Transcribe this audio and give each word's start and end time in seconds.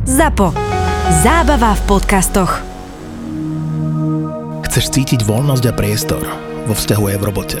ZAPO. 0.00 0.56
Zábava 1.20 1.76
v 1.76 1.82
podcastoch. 1.84 2.64
Chceš 4.64 4.96
cítiť 4.96 5.28
voľnosť 5.28 5.64
a 5.68 5.72
priestor 5.76 6.24
vo 6.64 6.72
vzťahu 6.72 7.04
aj 7.04 7.16
v 7.20 7.26
robote. 7.28 7.60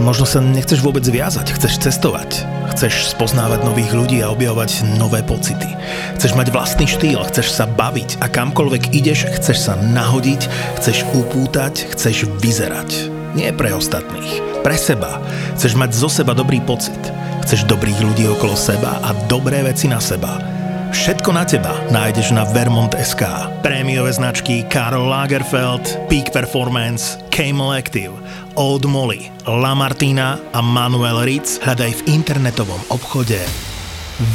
Možno 0.00 0.24
sa 0.24 0.40
nechceš 0.40 0.80
vôbec 0.80 1.04
viazať, 1.04 1.52
chceš 1.52 1.84
cestovať, 1.84 2.40
chceš 2.72 3.12
spoznávať 3.12 3.68
nových 3.68 3.92
ľudí 3.92 4.24
a 4.24 4.32
objavovať 4.32 4.96
nové 4.96 5.20
pocity. 5.20 5.68
Chceš 6.16 6.40
mať 6.40 6.48
vlastný 6.56 6.88
štýl, 6.88 7.20
chceš 7.28 7.52
sa 7.52 7.68
baviť 7.68 8.24
a 8.24 8.32
kamkoľvek 8.32 8.96
ideš, 8.96 9.28
chceš 9.36 9.68
sa 9.68 9.76
nahodiť, 9.76 10.48
chceš 10.80 11.04
upútať, 11.12 11.92
chceš 11.92 12.32
vyzerať. 12.40 13.12
Nie 13.36 13.52
pre 13.52 13.76
ostatných, 13.76 14.64
pre 14.64 14.80
seba. 14.80 15.20
Chceš 15.60 15.76
mať 15.76 15.92
zo 15.92 16.08
seba 16.08 16.32
dobrý 16.32 16.64
pocit. 16.64 16.96
Chceš 17.44 17.68
dobrých 17.68 18.00
ľudí 18.00 18.24
okolo 18.24 18.56
seba 18.56 19.04
a 19.04 19.12
dobré 19.28 19.60
veci 19.60 19.84
na 19.84 20.00
seba. 20.00 20.57
Všetko 20.88 21.30
na 21.36 21.44
teba 21.44 21.76
nájdeš 21.92 22.32
na 22.32 22.48
Vermont.sk. 22.48 23.22
Prémiové 23.60 24.12
značky 24.12 24.64
Karl 24.68 25.08
Lagerfeld, 25.08 26.08
Peak 26.08 26.32
Performance, 26.32 27.20
Camel 27.28 27.76
Active, 27.76 28.12
Old 28.56 28.88
Molly, 28.88 29.28
La 29.44 29.76
Martina 29.76 30.40
a 30.52 30.60
Manuel 30.64 31.24
Ritz 31.24 31.60
hľadaj 31.60 31.92
v 31.92 32.00
internetovom 32.12 32.80
obchode 32.88 33.40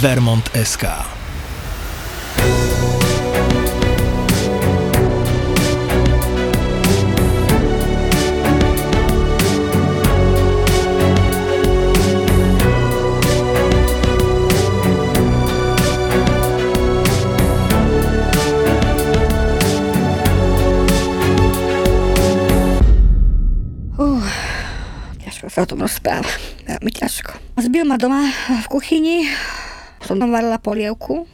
Vermont.sk. 0.01 1.12
sa 25.53 25.61
o 25.61 25.69
tom 25.69 25.85
rozpráva. 25.85 26.25
Veľmi 26.65 26.89
ťažko. 26.89 27.37
Zbil 27.61 27.85
ma 27.85 28.01
doma 28.01 28.25
v 28.65 28.67
kuchyni, 28.73 29.29
som 30.01 30.17
tam 30.17 30.33
varila 30.33 30.57
polievku, 30.57 31.29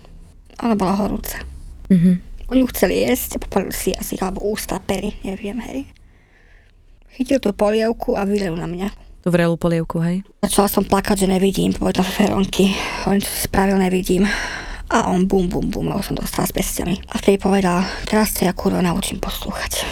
ale 0.60 0.76
bola 0.76 1.00
horúca. 1.00 1.40
Mhm. 1.88 2.28
Oni 2.50 2.66
chceli 2.74 3.06
jesť, 3.06 3.40
popalili 3.40 3.72
si 3.72 3.94
asi, 3.94 4.18
alebo 4.20 4.42
ústa, 4.42 4.82
pery, 4.82 5.16
neviem, 5.22 5.62
hej. 5.70 5.80
Chytil 7.14 7.38
tú 7.40 7.54
polievku 7.54 8.18
a 8.18 8.26
vylil 8.26 8.58
na 8.58 8.66
mňa. 8.66 8.90
Tú 9.22 9.30
vrelú 9.30 9.54
polievku, 9.54 10.02
hej? 10.02 10.26
Začala 10.42 10.68
som 10.68 10.82
plakať, 10.82 11.24
že 11.24 11.28
nevidím, 11.30 11.78
povedal 11.78 12.08
Feronky. 12.08 12.74
On 13.06 13.22
čo 13.22 13.30
spravil, 13.30 13.78
nevidím. 13.78 14.26
A 14.90 15.14
on 15.14 15.30
bum, 15.30 15.46
bum, 15.46 15.70
bum, 15.70 15.86
lebo 15.86 16.02
som 16.02 16.18
dostala 16.18 16.50
s 16.50 16.56
pestiami. 16.56 16.98
A 17.14 17.22
vtedy 17.22 17.38
povedal, 17.38 17.86
teraz 18.10 18.34
sa 18.34 18.50
ja 18.50 18.54
kurva 18.58 18.82
naučím 18.82 19.22
poslúchať. 19.22 19.86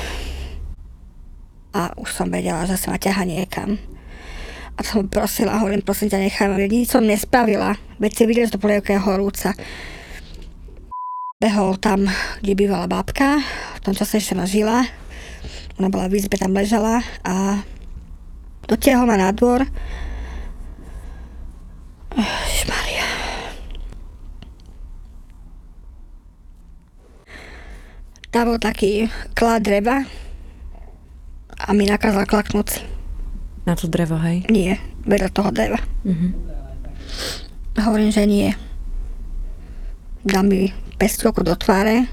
A 1.77 1.93
už 1.93 2.09
som 2.09 2.33
vedela, 2.33 2.65
že 2.65 2.73
sa 2.73 2.89
ma 2.89 2.97
ťaha 2.97 3.21
niekam. 3.21 3.77
A 4.77 4.85
som 4.85 5.09
prosila, 5.09 5.57
hovorím, 5.57 5.81
prosím 5.81 6.13
ťa, 6.13 6.21
nechaj 6.21 6.47
ma, 6.53 6.61
nič 6.61 6.93
som 6.93 7.01
nespravila. 7.01 7.73
Veď 7.97 8.11
si 8.13 8.23
videli, 8.29 8.45
že 8.45 8.55
to 8.55 8.61
polievka 8.61 8.93
je 8.93 9.01
horúca. 9.01 9.57
Behol 11.41 11.81
tam, 11.81 12.05
kde 12.45 12.53
bývala 12.53 12.85
babka, 12.85 13.41
v 13.77 13.79
tom 13.81 13.97
čase 13.97 14.21
ešte 14.21 14.37
žila. 14.45 14.85
Ona 15.77 15.89
bola 15.89 16.09
v 16.09 16.17
izbe, 16.17 16.37
tam 16.37 16.53
ležala 16.53 17.01
a 17.21 17.61
dotiahol 18.65 19.05
ma 19.05 19.17
na 19.17 19.29
dvor. 19.33 19.65
Maria. 22.65 23.07
Tam 28.33 28.49
bol 28.49 28.57
taký 28.57 29.05
klad 29.37 29.61
dreva 29.61 30.01
a 31.53 31.69
mi 31.77 31.85
nakázal 31.85 32.25
klaknúť. 32.25 32.96
Na 33.67 33.75
to 33.75 33.91
drevo, 33.91 34.15
hej? 34.23 34.47
Nie, 34.47 34.79
vedľa 35.03 35.29
toho 35.35 35.51
dreva. 35.51 35.83
Mhm. 36.07 36.27
Hovorím, 37.77 38.09
že 38.15 38.23
nie. 38.23 38.55
Dá 40.23 40.39
mi 40.39 40.71
pestrovku 40.95 41.43
do 41.43 41.53
tváre, 41.53 42.07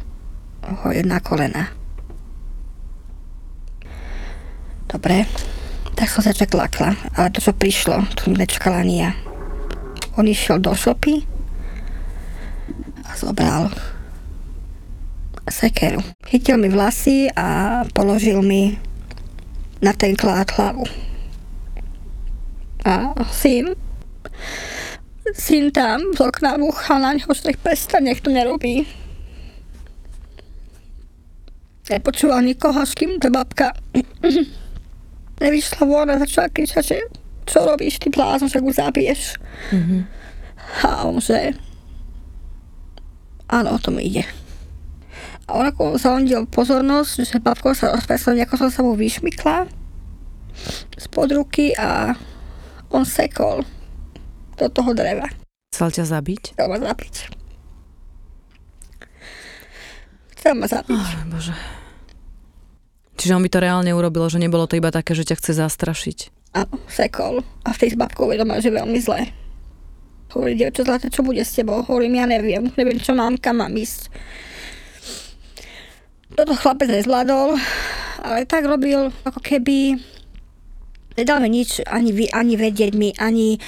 ho 0.67 0.89
na 1.07 1.23
kolena. 1.23 1.71
Dobre, 4.91 5.25
tak 5.95 6.11
som 6.11 6.27
sa 6.27 6.35
čaklakla, 6.35 6.99
ale 7.17 7.33
to, 7.33 7.41
čo 7.41 7.57
prišlo, 7.57 8.03
to 8.19 8.35
nečakala 8.35 8.83
ani 8.83 9.07
ja. 9.07 9.11
On 10.19 10.27
išiel 10.27 10.59
do 10.59 10.75
šopy 10.75 11.23
a 13.03 13.11
zobral 13.15 13.71
sekeru. 15.49 16.03
Chytil 16.27 16.59
mi 16.59 16.69
vlasy 16.69 17.31
a 17.35 17.83
položil 17.95 18.43
mi 18.43 18.79
na 19.83 19.93
ten 19.93 20.17
klád 20.17 20.51
hlavu. 20.55 20.87
A 22.85 23.17
syn, 23.33 23.73
syn 25.33 25.73
tam 25.73 26.13
z 26.13 26.21
okna 26.21 26.61
búchal 26.61 27.01
na 27.01 27.17
neho, 27.17 27.33
že 27.33 27.57
prestaň, 27.57 28.13
nech 28.13 28.21
to 28.21 28.29
nerobí. 28.29 28.85
Nepočúval 31.89 32.45
nikoho, 32.45 32.81
s 32.85 32.93
kým 32.93 33.21
to 33.21 33.29
babka 33.33 33.73
nevyšla 35.43 35.85
von 35.85 36.13
a 36.13 36.21
začala 36.21 36.49
kričať, 36.53 36.85
že 36.85 36.99
čo 37.45 37.65
robíš, 37.65 38.01
ty 38.01 38.09
blázon, 38.09 38.49
že 38.49 38.61
ho 38.61 38.69
zabiješ. 38.73 39.37
Mhm. 39.73 39.99
A 40.85 41.05
on, 41.05 41.21
že 41.21 41.53
áno, 43.49 43.77
o 43.77 43.79
tom 43.81 44.01
ide. 44.01 44.25
A 45.45 45.61
on 45.61 45.69
ako 45.69 46.01
zaondil 46.01 46.49
pozornosť, 46.49 47.15
že 47.21 47.37
babko 47.37 47.77
sa 47.77 47.93
rozpresla, 47.93 48.41
ako 48.49 48.65
som 48.65 48.71
sa 48.73 48.81
mu 48.81 48.97
vyšmykla 48.97 49.69
spod 50.97 51.35
ruky 51.37 51.75
a 51.77 52.17
on 52.95 53.03
sekol 53.03 53.67
do 54.55 54.67
toho 54.71 54.95
dreva. 54.95 55.27
Chcel 55.75 55.91
ťa 55.91 56.05
zabiť? 56.07 56.43
Chcel 56.55 56.69
ma 56.71 56.79
zabiť. 56.79 57.15
Chcel 60.39 60.53
ma 60.55 60.67
zabiť. 60.71 60.95
Oh, 60.95 61.15
bože. 61.35 61.55
Čiže 63.19 63.35
on 63.35 63.43
by 63.43 63.51
to 63.51 63.59
reálne 63.59 63.91
urobil, 63.91 64.31
že 64.31 64.39
nebolo 64.39 64.71
to 64.71 64.79
iba 64.79 64.95
také, 64.95 65.19
že 65.19 65.27
ťa 65.27 65.39
chce 65.43 65.53
zastrašiť. 65.59 66.19
Áno, 66.55 66.79
sekol. 66.87 67.43
A 67.67 67.75
v 67.75 67.81
tej 67.83 67.95
s 67.95 67.97
babkou 67.99 68.31
uvedomil, 68.31 68.63
že 68.63 68.71
veľmi 68.71 68.99
zlé. 69.03 69.35
Hovorí, 70.31 70.55
dievča 70.55 70.87
zlaté, 70.87 71.11
čo 71.11 71.27
bude 71.27 71.43
s 71.43 71.55
tebou? 71.55 71.83
Hovorím, 71.83 72.23
ja 72.23 72.27
neviem. 72.31 72.71
Neviem, 72.79 72.99
čo 73.03 73.15
mám, 73.15 73.35
kam 73.39 73.59
mám 73.59 73.75
ísť. 73.75 74.11
Toto 76.35 76.55
chlapec 76.59 76.91
nezvládol, 76.91 77.55
ale 78.23 78.43
tak 78.47 78.67
robil, 78.67 79.15
ako 79.23 79.39
keby 79.39 80.03
nedal 81.15 81.39
mi 81.43 81.51
nič, 81.51 81.83
ani, 81.87 82.11
vy, 82.11 82.31
ani 82.31 82.55
vedieť 82.59 82.93
mi, 82.95 83.15
ani 83.19 83.59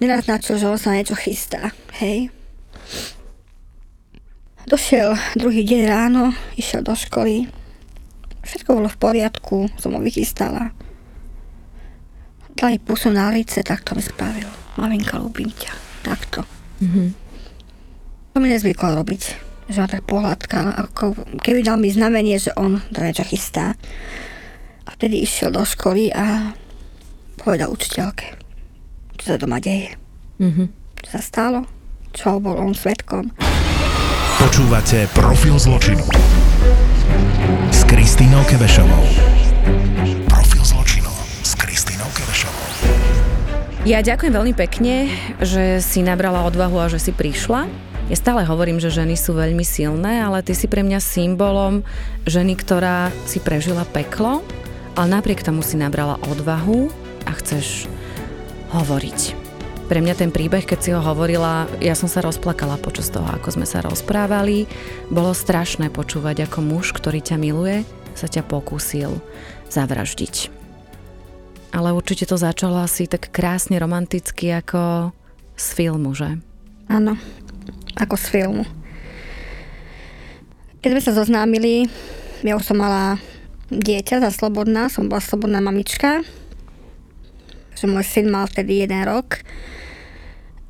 nenaznačil, 0.00 0.60
že 0.60 0.68
on 0.68 0.80
sa 0.80 0.96
niečo 0.96 1.16
chystá. 1.16 1.72
Hej. 2.00 2.32
Došiel 4.66 5.14
druhý 5.38 5.62
deň 5.62 5.82
ráno, 5.86 6.34
išiel 6.58 6.82
do 6.82 6.98
školy. 6.98 7.46
Všetko 8.42 8.78
bolo 8.82 8.90
v 8.90 8.98
poriadku, 8.98 9.70
som 9.78 9.94
ho 9.94 10.00
vychystala. 10.02 10.74
Dali 12.56 12.82
pusu 12.82 13.14
na 13.14 13.30
lice, 13.30 13.62
tak 13.62 13.86
to 13.86 13.94
mi 13.94 14.02
spravil. 14.02 14.48
Maminka, 14.74 15.22
ľúbim 15.22 15.52
ťa. 15.54 15.72
Takto. 16.02 16.42
Mhm. 16.82 17.14
To 18.34 18.36
mi 18.42 18.48
nezvykol 18.50 19.00
robiť. 19.00 19.22
Že 19.66 19.78
ma 19.82 19.88
tak 19.90 20.06
pohľadka, 20.06 20.58
ako 20.78 21.16
keby 21.42 21.66
dal 21.66 21.78
mi 21.78 21.90
znamenie, 21.90 22.38
že 22.38 22.54
on 22.54 22.78
to 22.94 23.02
niečo 23.02 23.26
chystá. 23.26 23.74
A 24.86 24.88
vtedy 24.94 25.22
išiel 25.22 25.50
do 25.50 25.66
školy 25.66 26.14
a 26.14 26.54
povedal 27.46 27.70
učiteľke, 27.70 28.34
čo 29.22 29.24
sa 29.30 29.38
doma 29.38 29.62
deje. 29.62 29.94
Mhm. 30.42 30.66
Čo 31.06 31.08
sa 31.14 31.22
stalo, 31.22 31.60
čo 32.10 32.42
bol 32.42 32.58
on 32.58 32.74
svetkom. 32.74 33.30
Počúvate 34.42 35.06
Profil 35.14 35.54
zločinu 35.54 36.02
s 37.70 37.86
Kristínou 37.86 38.42
Kevešovou. 38.50 39.06
Profil 40.26 40.62
zločinu 40.66 41.06
s 41.46 41.54
Kristínou 41.54 42.10
Kevešovou. 42.10 42.66
Ja 43.86 44.02
ďakujem 44.02 44.34
veľmi 44.34 44.54
pekne, 44.58 45.14
že 45.38 45.78
si 45.78 46.02
nabrala 46.02 46.42
odvahu 46.50 46.82
a 46.82 46.90
že 46.90 46.98
si 46.98 47.14
prišla. 47.14 47.70
Ja 48.10 48.16
stále 48.18 48.42
hovorím, 48.42 48.82
že 48.82 48.90
ženy 48.90 49.14
sú 49.14 49.38
veľmi 49.38 49.62
silné, 49.62 50.18
ale 50.18 50.42
ty 50.42 50.50
si 50.50 50.66
pre 50.66 50.82
mňa 50.82 50.98
symbolom 50.98 51.86
ženy, 52.26 52.58
ktorá 52.58 53.14
si 53.30 53.38
prežila 53.38 53.86
peklo, 53.86 54.42
ale 54.98 55.06
napriek 55.14 55.46
tomu 55.46 55.62
si 55.62 55.78
nabrala 55.78 56.18
odvahu 56.26 57.05
a 57.26 57.32
chceš 57.34 57.90
hovoriť. 58.72 59.46
Pre 59.86 60.02
mňa 60.02 60.14
ten 60.18 60.34
príbeh, 60.34 60.66
keď 60.66 60.78
si 60.82 60.90
ho 60.90 60.98
hovorila, 60.98 61.70
ja 61.78 61.94
som 61.94 62.10
sa 62.10 62.18
rozplakala 62.18 62.74
počas 62.74 63.06
toho, 63.06 63.26
ako 63.26 63.54
sme 63.54 63.66
sa 63.70 63.86
rozprávali. 63.86 64.66
Bolo 65.14 65.30
strašné 65.30 65.94
počúvať, 65.94 66.50
ako 66.50 66.58
muž, 66.58 66.90
ktorý 66.90 67.22
ťa 67.22 67.38
miluje, 67.38 67.86
sa 68.18 68.26
ťa 68.26 68.42
pokúsil 68.50 69.22
zavraždiť. 69.70 70.50
Ale 71.70 71.94
určite 71.94 72.26
to 72.26 72.34
začalo 72.34 72.82
asi 72.82 73.06
tak 73.06 73.30
krásne 73.30 73.78
romanticky 73.78 74.50
ako 74.50 75.14
z 75.54 75.66
filmu, 75.78 76.18
že? 76.18 76.34
Áno, 76.90 77.14
ako 77.94 78.14
z 78.18 78.26
filmu. 78.26 78.64
Keď 80.82 80.90
sme 80.98 81.02
sa 81.02 81.12
zoznámili, 81.14 81.86
ja 82.42 82.58
už 82.58 82.66
som 82.66 82.82
mala 82.82 83.22
dieťa 83.70 84.18
za 84.22 84.30
slobodná, 84.34 84.90
som 84.90 85.06
bola 85.06 85.22
slobodná 85.22 85.58
mamička. 85.62 86.26
Že 87.76 87.92
môj 87.92 88.04
syn 88.08 88.32
mal 88.32 88.48
vtedy 88.48 88.82
jeden 88.84 89.04
rok. 89.04 89.44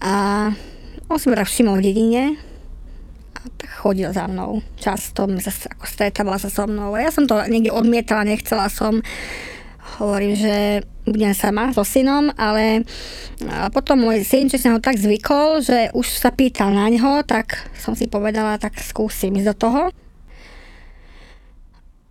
A 0.02 0.50
on 1.06 1.18
si 1.22 1.30
ma 1.30 1.38
tak 1.38 1.48
všimol 1.48 1.78
v 1.78 1.86
dedine 1.86 2.24
a 3.38 3.46
tak 3.56 3.70
chodil 3.78 4.10
za 4.10 4.26
mnou. 4.26 4.58
Často 4.74 5.30
sa 5.38 5.52
ako 5.70 5.86
stretával 5.86 6.36
sa 6.42 6.50
so 6.50 6.66
mnou. 6.66 6.98
A 6.98 7.06
ja 7.06 7.10
som 7.14 7.30
to 7.30 7.38
niekde 7.46 7.70
odmietala, 7.70 8.26
nechcela 8.26 8.66
som. 8.66 9.00
Hovorím, 10.02 10.34
že 10.34 10.82
budem 11.06 11.30
sama 11.30 11.70
so 11.70 11.86
synom, 11.86 12.34
ale 12.34 12.82
a 13.46 13.70
potom 13.70 14.02
môj 14.02 14.26
syn, 14.26 14.50
čo 14.50 14.58
sa 14.58 14.74
ho 14.74 14.82
tak 14.82 14.98
zvykol, 14.98 15.62
že 15.62 15.94
už 15.94 16.06
sa 16.10 16.34
pýtal 16.34 16.74
na 16.74 16.90
ňo, 16.90 17.22
tak 17.22 17.70
som 17.78 17.94
si 17.94 18.10
povedala, 18.10 18.58
tak 18.58 18.74
skúsim 18.82 19.30
ísť 19.38 19.48
do 19.52 19.54
toho. 19.54 19.80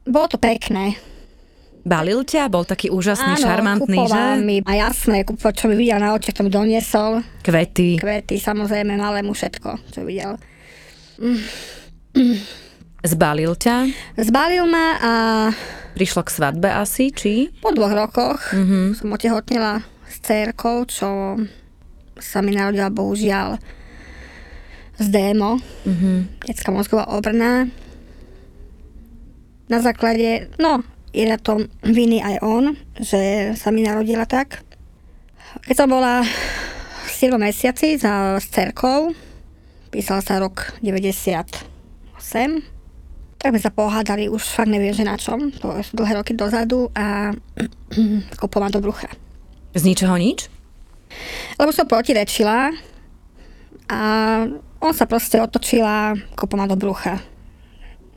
Bolo 0.08 0.28
to 0.32 0.40
pekné. 0.40 0.96
Balil 1.86 2.22
ťa? 2.22 2.50
Bol 2.50 2.64
taký 2.64 2.90
úžasný, 2.90 3.38
Áno, 3.38 3.46
šarmantný, 3.46 3.94
že? 3.96 4.10
kupoval 4.10 4.42
mi. 4.42 4.58
A 4.60 4.74
jasné, 4.76 5.22
kupo, 5.22 5.48
čo 5.50 5.70
mi 5.70 5.78
videl 5.78 5.98
na 5.98 6.12
očiach, 6.12 6.34
to 6.34 6.42
mi 6.42 6.50
doniesol. 6.50 7.22
Kvety. 7.40 7.96
Kvety, 7.96 8.36
samozrejme, 8.36 8.94
malému 8.96 9.32
všetko, 9.32 9.70
čo 9.88 10.02
videl. 10.02 10.42
Zbalil 13.02 13.54
ťa? 13.54 13.78
Zbalil 14.18 14.66
ma 14.66 14.88
a 14.98 15.12
Prišlo 15.94 16.22
k 16.22 16.34
svadbe 16.34 16.68
asi, 16.68 17.08
či? 17.10 17.48
po 17.56 17.70
dvoch 17.70 17.94
rokoch 17.94 18.42
Mhm. 18.52 18.98
som 18.98 19.08
otehotnila 19.10 19.80
s 20.04 20.20
cerkou, 20.20 20.84
čo 20.84 21.40
sa 22.18 22.42
mi 22.42 22.52
narodila 22.52 22.90
bohužiaľ 22.90 23.56
z 24.96 25.06
DMO, 25.08 25.62
Mhm. 25.86 26.42
detská 26.42 26.68
mozgová 26.70 27.08
obrna. 27.08 27.68
Na 29.66 29.80
základe, 29.80 30.50
no, 30.58 30.84
je 31.16 31.24
na 31.24 31.40
tom 31.40 31.72
viny 31.80 32.20
aj 32.20 32.36
on, 32.44 32.76
že 33.00 33.56
sa 33.56 33.72
mi 33.72 33.88
narodila 33.88 34.28
tak. 34.28 34.68
Keď 35.64 35.76
som 35.80 35.88
bola 35.88 36.28
v 37.08 37.10
7 37.10 37.40
mesiaci 37.40 37.96
za, 37.96 38.36
s 38.36 38.52
cerkou, 38.52 39.16
písal 39.96 40.20
sa 40.20 40.44
rok 40.44 40.76
98, 40.84 41.64
tak 43.40 43.48
sme 43.48 43.62
sa 43.64 43.72
pohádali, 43.72 44.28
už 44.28 44.44
fakt 44.44 44.68
neviem, 44.68 44.92
že 44.92 45.08
na 45.08 45.16
čom, 45.16 45.56
to 45.56 45.72
sú 45.80 45.96
dlhé 45.96 46.20
roky 46.20 46.36
dozadu 46.36 46.92
a 46.92 47.32
kopol 48.42 48.68
ma 48.68 48.68
do 48.68 48.84
brucha. 48.84 49.08
Z 49.72 49.88
ničoho 49.88 50.20
nič? 50.20 50.52
Lebo 51.56 51.72
som 51.72 51.88
protirečila 51.88 52.76
a 53.88 54.02
on 54.84 54.92
sa 54.92 55.08
proste 55.08 55.40
otočila, 55.40 56.12
kopol 56.36 56.60
ma 56.60 56.68
do 56.68 56.76
brucha. 56.76 57.24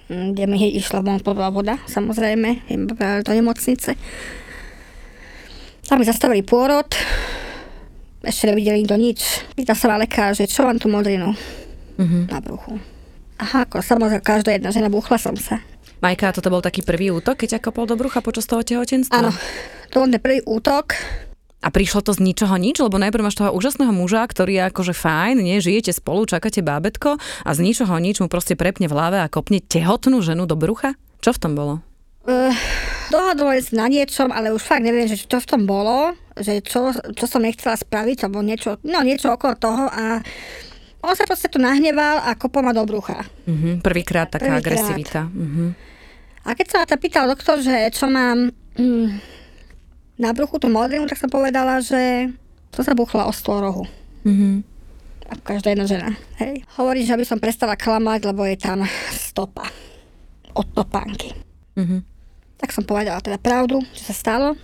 Kde 0.08 0.44
mi 0.44 0.56
išla 0.72 1.04
von 1.04 1.20
podľa 1.20 1.48
voda, 1.52 1.74
samozrejme, 1.84 2.64
do 3.22 3.30
nemocnice. 3.30 3.92
Tam 5.84 6.00
mi 6.00 6.04
zastavili 6.04 6.40
pôrod, 6.40 6.88
ešte 8.20 8.48
nevideli 8.48 8.82
nikto 8.82 8.96
nič. 8.96 9.20
Pýta 9.52 9.72
sa 9.72 9.88
ma 9.88 10.00
lekár, 10.00 10.32
že 10.32 10.44
čo 10.44 10.64
mám 10.64 10.76
tú 10.76 10.88
modrinu 10.88 11.32
Mhm. 11.98 12.30
na 12.30 12.38
bruchu. 12.40 12.80
Aha, 13.38 13.66
ako 13.66 13.78
samozrejme, 13.78 14.22
každá 14.22 14.50
jedna 14.50 14.70
žena, 14.70 14.88
búchla 14.88 15.18
som 15.18 15.36
sa. 15.36 15.60
Majka, 15.98 16.30
toto 16.30 16.48
bol 16.48 16.62
taký 16.62 16.80
prvý 16.80 17.10
útok, 17.10 17.38
keď 17.38 17.58
ťa 17.58 17.64
kopol 17.64 17.84
do 17.84 17.98
brucha 17.98 18.22
počas 18.22 18.46
toho 18.46 18.62
tehotenstva? 18.62 19.18
Áno, 19.18 19.30
to 19.90 19.98
bol 19.98 20.06
ten 20.06 20.22
prvý 20.22 20.38
útok. 20.46 20.94
A 21.58 21.74
prišlo 21.74 22.06
to 22.06 22.14
z 22.14 22.22
ničoho 22.22 22.54
nič, 22.54 22.78
lebo 22.78 23.02
najprv 23.02 23.26
máš 23.26 23.34
toho 23.34 23.50
úžasného 23.50 23.90
muža, 23.90 24.22
ktorý 24.30 24.62
je 24.62 24.62
akože 24.70 24.94
fajn, 24.94 25.42
nie, 25.42 25.58
žijete 25.58 25.90
spolu, 25.90 26.22
čakáte 26.22 26.62
bábetko 26.62 27.18
a 27.18 27.50
z 27.50 27.58
ničoho 27.66 27.98
nič 27.98 28.22
mu 28.22 28.30
proste 28.30 28.54
prepne 28.54 28.86
v 28.86 28.94
hlave 28.94 29.18
a 29.18 29.26
kopne 29.26 29.58
tehotnú 29.58 30.22
ženu 30.22 30.46
do 30.46 30.54
brucha? 30.54 30.94
Čo 31.18 31.34
v 31.34 31.40
tom 31.42 31.52
bolo? 31.58 31.82
Uh, 32.22 32.54
dohadovali 33.10 33.58
sa 33.58 33.74
na 33.74 33.86
niečom, 33.90 34.30
ale 34.30 34.54
už 34.54 34.62
fakt 34.62 34.86
neviem, 34.86 35.10
že 35.10 35.18
čo 35.18 35.42
v 35.42 35.48
tom 35.50 35.66
bolo, 35.66 36.14
že 36.38 36.62
čo, 36.62 36.94
čo 36.94 37.26
som 37.26 37.42
nechcela 37.42 37.74
spraviť, 37.74 38.28
alebo 38.28 38.38
niečo, 38.38 38.78
no 38.86 39.02
niečo 39.02 39.34
okolo 39.34 39.58
toho 39.58 39.90
a 39.90 40.22
on 41.02 41.14
sa 41.14 41.26
proste 41.26 41.50
tu 41.50 41.58
nahneval 41.58 42.22
a 42.22 42.34
kopol 42.38 42.62
ma 42.62 42.74
do 42.74 42.82
brucha. 42.86 43.26
Mhm, 43.46 43.82
prvýkrát 43.82 44.30
taká 44.30 44.58
Prvýkrát. 44.58 44.62
agresivita. 44.62 45.20
Mhm. 45.26 45.74
A 46.46 46.54
keď 46.54 46.66
sa 46.70 46.76
ma 46.82 46.86
to 46.86 46.96
pýtal 47.02 47.26
doktor, 47.26 47.58
že 47.58 47.74
čo 47.92 48.06
mám 48.06 48.50
mm, 48.78 49.37
na 50.18 50.34
bruchu 50.34 50.58
tú 50.58 50.66
modrinu, 50.66 51.06
tak 51.06 51.16
som 51.16 51.30
povedala, 51.30 51.78
že 51.78 52.28
to 52.70 52.82
sa 52.82 52.92
buchla 52.92 53.24
o 53.24 53.32
stôl 53.32 53.62
rohu. 53.62 53.84
Mhm. 54.26 54.66
Ako 55.28 55.42
každá 55.44 55.70
jedna 55.70 55.84
žena. 55.84 56.08
Hej. 56.40 56.64
Hovorí, 56.74 57.04
že 57.04 57.12
aby 57.12 57.22
som 57.22 57.36
prestala 57.36 57.76
klamať, 57.76 58.26
lebo 58.26 58.42
je 58.42 58.56
tam 58.56 58.82
stopa 59.12 59.68
od 60.52 60.66
topánky. 60.72 61.36
Mhm. 61.76 62.02
Tak 62.58 62.74
som 62.74 62.82
povedala 62.82 63.22
teda 63.22 63.38
pravdu, 63.38 63.78
čo 63.94 64.02
sa 64.02 64.14
stalo. 64.16 64.58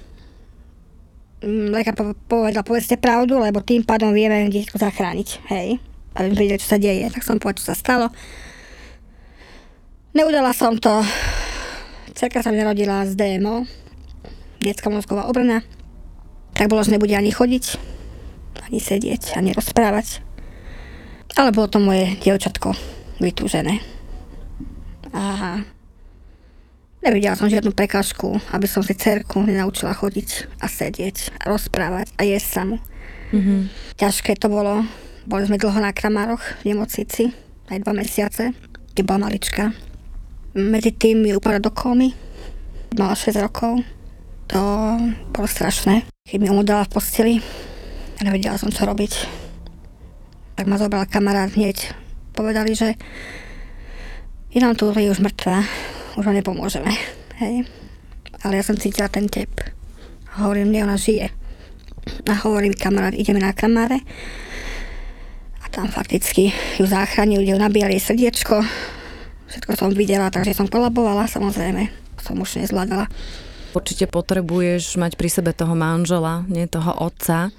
Mm, 1.39 1.71
Lekár 1.71 1.95
po- 1.95 2.19
povedal, 2.27 2.65
povedzte 2.65 2.97
pravdu, 2.97 3.39
lebo 3.39 3.61
tým 3.61 3.85
pádom 3.85 4.11
vieme 4.11 4.49
dieťatko 4.49 4.81
zachrániť. 4.81 5.29
Hej. 5.47 5.79
Aby 6.17 6.27
sme 6.27 6.41
vedeli, 6.41 6.59
čo 6.59 6.73
sa 6.73 6.81
deje. 6.81 7.07
Tak 7.07 7.23
som 7.23 7.37
povedala, 7.37 7.61
čo 7.61 7.69
sa 7.71 7.77
stalo. 7.77 8.07
Neudala 10.11 10.51
som 10.51 10.75
to. 10.75 11.05
Cerka 12.15 12.41
sa 12.41 12.49
mi 12.49 12.59
narodila 12.59 13.05
z 13.05 13.15
DMO. 13.15 13.67
Detská 14.65 14.89
mozgová 14.89 15.29
obrana. 15.29 15.61
Tak 16.57 16.73
bolo, 16.73 16.81
že 16.81 16.97
nebude 16.97 17.13
ani 17.13 17.29
chodiť, 17.29 17.77
ani 18.65 18.81
sedieť, 18.81 19.37
ani 19.37 19.53
rozprávať. 19.53 20.25
Ale 21.37 21.53
bolo 21.53 21.69
to 21.69 21.83
moje 21.83 22.17
dievčatko 22.25 22.73
vytúžené. 23.21 23.85
A 25.13 25.61
Nevidela 27.05 27.37
som 27.37 27.53
žiadnu 27.53 27.77
prekážku, 27.77 28.41
aby 28.49 28.65
som 28.65 28.81
si 28.81 28.97
cerku 28.97 29.45
nenaučila 29.45 29.93
chodiť 29.93 30.57
a 30.57 30.73
sedieť 30.73 31.37
a 31.37 31.53
rozprávať 31.53 32.09
a 32.17 32.25
jesť 32.25 32.49
sa 32.49 32.63
mu. 32.65 32.81
Mhm. 33.37 33.69
Ťažké 34.01 34.41
to 34.41 34.49
bolo. 34.49 34.89
Boli 35.29 35.45
sme 35.45 35.61
dlho 35.61 35.85
na 35.85 35.93
Kramároch 35.93 36.41
v 36.65 36.73
nemocnici, 36.73 37.29
aj 37.69 37.85
dva 37.85 37.93
mesiace, 37.93 38.57
kde 38.97 39.03
bola 39.05 39.29
malička. 39.29 39.77
Medzi 40.57 40.97
tým 40.97 41.21
mi 41.21 41.37
upadla 41.37 41.61
do 41.61 41.69
komy. 41.69 42.17
Mala 42.97 43.13
6 43.13 43.37
rokov. 43.37 43.85
To 44.53 44.61
bolo 45.33 45.47
strašné. 45.49 46.05
Keď 46.29 46.39
mi 46.41 46.49
umudala 46.53 46.85
v 46.85 46.93
posteli 46.93 47.35
nevedela 48.25 48.57
som, 48.57 48.73
čo 48.73 48.89
robiť. 48.89 49.13
Tak 50.57 50.65
ma 50.65 50.81
zobral 50.81 51.05
kamarát 51.05 51.53
hneď. 51.53 51.93
Povedali, 52.33 52.73
že 52.73 52.97
je 54.55 54.59
nám 54.59 54.79
tu 54.79 54.89
je 54.89 55.13
už 55.13 55.21
mŕtva, 55.21 55.61
už 56.17 56.25
vám 56.25 56.41
nepomôžeme. 56.41 56.89
Hej. 57.45 57.69
Ale 58.41 58.59
ja 58.59 58.65
som 58.65 58.81
cítila 58.81 59.13
ten 59.13 59.29
tep. 59.29 59.53
A 60.35 60.49
hovorím, 60.49 60.73
mne 60.73 60.89
ona 60.89 60.97
žije. 60.97 61.31
A 62.25 62.35
hovorí 62.49 62.73
mi 62.73 62.79
kamarát, 62.79 63.13
ideme 63.13 63.45
na 63.45 63.53
kamáre. 63.53 64.01
A 65.61 65.65
tam 65.69 65.93
fakticky 65.93 66.55
ju 66.81 66.85
zachránili, 66.89 67.51
ju 67.51 67.59
nabíjali 67.59 68.01
srdiečko. 68.01 68.63
Všetko 69.51 69.73
som 69.77 69.91
videla, 69.93 70.33
takže 70.33 70.57
som 70.57 70.71
kolabovala, 70.71 71.29
samozrejme. 71.29 71.91
Som 72.23 72.41
už 72.41 72.63
nezvládala. 72.63 73.11
Určite 73.75 74.07
potrebuješ 74.07 74.95
mať 75.03 75.19
pri 75.19 75.29
sebe 75.29 75.51
toho 75.51 75.75
manžela, 75.75 76.47
nie 76.47 76.71
toho 76.71 76.95
otca. 76.95 77.51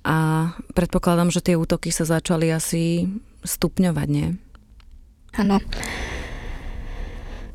A 0.00 0.48
predpokladám, 0.72 1.28
že 1.28 1.44
tie 1.44 1.60
útoky 1.60 1.92
sa 1.92 2.08
začali 2.08 2.48
asi 2.48 3.04
stupňovať, 3.44 4.08
nie? 4.08 4.40
Áno. 5.36 5.60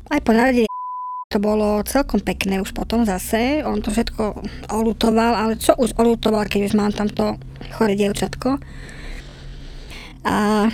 Aj 0.06 0.20
po 0.22 0.30
narodení 0.30 0.70
to 1.26 1.42
bolo 1.42 1.82
celkom 1.82 2.22
pekné 2.22 2.62
už 2.62 2.70
potom 2.70 3.02
zase. 3.02 3.66
On 3.66 3.82
to 3.82 3.90
všetko 3.90 4.46
olutoval, 4.70 5.34
ale 5.34 5.58
čo 5.58 5.74
už 5.74 5.98
olutoval, 5.98 6.46
keď 6.46 6.70
už 6.70 6.74
mám 6.78 6.94
tamto 6.94 7.34
chore 7.74 7.98
dievčatko. 7.98 8.62
A 10.22 10.70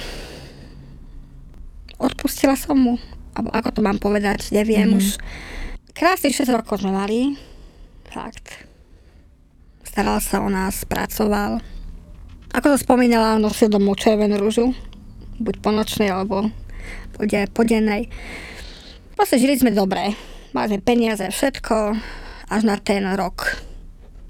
odpustila 1.97 2.53
som 2.61 2.77
mu. 2.77 2.95
Alebo 3.33 3.49
ako 3.57 3.69
to 3.73 3.81
mám 3.81 3.97
povedať, 3.97 4.53
neviem 4.53 4.93
mm-hmm. 4.93 5.01
už. 5.01 5.17
Krásnych 5.93 6.33
6 6.33 6.57
rokov 6.57 6.81
sme 6.81 6.97
mali. 6.97 7.37
Fakt. 8.09 8.65
Staral 9.85 10.25
sa 10.25 10.41
o 10.41 10.49
nás, 10.49 10.89
pracoval. 10.89 11.61
Ako 12.53 12.77
som 12.77 12.81
spomínala, 12.81 13.37
nosil 13.37 13.69
domov 13.69 14.01
červenú 14.01 14.41
rúžu. 14.41 14.73
Buď 15.37 15.55
po 15.61 15.69
nočnej, 15.69 16.09
alebo 16.09 16.49
po, 17.13 17.29
de- 17.29 17.49
po 17.53 17.65
dennej. 17.65 18.09
Proste 19.17 19.37
žili 19.37 19.57
sme 19.57 19.73
dobre. 19.73 20.17
Mali 20.57 20.77
sme 20.77 20.81
peniaze, 20.81 21.29
všetko. 21.29 21.97
Až 22.49 22.63
na 22.65 22.81
ten 22.81 23.05
rok 23.13 23.61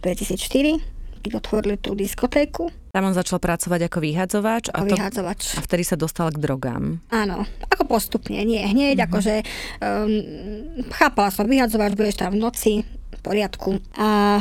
2004, 0.02 0.82
keď 0.82 0.91
otvorili 1.30 1.78
tú 1.78 1.94
diskotéku. 1.94 2.72
Tam 2.92 3.08
on 3.08 3.14
začal 3.16 3.38
pracovať 3.38 3.88
ako 3.88 3.98
vyhadzovač 4.02 4.68
a, 4.74 4.82
to, 4.82 4.92
vyhádzovač. 4.92 5.56
a 5.56 5.60
vtedy 5.64 5.86
sa 5.86 5.96
dostal 5.96 6.28
k 6.34 6.42
drogám. 6.42 6.98
Áno, 7.08 7.46
ako 7.70 7.86
postupne, 7.86 8.36
nie 8.42 8.60
hneď, 8.60 9.00
mm-hmm. 9.00 9.08
akože 9.08 9.34
um, 9.80 10.10
chápala 10.92 11.30
som, 11.32 11.48
vyhadzovač, 11.48 11.96
budeš 11.96 12.20
tam 12.20 12.36
v 12.36 12.42
noci, 12.42 12.72
v 12.84 13.20
poriadku. 13.24 13.80
A 13.96 14.40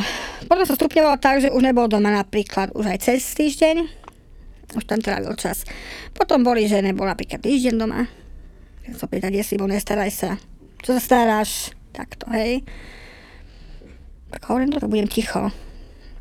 potom 0.49 0.65
sa 0.67 0.75
stupňovalo 0.75 1.15
tak, 1.21 1.45
že 1.45 1.53
už 1.53 1.63
nebol 1.63 1.87
doma 1.87 2.11
napríklad 2.11 2.75
už 2.75 2.91
aj 2.91 2.99
cez 3.07 3.23
týždeň, 3.37 3.87
už 4.75 4.83
tam 4.83 4.99
trávil 4.99 5.31
čas. 5.39 5.63
Potom 6.11 6.43
boli, 6.43 6.67
že 6.67 6.83
nebol 6.83 7.07
napríklad 7.07 7.39
týždeň 7.43 7.75
doma, 7.77 8.07
Keď 8.81 8.93
sa 8.97 9.05
pýta, 9.07 9.29
kde 9.29 9.45
si 9.45 9.55
bol, 9.61 9.69
nestaraj 9.69 10.11
sa. 10.11 10.29
Čo 10.81 10.97
sa 10.97 11.01
staráš? 11.01 11.71
Takto, 11.93 12.25
hej. 12.33 12.65
Tak 14.31 14.47
hovorím, 14.47 14.73
to 14.73 14.87
budem 14.87 15.11
ticho. 15.11 15.51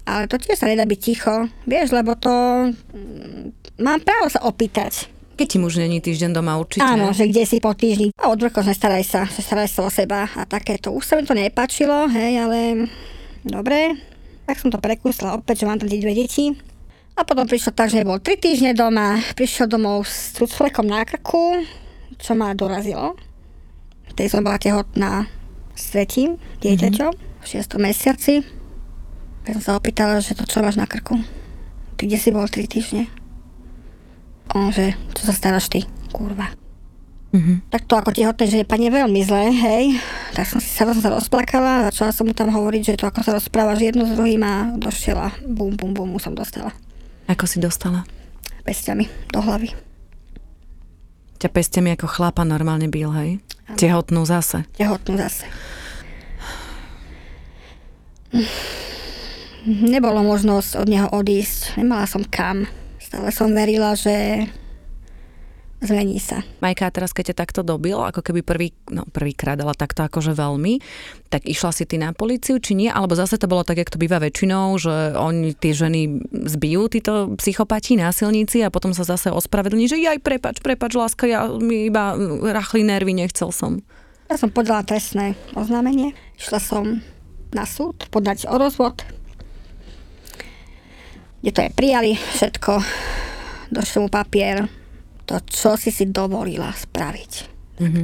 Ale 0.08 0.26
to 0.26 0.40
tiež 0.40 0.58
sa 0.58 0.66
nedá 0.66 0.84
byť 0.88 1.00
ticho, 1.00 1.48
vieš, 1.68 1.92
lebo 1.92 2.16
to... 2.16 2.30
mm, 2.72 3.80
Mám 3.80 4.04
právo 4.04 4.28
sa 4.28 4.44
opýtať. 4.44 5.08
Keď 5.40 5.46
ti 5.48 5.56
muž 5.56 5.80
není 5.80 6.04
týždeň 6.04 6.36
doma 6.36 6.60
určite. 6.60 6.84
Áno, 6.84 7.16
že 7.16 7.24
kde 7.24 7.48
si 7.48 7.64
po 7.64 7.72
týždni. 7.72 8.12
A 8.20 8.28
odvrko, 8.28 8.60
že 8.60 8.76
staraj 8.76 9.08
sa, 9.08 9.24
staraj 9.24 9.72
sa 9.72 9.88
o 9.88 9.90
seba 9.90 10.28
a 10.36 10.44
takéto. 10.44 10.92
Už 10.92 11.08
sa 11.08 11.16
mi 11.16 11.24
to 11.24 11.32
nepáčilo, 11.32 12.12
hej, 12.12 12.44
ale 12.44 12.58
dobre. 13.40 13.96
Tak 14.44 14.60
som 14.60 14.68
to 14.68 14.76
prekúsla 14.76 15.32
opäť, 15.32 15.64
že 15.64 15.68
mám 15.68 15.80
tam 15.80 15.88
dve 15.88 16.12
deti. 16.12 16.52
A 17.16 17.24
potom 17.24 17.48
prišlo 17.48 17.72
tak, 17.72 17.88
že 17.88 18.04
bol 18.04 18.20
3 18.20 18.36
týždne 18.36 18.72
doma, 18.76 19.16
prišiel 19.32 19.64
domov 19.64 20.04
s 20.04 20.36
trucflekom 20.36 20.84
na 20.84 21.08
krku, 21.08 21.64
čo 22.20 22.36
ma 22.36 22.52
dorazilo. 22.52 23.16
Tej 24.12 24.28
som 24.28 24.44
bola 24.44 24.60
tehotná 24.60 25.24
s 25.72 25.88
tretím 25.96 26.36
dieťaťom 26.60 27.12
v 27.16 27.44
6. 27.48 27.80
mesiaci. 27.80 28.59
Som 29.48 29.60
sa 29.62 29.72
opýtala, 29.76 30.20
že 30.20 30.36
to 30.36 30.44
čo 30.44 30.60
máš 30.60 30.76
na 30.76 30.84
krku? 30.84 31.16
Ty 31.96 32.02
kde 32.04 32.18
si 32.20 32.28
bol 32.30 32.44
3 32.44 32.64
týždne? 32.68 33.08
On, 34.50 34.68
že 34.74 34.98
čo 35.14 35.22
sa 35.30 35.34
staráš 35.34 35.70
ty, 35.70 35.86
kurva. 36.10 36.50
Mhm. 37.30 37.70
Tak 37.70 37.86
to 37.86 37.94
ako 37.94 38.10
tehotné, 38.10 38.44
že 38.50 38.58
je 38.62 38.66
pani 38.66 38.90
veľmi 38.90 39.22
zlé, 39.22 39.54
hej. 39.54 39.84
Tak 40.34 40.50
som 40.50 40.58
si 40.58 40.66
sa, 40.66 40.82
som 40.90 40.98
sa 40.98 41.14
rozplakala, 41.14 41.86
začala 41.94 42.10
som 42.10 42.26
mu 42.26 42.34
tam 42.34 42.50
hovoriť, 42.50 42.82
že 42.82 42.98
to 42.98 43.06
ako 43.06 43.22
sa 43.22 43.38
rozprávaš 43.38 43.78
jedno 43.86 44.02
s 44.02 44.18
druhým 44.18 44.42
a 44.42 44.74
došiela, 44.74 45.38
bum, 45.46 45.78
bum, 45.78 45.94
bum, 45.94 46.18
som 46.18 46.34
dostala 46.34 46.74
Ako 47.30 47.46
si 47.46 47.62
dostala? 47.62 48.02
pestiami 48.66 49.06
do 49.32 49.40
hlavy. 49.40 49.72
Ťa 51.40 51.48
pestiami 51.48 51.96
ako 51.96 52.06
chlapa 52.06 52.44
normálne 52.44 52.90
byl, 52.90 53.10
hej? 53.16 53.30
Tehotnú 53.78 54.26
zase. 54.28 54.68
Tehotnú 54.76 55.16
zase. 55.16 55.46
Nebolo 59.66 60.24
možnosť 60.24 60.80
od 60.80 60.88
neho 60.88 61.08
odísť, 61.12 61.76
nemala 61.76 62.08
som 62.08 62.24
kam. 62.24 62.64
Stále 62.96 63.28
som 63.34 63.52
verila, 63.52 63.92
že 63.92 64.46
zmení 65.80 66.20
sa. 66.20 66.44
Majka, 66.60 66.92
teraz 66.92 67.16
keď 67.16 67.32
ťa 67.32 67.40
takto 67.40 67.60
dobil, 67.64 67.96
ako 67.96 68.20
keby 68.20 68.44
prvý, 68.44 68.68
no 68.92 69.08
prvýkrát, 69.08 69.56
ale 69.56 69.72
takto 69.72 70.04
akože 70.04 70.36
veľmi, 70.36 70.80
tak 71.32 71.48
išla 71.48 71.72
si 71.72 71.88
ty 71.88 71.96
na 71.96 72.12
policiu, 72.12 72.60
či 72.60 72.76
nie? 72.76 72.92
Alebo 72.92 73.16
zase 73.16 73.40
to 73.40 73.48
bolo 73.48 73.64
tak, 73.64 73.80
jak 73.80 73.88
to 73.88 73.96
býva 73.96 74.20
väčšinou, 74.20 74.76
že 74.76 75.16
oni 75.16 75.56
tie 75.56 75.72
ženy 75.72 76.20
zbijú, 76.52 76.92
títo 76.92 77.32
psychopati, 77.40 77.96
násilníci 77.96 78.60
a 78.60 78.68
potom 78.68 78.92
sa 78.92 79.08
zase 79.08 79.32
ospravedlní, 79.32 79.88
že 79.88 79.96
jaj, 79.96 80.20
prepač, 80.20 80.60
prepač, 80.60 80.92
láska, 80.92 81.24
ja 81.24 81.48
mi 81.48 81.88
iba 81.88 82.12
rachli 82.52 82.84
nervy, 82.84 83.16
nechcel 83.16 83.48
som. 83.48 83.80
Ja 84.28 84.36
som 84.36 84.52
podala 84.52 84.84
trestné 84.84 85.34
oznámenie. 85.56 86.12
Išla 86.36 86.60
som 86.60 87.00
na 87.50 87.64
súd 87.66 88.06
podať 88.14 88.46
o 88.46 88.60
rozvod. 88.60 89.02
Kde 91.40 91.50
to 91.50 91.60
je 91.60 91.70
prijali 91.70 92.12
všetko. 92.14 92.72
Došiel 93.70 94.00
mu 94.02 94.08
papier. 94.08 94.68
To, 95.24 95.38
čo 95.40 95.78
si 95.78 95.88
si 95.88 96.04
dovolila 96.04 96.68
spraviť. 96.68 97.32
Mhm. 97.78 98.02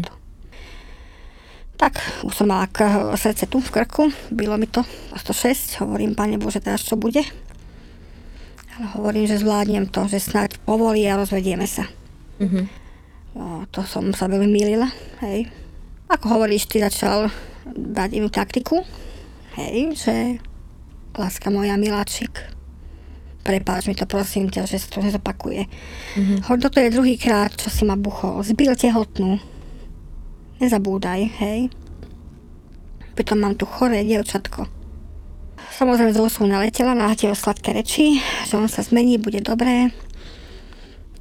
Tak, 1.76 1.92
už 2.24 2.32
som 2.32 2.48
mala 2.48 2.64
k- 2.66 2.88
srdce 3.12 3.44
tu 3.44 3.60
v 3.60 3.68
krku. 3.70 4.08
Bylo 4.30 4.56
mi 4.56 4.64
to 4.64 4.80
o 5.12 5.16
106. 5.18 5.76
Hovorím, 5.76 6.14
pane 6.14 6.40
Bože, 6.40 6.64
teraz 6.64 6.80
čo 6.80 6.96
bude? 6.96 7.20
Ale 8.72 8.86
hovorím, 8.96 9.28
že 9.28 9.36
zvládnem 9.36 9.84
to, 9.86 10.08
že 10.08 10.20
snáď 10.22 10.56
povolí 10.64 11.04
a 11.04 11.20
rozvedieme 11.20 11.68
sa. 11.68 11.84
Mhm. 12.40 12.62
No, 13.36 13.68
to 13.68 13.84
som 13.84 14.08
sa 14.16 14.24
veľmi 14.24 14.48
mýlila, 14.48 14.88
hej. 15.20 15.52
Ako 16.08 16.40
hovoríš, 16.40 16.64
ty 16.64 16.80
začal 16.80 17.28
dať 17.68 18.16
inú 18.16 18.32
taktiku, 18.32 18.80
hej, 19.60 19.92
že 19.92 20.40
láska 21.12 21.52
moja, 21.52 21.76
miláčik, 21.76 22.32
prepáč 23.46 23.86
mi 23.86 23.94
to, 23.94 24.10
prosím 24.10 24.50
ťa, 24.50 24.66
že 24.66 24.82
to 24.90 24.98
nezopakuje. 24.98 25.70
Mm-hmm. 26.18 26.38
Hoď, 26.50 26.58
toto 26.66 26.82
je 26.82 26.90
druhýkrát, 26.90 27.54
čo 27.54 27.70
si 27.70 27.86
ma 27.86 27.94
buchol. 27.94 28.42
Zbil 28.42 28.74
tehotnú. 28.74 29.38
Nezabúdaj, 30.58 31.20
hej. 31.46 31.70
Pritom 33.14 33.38
mám 33.38 33.54
tu 33.54 33.62
choré 33.70 34.02
dievčatko. 34.02 34.66
Samozrejme, 35.78 36.10
z 36.10 36.20
som 36.26 36.50
naletela, 36.50 36.98
nahatila 36.98 37.38
sladké 37.38 37.70
reči, 37.70 38.18
že 38.48 38.58
on 38.58 38.66
sa 38.66 38.82
zmení, 38.82 39.22
bude 39.22 39.38
dobré. 39.38 39.94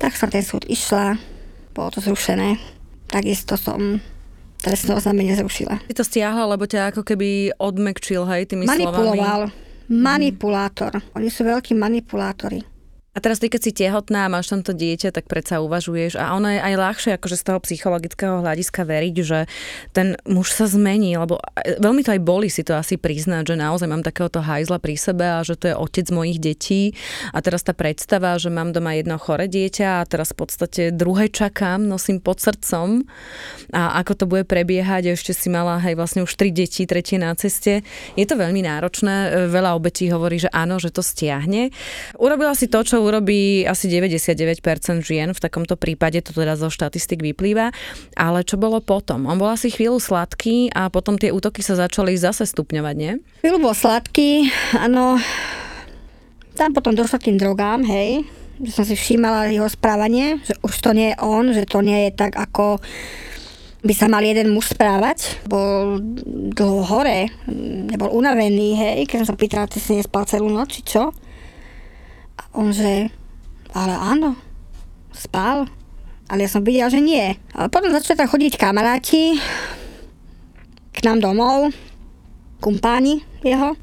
Tak 0.02 0.18
som 0.18 0.32
ten 0.34 0.42
súd 0.42 0.66
išla, 0.66 1.20
bolo 1.78 1.94
to 1.94 2.00
zrušené. 2.02 2.58
Takisto 3.06 3.60
som 3.60 4.02
trestné 4.64 4.98
oznámenie 4.98 5.38
zrušila. 5.38 5.78
Ty 5.86 5.94
to 5.94 6.04
stiahla, 6.08 6.50
lebo 6.50 6.66
ťa 6.66 6.96
ako 6.96 7.06
keby 7.06 7.54
odmekčil, 7.60 8.26
hej, 8.26 8.50
tými 8.50 8.66
Manipuloval. 8.66 9.52
slovami. 9.52 9.65
Manipulátor. 9.90 10.98
Oni 11.14 11.30
sú 11.30 11.46
veľkí 11.46 11.78
manipulátori. 11.78 12.75
A 13.16 13.24
teraz 13.24 13.40
ty, 13.40 13.48
keď 13.48 13.62
si 13.64 13.72
tehotná 13.72 14.28
a 14.28 14.32
máš 14.32 14.52
tamto 14.52 14.76
dieťa, 14.76 15.16
tak 15.16 15.32
predsa 15.32 15.64
uvažuješ 15.64 16.20
a 16.20 16.36
ono 16.36 16.52
je 16.52 16.60
aj 16.60 16.74
ľahšie 16.76 17.12
akože 17.16 17.40
z 17.40 17.44
toho 17.48 17.60
psychologického 17.64 18.44
hľadiska 18.44 18.84
veriť, 18.84 19.16
že 19.24 19.48
ten 19.96 20.20
muž 20.28 20.52
sa 20.52 20.68
zmení, 20.68 21.16
lebo 21.16 21.40
veľmi 21.80 22.04
to 22.04 22.12
aj 22.12 22.22
boli 22.22 22.52
si 22.52 22.68
to 22.68 22.76
asi 22.76 23.00
priznať, 23.00 23.56
že 23.56 23.56
naozaj 23.56 23.88
mám 23.88 24.04
takéhoto 24.04 24.44
hajzla 24.44 24.84
pri 24.84 25.00
sebe 25.00 25.24
a 25.24 25.48
že 25.48 25.56
to 25.56 25.72
je 25.72 25.80
otec 25.80 26.12
mojich 26.12 26.44
detí 26.44 26.92
a 27.32 27.40
teraz 27.40 27.64
tá 27.64 27.72
predstava, 27.72 28.36
že 28.36 28.52
mám 28.52 28.76
doma 28.76 29.00
jedno 29.00 29.16
chore 29.16 29.48
dieťa 29.48 30.04
a 30.04 30.08
teraz 30.10 30.36
v 30.36 30.44
podstate 30.44 30.92
druhé 30.92 31.32
čakám, 31.32 31.88
nosím 31.88 32.20
pod 32.20 32.44
srdcom 32.44 33.08
a 33.72 33.96
ako 34.04 34.12
to 34.20 34.26
bude 34.28 34.44
prebiehať, 34.44 35.16
ešte 35.16 35.32
si 35.32 35.48
mala 35.48 35.80
aj 35.80 35.96
vlastne 35.96 36.28
už 36.28 36.36
tri 36.36 36.52
deti, 36.52 36.84
tretie 36.84 37.16
na 37.16 37.32
ceste. 37.40 37.80
Je 38.20 38.26
to 38.28 38.36
veľmi 38.36 38.60
náročné, 38.60 39.48
veľa 39.48 39.72
obetí 39.80 40.12
hovorí, 40.12 40.36
že 40.44 40.52
áno, 40.52 40.84
že 40.84 40.92
to 40.92 41.00
stiahne. 41.00 41.72
Urobila 42.20 42.52
si 42.52 42.68
to, 42.68 42.84
čo 42.84 43.05
urobí 43.06 43.64
asi 43.70 43.86
99% 43.86 45.06
žien 45.06 45.30
v 45.32 45.40
takomto 45.40 45.78
prípade, 45.78 46.20
to 46.26 46.34
teda 46.34 46.58
zo 46.58 46.74
štatistik 46.74 47.22
vyplýva, 47.22 47.70
ale 48.18 48.42
čo 48.42 48.58
bolo 48.58 48.82
potom? 48.82 49.30
On 49.30 49.38
bol 49.38 49.54
asi 49.54 49.70
chvíľu 49.70 50.02
sladký 50.02 50.74
a 50.74 50.90
potom 50.90 51.22
tie 51.22 51.30
útoky 51.30 51.62
sa 51.62 51.78
začali 51.78 52.18
zase 52.18 52.50
stupňovať, 52.50 52.96
nie? 52.98 53.22
Chvíľu 53.46 53.62
bol 53.62 53.78
sladký, 53.78 54.50
áno. 54.76 55.22
Tam 56.58 56.74
potom 56.74 56.98
došlo 56.98 57.22
k 57.22 57.30
tým 57.30 57.38
drogám, 57.38 57.86
hej. 57.86 58.26
Že 58.64 58.72
som 58.72 58.86
si 58.88 58.96
všímala 58.96 59.52
jeho 59.52 59.68
správanie, 59.68 60.40
že 60.48 60.56
už 60.64 60.74
to 60.80 60.96
nie 60.96 61.12
je 61.12 61.20
on, 61.20 61.52
že 61.52 61.68
to 61.68 61.84
nie 61.84 62.08
je 62.08 62.12
tak, 62.16 62.40
ako 62.40 62.80
by 63.86 63.94
sa 63.94 64.10
mal 64.10 64.24
jeden 64.24 64.50
muž 64.50 64.74
správať. 64.74 65.46
Bol 65.46 66.02
dlho 66.56 66.82
hore, 66.88 67.30
nebol 67.92 68.10
unavený, 68.16 68.70
hej. 68.80 68.98
Keď 69.06 69.18
som 69.22 69.30
sa 69.30 69.38
pýtala, 69.38 69.68
ty 69.68 69.84
si 69.84 70.00
nespal 70.00 70.24
celú 70.24 70.48
noc, 70.48 70.72
či 70.72 70.82
čo? 70.88 71.12
A 72.40 72.44
on, 72.56 72.72
že 72.72 73.10
ale 73.76 73.92
áno, 73.92 74.40
spal. 75.12 75.68
Ale 76.32 76.48
ja 76.48 76.50
som 76.50 76.64
videla, 76.64 76.88
že 76.88 77.04
nie. 77.04 77.36
Ale 77.52 77.68
potom 77.68 77.92
začali 77.92 78.18
tam 78.18 78.32
chodiť 78.32 78.56
kamaráti 78.56 79.38
k 80.96 81.00
nám 81.04 81.20
domov, 81.20 81.76
kumpáni 82.64 83.22
jeho. 83.44 83.76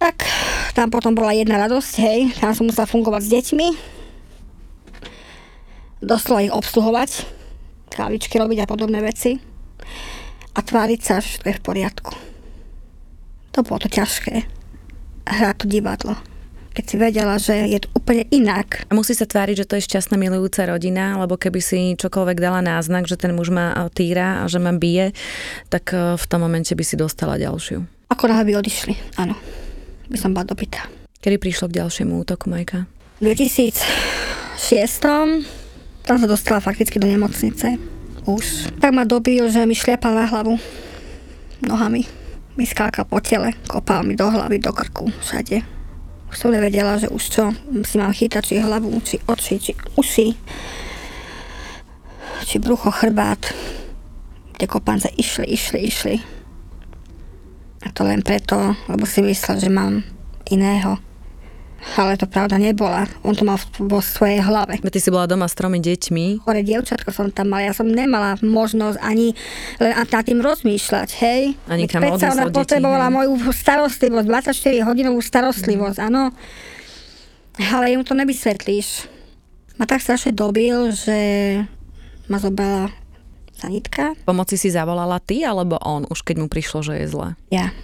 Tak 0.00 0.24
tam 0.72 0.88
potom 0.88 1.12
bola 1.12 1.36
jedna 1.36 1.60
radosť, 1.60 1.94
hej, 2.00 2.18
tam 2.40 2.56
som 2.56 2.64
musela 2.64 2.88
fungovať 2.88 3.22
s 3.22 3.32
deťmi. 3.34 3.68
Doslova 6.00 6.46
ich 6.46 6.54
obsluhovať, 6.54 7.26
kávičky 7.92 8.38
robiť 8.38 8.64
a 8.64 8.70
podobné 8.70 9.02
veci. 9.02 9.36
A 10.54 10.58
tváriť 10.58 11.00
sa, 11.02 11.20
že 11.20 11.38
to 11.42 11.50
je 11.50 11.58
v 11.58 11.66
poriadku. 11.66 12.14
To 13.52 13.62
bolo 13.62 13.84
to 13.84 13.90
ťažké. 13.90 14.46
Hrať 15.28 15.54
to 15.60 15.66
divadlo. 15.66 16.14
Keď 16.78 16.86
si 16.86 16.94
vedela, 16.94 17.34
že 17.42 17.58
je 17.74 17.82
to 17.82 17.90
úplne 17.90 18.22
inak. 18.30 18.86
A 18.86 18.94
musí 18.94 19.10
sa 19.10 19.26
tváriť, 19.26 19.66
že 19.66 19.66
to 19.66 19.74
je 19.74 19.90
šťastná 19.90 20.14
milujúca 20.14 20.62
rodina, 20.62 21.18
lebo 21.18 21.34
keby 21.34 21.58
si 21.58 21.98
čokoľvek 21.98 22.38
dala 22.38 22.62
náznak, 22.62 23.10
že 23.10 23.18
ten 23.18 23.34
muž 23.34 23.50
ma 23.50 23.74
e, 23.74 23.90
týra 23.90 24.46
a 24.46 24.46
že 24.46 24.62
ma 24.62 24.70
bije, 24.70 25.10
tak 25.74 25.90
e, 25.90 26.14
v 26.14 26.24
tom 26.30 26.46
momente 26.46 26.70
by 26.78 26.84
si 26.86 26.94
dostala 26.94 27.34
ďalšiu. 27.34 27.82
Ako 28.14 28.30
náhle 28.30 28.54
by 28.54 28.62
odišli, 28.62 28.94
áno. 29.18 29.34
By 30.06 30.22
som 30.22 30.30
bola 30.30 30.46
dobytá. 30.46 30.86
Kedy 31.18 31.42
prišlo 31.42 31.66
k 31.66 31.82
ďalšiemu 31.82 32.14
útoku, 32.22 32.46
Majka? 32.46 32.86
V 33.18 33.26
2006 33.26 33.82
tam 36.06 36.14
sa 36.14 36.30
dostala 36.30 36.62
fakticky 36.62 37.02
do 37.02 37.10
nemocnice. 37.10 37.74
Už. 38.22 38.70
Tak 38.78 38.94
ma 38.94 39.02
dobil, 39.02 39.50
že 39.50 39.66
mi 39.66 39.74
šliapal 39.74 40.14
na 40.14 40.30
hlavu 40.30 40.54
nohami. 41.66 42.06
Mi 42.54 42.62
skákal 42.62 43.02
po 43.02 43.18
tele, 43.18 43.58
kopal 43.66 44.06
mi 44.06 44.14
do 44.14 44.30
hlavy, 44.30 44.62
do 44.62 44.70
krku, 44.70 45.10
všade. 45.26 45.77
Už 46.28 46.36
som 46.36 46.52
nevedela, 46.52 47.00
že 47.00 47.08
už 47.08 47.24
čo 47.24 47.44
si 47.88 47.96
mám 47.96 48.12
chytať, 48.12 48.42
či 48.44 48.60
hlavu, 48.60 48.92
či 49.00 49.16
oči, 49.24 49.54
či 49.56 49.72
uši, 49.96 50.28
či 52.44 52.56
brucho, 52.60 52.92
chrbát. 52.92 53.40
Tie 54.58 54.66
kopance 54.68 55.08
išli, 55.16 55.48
išli, 55.48 55.78
išli. 55.88 56.14
A 57.86 57.94
to 57.94 58.04
len 58.04 58.20
preto, 58.20 58.74
lebo 58.90 59.06
si 59.06 59.22
myslel, 59.24 59.56
že 59.56 59.70
mám 59.70 60.02
iného. 60.50 60.98
Ale 61.98 62.18
to 62.18 62.26
pravda 62.26 62.58
nebola. 62.58 63.06
On 63.22 63.34
to 63.34 63.46
mal 63.46 63.58
vo 63.78 64.02
svojej 64.02 64.42
hlave. 64.42 64.82
Ty 64.82 64.98
si 64.98 65.10
bola 65.14 65.30
doma 65.30 65.46
s 65.46 65.54
tromi 65.54 65.78
deťmi. 65.78 66.42
Chore 66.42 66.62
dievčatko 66.66 67.10
som 67.14 67.30
tam 67.30 67.54
mala. 67.54 67.70
Ja 67.70 67.74
som 67.74 67.86
nemala 67.86 68.34
možnosť 68.42 68.98
ani 68.98 69.34
len 69.78 69.94
nad 69.94 70.22
tým 70.26 70.42
rozmýšľať, 70.42 71.08
hej. 71.22 71.54
Ani 71.70 71.86
kam 71.86 72.02
odísť 72.02 72.34
ona 72.34 72.50
potrebovala 72.50 73.10
moju 73.14 73.38
starostlivosť, 73.54 74.26
24-hodinovú 74.26 75.22
starostlivosť, 75.22 75.98
áno. 76.02 76.34
Ale 77.58 77.94
im 77.94 78.02
to 78.02 78.14
nevysvetlíš. 78.14 79.10
Ma 79.78 79.86
tak 79.86 80.02
strašne 80.02 80.34
dobil, 80.34 80.90
že 80.90 81.18
ma 82.26 82.42
zobrala 82.42 82.90
sanitka. 83.58 84.14
Pomoci 84.26 84.54
si 84.54 84.70
zavolala 84.70 85.18
ty, 85.18 85.42
alebo 85.42 85.78
on, 85.82 86.06
už 86.06 86.22
keď 86.22 86.36
mu 86.42 86.46
prišlo, 86.46 86.82
že 86.82 87.02
je 87.02 87.06
zle? 87.10 87.28
Ja. 87.50 87.74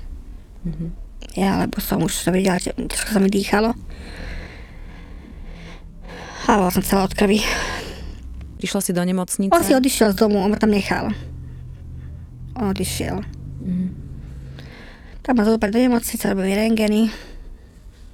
Ja, 1.32 1.56
lebo 1.64 1.80
som 1.80 2.04
už 2.04 2.28
vedela, 2.28 2.60
že 2.60 2.76
čo 2.76 3.08
sa 3.08 3.18
mi 3.18 3.32
dýchalo. 3.32 3.72
A 6.44 6.60
bola 6.60 6.68
som 6.68 6.84
celá 6.84 7.08
od 7.08 7.16
krvi. 7.16 7.40
Prišla 8.60 8.80
si 8.84 8.92
do 8.92 9.00
nemocnice? 9.00 9.48
On 9.48 9.64
si 9.64 9.72
odišiel 9.72 10.12
z 10.12 10.20
domu, 10.20 10.44
on 10.44 10.52
ma 10.52 10.60
tam 10.60 10.70
nechal. 10.70 11.08
On 12.54 12.68
odišiel. 12.68 13.24
Tak 15.24 15.32
ma 15.32 15.48
zobrali 15.48 15.72
do 15.72 15.80
nemocnice, 15.88 16.20
robili 16.28 16.52
rengeny. 16.52 17.08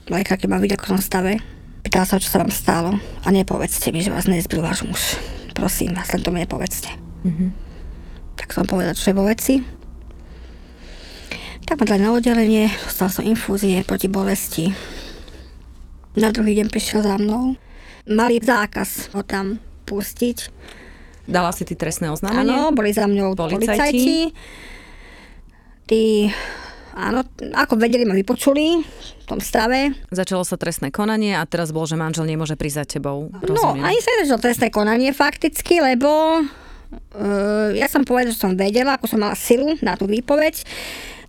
Lekárky 0.07 0.47
ma 0.47 0.63
vidia, 0.63 0.79
ako 0.79 0.95
som 0.95 1.03
stave. 1.03 1.43
Pýtala 1.83 2.07
sa, 2.07 2.23
čo 2.23 2.31
sa 2.31 2.39
vám 2.39 2.55
stalo. 2.55 2.95
A 3.27 3.29
nepovedzte 3.35 3.91
mi, 3.91 4.01
že 4.01 4.15
vás 4.15 4.31
nezbil 4.31 4.63
váš 4.63 4.87
muž. 4.87 5.19
Prosím 5.53 5.99
vás, 5.99 6.11
len 6.15 6.23
to 6.23 6.31
mi 6.31 6.47
nepovedzte. 6.47 6.89
Tak 8.39 8.55
som 8.55 8.65
povedala, 8.65 8.95
čo 8.95 9.11
je 9.11 9.19
vo 9.19 9.27
veci. 9.27 9.80
Tak 11.71 11.79
ma 11.79 11.87
dali 11.87 12.03
na 12.03 12.11
oddelenie, 12.11 12.67
dostal 12.83 13.15
som 13.15 13.23
infúzie 13.23 13.87
proti 13.87 14.11
bolesti. 14.11 14.75
Na 16.19 16.35
druhý 16.35 16.59
deň 16.59 16.67
prišiel 16.67 17.07
za 17.07 17.15
mnou. 17.15 17.55
Mali 18.11 18.43
zákaz 18.43 19.15
ho 19.15 19.23
tam 19.23 19.63
pustiť. 19.87 20.51
Dala 21.31 21.55
si 21.55 21.63
ty 21.63 21.79
trestné 21.79 22.11
oznámenie? 22.11 22.51
Áno, 22.51 22.75
boli 22.75 22.91
za 22.91 23.07
mňou 23.07 23.39
Policajti? 23.39 23.71
policajti. 23.71 24.19
Tí, 25.87 26.27
áno, 26.99 27.23
ako 27.55 27.79
vedeli, 27.79 28.03
ma 28.03 28.19
vypočuli 28.19 28.83
v 28.83 29.25
tom 29.31 29.39
stave. 29.39 29.95
Začalo 30.11 30.43
sa 30.43 30.59
trestné 30.59 30.91
konanie 30.91 31.39
a 31.39 31.47
teraz 31.47 31.71
bol, 31.71 31.87
že 31.87 31.95
manžel 31.95 32.27
nemôže 32.27 32.59
prísť 32.59 32.83
za 32.83 32.99
tebou. 32.99 33.31
No, 33.31 33.47
Rozumiem. 33.47 33.87
ani 33.87 33.99
sa 34.03 34.11
nezačalo 34.19 34.43
trestné 34.43 34.75
konanie 34.75 35.15
fakticky, 35.15 35.79
lebo 35.79 36.43
uh, 36.43 37.71
ja 37.79 37.87
som 37.87 38.03
povedala, 38.03 38.35
že 38.35 38.43
som 38.43 38.59
vedela, 38.59 38.99
ako 38.99 39.07
som 39.07 39.23
mala 39.23 39.39
silu 39.39 39.79
na 39.87 39.95
tú 39.95 40.11
výpoveď, 40.11 40.67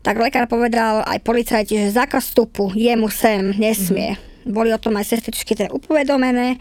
tak 0.01 0.17
lekár 0.17 0.49
povedal 0.49 1.05
aj 1.05 1.21
policajti, 1.21 1.77
že 1.77 1.93
zákaz 1.93 2.33
vstupu 2.33 2.73
jemu 2.73 3.05
sem 3.13 3.53
nesmie. 3.53 4.17
Boli 4.41 4.73
o 4.73 4.81
tom 4.81 4.97
aj 4.97 5.13
sestričky 5.13 5.53
teda 5.53 5.69
upovedomené, 5.69 6.57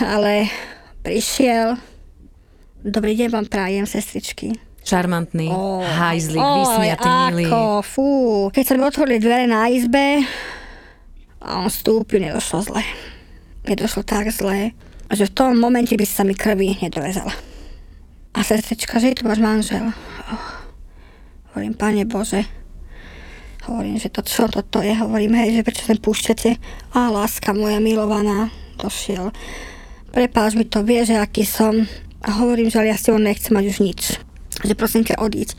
ale 0.00 0.48
prišiel, 1.04 1.76
dobrý 2.80 3.12
deň 3.20 3.28
vám 3.28 3.46
prajem, 3.52 3.84
sestričky. 3.84 4.56
Šarmantný, 4.80 5.52
Ó, 5.52 5.84
hajzlik, 5.84 6.40
oj, 6.40 6.64
vysmiatý, 6.64 7.08
milý. 7.28 7.44
Ako, 7.52 7.84
fú. 7.84 8.08
Keď 8.48 8.64
sa 8.64 8.72
mi 8.80 8.88
otvorili 8.88 9.20
dvere 9.20 9.44
na 9.44 9.68
izbe 9.68 10.24
a 11.44 11.60
on 11.60 11.68
vstúpil, 11.68 12.24
nedošlo 12.24 12.72
zle. 12.72 12.80
Nedošlo 13.68 14.00
tak 14.08 14.32
zle, 14.32 14.72
že 15.12 15.28
v 15.28 15.34
tom 15.36 15.60
momente 15.60 15.92
by 15.92 16.06
sa 16.08 16.24
mi 16.24 16.32
krvi 16.32 16.80
nedovezala. 16.80 17.36
A 18.32 18.40
sestrička, 18.40 18.96
že 18.96 19.20
to 19.20 19.28
váš 19.28 19.44
manžel. 19.44 19.92
Oh. 20.32 20.67
Hovorím, 21.58 21.74
pane 21.74 22.06
Bože. 22.06 22.46
Hovorím, 23.66 23.98
že 23.98 24.14
to 24.14 24.22
čo 24.22 24.46
toto 24.46 24.78
je. 24.78 24.94
Hovorím, 24.94 25.34
hej, 25.42 25.58
že 25.58 25.66
prečo 25.66 25.82
sem 25.82 25.98
púšťate. 25.98 26.54
A 26.94 27.10
láska 27.10 27.50
moja 27.50 27.82
milovaná 27.82 28.54
došiel. 28.78 29.34
Prepáč 30.14 30.54
mi 30.54 30.70
to, 30.70 30.86
vie, 30.86 31.02
že 31.02 31.18
aký 31.18 31.42
som. 31.42 31.82
A 32.22 32.30
hovorím, 32.38 32.70
že 32.70 32.78
ale 32.78 32.94
ja 32.94 32.96
s 32.96 33.10
tebou 33.10 33.18
nechcem 33.18 33.50
mať 33.50 33.74
už 33.74 33.78
nič. 33.82 34.00
Že 34.62 34.78
prosím 34.78 35.02
ťa 35.02 35.18
odíď. 35.18 35.58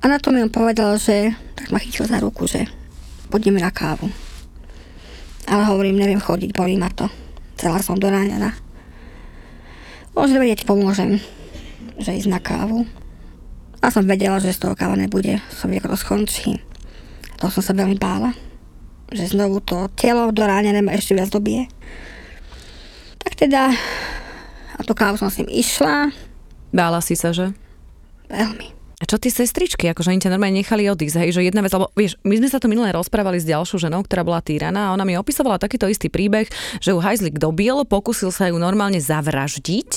A 0.00 0.08
na 0.08 0.16
to 0.16 0.32
mi 0.32 0.40
on 0.40 0.48
povedal, 0.48 0.96
že 0.96 1.36
tak 1.52 1.68
ma 1.68 1.84
chytil 1.84 2.08
za 2.08 2.16
ruku, 2.16 2.48
že 2.48 2.64
poďme 3.28 3.60
na 3.60 3.68
kávu. 3.68 4.08
Ale 5.52 5.68
hovorím, 5.68 6.00
neviem 6.00 6.16
chodiť, 6.16 6.56
bolí 6.56 6.80
ma 6.80 6.88
to. 6.88 7.12
Celá 7.60 7.84
som 7.84 8.00
doráňaná. 8.00 8.56
Možno 10.16 10.40
vedieť, 10.40 10.64
pomôžem, 10.64 11.20
že 12.00 12.16
ísť 12.16 12.32
na 12.32 12.40
kávu. 12.40 12.88
A 13.80 13.92
som 13.92 14.04
vedela, 14.04 14.40
že 14.42 14.54
z 14.54 14.62
toho 14.62 14.74
káva 14.76 14.94
nebude. 14.94 15.40
Som 15.52 15.72
vedela, 15.72 15.88
ako 15.88 15.94
to 15.94 16.04
skončí. 16.04 16.52
To 17.40 17.48
som 17.48 17.62
sa 17.64 17.72
veľmi 17.72 17.96
bála. 17.96 18.36
Že 19.12 19.38
znovu 19.38 19.64
to 19.64 19.88
telo 19.96 20.28
doráňané 20.30 20.84
ma 20.84 20.92
ešte 20.92 21.16
viac 21.16 21.30
dobije. 21.30 21.68
Tak 23.22 23.32
teda, 23.34 23.72
a 24.76 24.80
tú 24.84 24.92
kávu 24.92 25.16
som 25.16 25.32
s 25.32 25.40
ním 25.40 25.50
išla. 25.50 26.12
Bála 26.70 27.00
si 27.00 27.16
sa, 27.16 27.32
že? 27.32 27.56
Veľmi. 28.28 28.75
A 28.96 29.04
čo 29.04 29.20
tie 29.20 29.28
sestričky, 29.28 29.92
akože 29.92 30.08
oni 30.08 30.24
ťa 30.24 30.32
normálne 30.32 30.64
nechali 30.64 30.88
odísť, 30.88 31.20
hej, 31.20 31.36
že 31.36 31.44
jedna 31.44 31.60
vec, 31.60 31.68
lebo 31.68 31.92
vieš, 31.92 32.16
my 32.24 32.40
sme 32.40 32.48
sa 32.48 32.56
tu 32.56 32.64
minulé 32.64 32.96
rozprávali 32.96 33.36
s 33.36 33.44
ďalšou 33.44 33.76
ženou, 33.76 34.00
ktorá 34.00 34.24
bola 34.24 34.40
týraná 34.40 34.88
a 34.88 34.94
ona 34.96 35.04
mi 35.04 35.12
opisovala 35.20 35.60
takýto 35.60 35.84
istý 35.84 36.08
príbeh, 36.08 36.48
že 36.80 36.96
ju 36.96 36.98
hajzlik 37.04 37.36
dobil, 37.36 37.84
pokusil 37.84 38.32
sa 38.32 38.48
ju 38.48 38.56
normálne 38.56 38.96
zavraždiť 38.96 39.90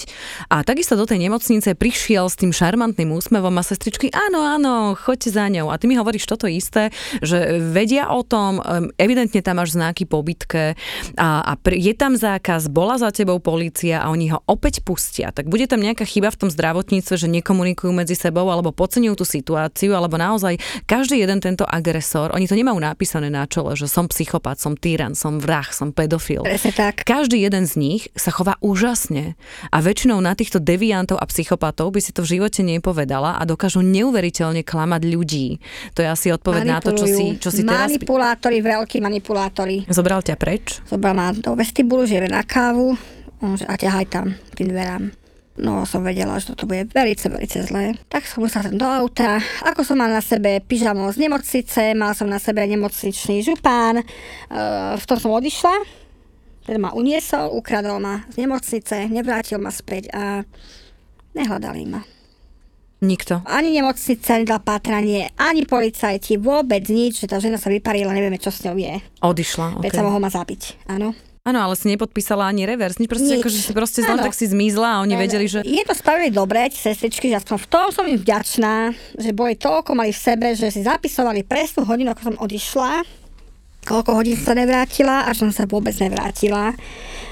a 0.51 0.67
takisto 0.67 0.99
do 0.99 1.07
tej 1.07 1.15
nemocnice 1.15 1.79
prišiel 1.79 2.27
s 2.27 2.35
tým 2.43 2.51
šarmantným 2.51 3.07
úsmevom 3.15 3.55
a 3.55 3.63
sestričky, 3.63 4.11
áno, 4.11 4.43
áno, 4.43 4.99
choďte 4.99 5.31
za 5.31 5.47
ňou. 5.47 5.71
A 5.71 5.79
ty 5.79 5.87
mi 5.87 5.95
hovoríš 5.95 6.27
toto 6.27 6.51
isté, 6.51 6.91
že 7.23 7.55
vedia 7.71 8.11
o 8.11 8.19
tom, 8.27 8.59
evidentne 8.99 9.39
tam 9.39 9.63
máš 9.63 9.79
znaky 9.79 10.03
pobytke 10.11 10.75
a, 11.15 11.27
a 11.47 11.53
je 11.71 11.95
tam 11.95 12.19
zákaz, 12.19 12.67
bola 12.67 12.99
za 12.99 13.15
tebou 13.15 13.39
polícia 13.39 14.03
a 14.03 14.11
oni 14.11 14.35
ho 14.35 14.43
opäť 14.43 14.83
pustia. 14.83 15.31
Tak 15.31 15.47
bude 15.47 15.71
tam 15.71 15.79
nejaká 15.79 16.03
chyba 16.03 16.35
v 16.35 16.39
tom 16.43 16.49
zdravotníctve, 16.51 17.15
že 17.15 17.31
nekomunikujú 17.31 17.95
medzi 17.95 18.19
sebou 18.19 18.51
alebo 18.51 18.75
podceňujú 18.89 19.21
tú 19.21 19.25
situáciu, 19.29 19.93
alebo 19.93 20.17
naozaj 20.17 20.57
každý 20.89 21.21
jeden 21.21 21.37
tento 21.37 21.61
agresor, 21.61 22.33
oni 22.33 22.49
to 22.49 22.57
nemajú 22.57 22.81
napísané 22.81 23.29
na 23.29 23.45
čole, 23.45 23.77
že 23.77 23.85
som 23.85 24.09
psychopat, 24.09 24.57
som 24.57 24.73
tyran, 24.73 25.13
som 25.13 25.37
vrah, 25.37 25.69
som 25.69 25.93
pedofil. 25.93 26.41
Presne 26.41 26.73
tak. 26.73 27.05
Každý 27.05 27.37
jeden 27.37 27.69
z 27.69 27.77
nich 27.77 28.01
sa 28.17 28.33
chová 28.33 28.57
úžasne 28.65 29.37
a 29.69 29.77
väčšinou 29.77 30.17
na 30.17 30.33
týchto 30.33 30.57
deviantov 30.57 31.21
a 31.21 31.29
psychopatov 31.29 31.93
by 31.93 32.01
si 32.01 32.09
to 32.09 32.25
v 32.25 32.41
živote 32.41 32.65
nepovedala 32.65 33.37
a 33.37 33.45
dokážu 33.45 33.85
neuveriteľne 33.85 34.65
klamať 34.65 35.01
ľudí. 35.05 35.61
To 35.93 36.01
je 36.01 36.09
asi 36.09 36.33
odpoveď 36.33 36.63
na 36.65 36.81
to, 36.81 36.97
čo 36.97 37.05
si, 37.05 37.37
čo 37.37 37.53
si 37.53 37.61
teraz... 37.61 37.93
Manipulátori, 37.93 38.57
veľkí 38.65 38.97
manipulátori. 38.97 39.85
Zobral 39.85 40.25
ťa 40.25 40.33
preč? 40.33 40.81
Zobral 40.89 41.13
ma 41.13 41.29
do 41.29 41.53
vestibulu, 41.53 42.09
že 42.09 42.25
na 42.25 42.41
kávu 42.41 42.97
a 43.69 43.73
ťahaj 43.77 44.05
tam 44.09 44.33
tým 44.57 44.73
dverám. 44.73 45.13
No 45.59 45.83
som 45.83 46.07
vedela, 46.07 46.39
že 46.39 46.55
toto 46.55 46.63
bude 46.63 46.87
veľmi, 46.87 47.19
veľmi 47.19 47.47
zlé. 47.67 47.99
Tak 48.07 48.23
som 48.23 48.39
musela 48.39 48.71
do 48.71 48.87
auta. 48.87 49.43
Ako 49.67 49.83
som 49.83 49.99
mala 49.99 50.19
na 50.19 50.23
sebe 50.23 50.63
pyžamo 50.63 51.11
z 51.11 51.19
nemocnice, 51.19 51.91
mal 51.99 52.15
som 52.15 52.31
na 52.31 52.39
sebe 52.39 52.63
nemocničný 52.63 53.43
župán. 53.43 53.99
E, 53.99 54.03
v 54.95 55.03
tom 55.03 55.19
som 55.19 55.35
odišla. 55.35 55.75
Ten 56.63 56.79
ma 56.79 56.95
uniesol, 56.95 57.51
ukradol 57.51 57.99
ma 57.99 58.23
z 58.31 58.47
nemocnice, 58.47 59.11
nevrátil 59.11 59.59
ma 59.59 59.67
späť 59.67 60.07
a 60.15 60.47
nehľadali 61.35 61.83
ma. 61.91 62.01
Nikto. 62.99 63.47
Ani 63.47 63.71
nemocnica 63.71 64.35
nedala 64.35 64.59
pátranie, 64.59 65.31
ani 65.39 65.63
policajti, 65.63 66.35
vôbec 66.35 66.83
nič, 66.91 67.23
že 67.23 67.31
tá 67.31 67.39
žena 67.39 67.55
sa 67.55 67.71
vyparila, 67.71 68.11
nevieme, 68.11 68.35
čo 68.35 68.51
s 68.51 68.59
ňou 68.67 68.75
je. 68.75 68.99
Odišla. 69.23 69.79
Veď 69.79 69.91
Okay. 69.91 69.99
sa 69.99 70.03
mohol 70.03 70.19
ma 70.19 70.27
zabiť, 70.27 70.83
áno. 70.91 71.15
Áno, 71.47 71.63
ale 71.63 71.73
si 71.79 71.87
nepodpísala 71.87 72.51
ani 72.51 72.67
revers, 72.67 72.99
nič, 72.99 73.07
proste 73.07 73.39
Nič. 73.39 73.41
akože 73.41 73.59
si 73.63 73.71
proste 73.71 73.99
Áno. 74.03 74.19
tak 74.27 74.35
si 74.35 74.45
zmizla 74.45 74.99
a 74.99 75.01
oni 75.07 75.15
vedeli, 75.15 75.47
že... 75.47 75.63
Je 75.63 75.81
to 75.87 75.95
spravili 75.95 76.35
dobre, 76.35 76.67
tie 76.67 76.91
sestričky, 76.91 77.31
že 77.31 77.39
aspoň 77.39 77.57
v 77.63 77.67
tom 77.71 77.87
som 77.95 78.05
im 78.05 78.19
vďačná, 78.19 78.91
že 79.15 79.31
boli 79.31 79.55
toľko 79.55 79.95
mali 79.95 80.11
v 80.11 80.19
sebe, 80.19 80.51
že 80.51 80.67
si 80.67 80.83
zapisovali 80.83 81.47
presnú 81.47 81.87
hodinu, 81.87 82.11
ako 82.11 82.21
som 82.21 82.35
odišla, 82.43 83.07
koľko 83.87 84.11
hodín 84.19 84.35
sa 84.35 84.51
nevrátila 84.51 85.25
a 85.25 85.33
že 85.33 85.47
som 85.47 85.51
sa 85.55 85.63
vôbec 85.63 85.95
nevrátila. 85.95 86.75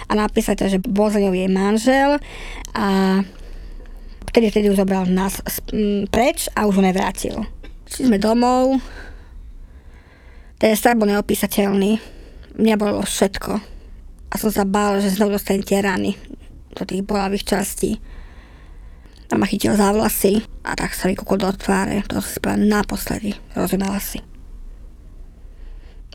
A 0.07 0.11
napísali 0.15 0.55
to, 0.55 0.71
že 0.71 0.79
ňou 0.79 1.35
jej 1.35 1.51
manžel 1.51 2.15
a 2.71 2.87
vtedy, 4.31 4.49
vtedy 4.55 4.65
už 4.71 4.79
zobral 4.79 5.03
nás 5.03 5.43
preč 6.07 6.47
a 6.55 6.63
už 6.63 6.79
ho 6.79 6.83
nevrátil. 6.83 7.43
Šli 7.91 8.07
sme 8.07 8.17
domov, 8.17 8.79
ten 10.57 10.73
strach 10.73 10.97
bol 10.97 11.05
neopísateľný. 11.05 12.01
Mňa 12.57 12.75
bolo 12.81 13.05
všetko. 13.05 13.76
A 14.27 14.35
som 14.35 14.51
sa 14.51 14.67
bála, 14.67 14.99
že 14.99 15.15
znovu 15.15 15.39
dostanem 15.39 15.63
tie 15.63 15.79
rany 15.79 16.19
do 16.75 16.83
tých 16.83 17.01
bolavých 17.03 17.47
častí. 17.47 17.97
A 19.27 19.35
ma 19.35 19.43
chytil 19.43 19.75
za 19.75 19.91
vlasy 19.91 20.43
a 20.63 20.75
tak 20.75 20.95
sa 20.95 21.11
vykúkol 21.11 21.43
do 21.43 21.51
tváre. 21.51 22.03
To 22.07 22.23
si 22.23 22.39
spravila 22.39 22.79
naposledy. 22.79 23.35
Rozumela 23.55 23.99
si. 23.99 24.23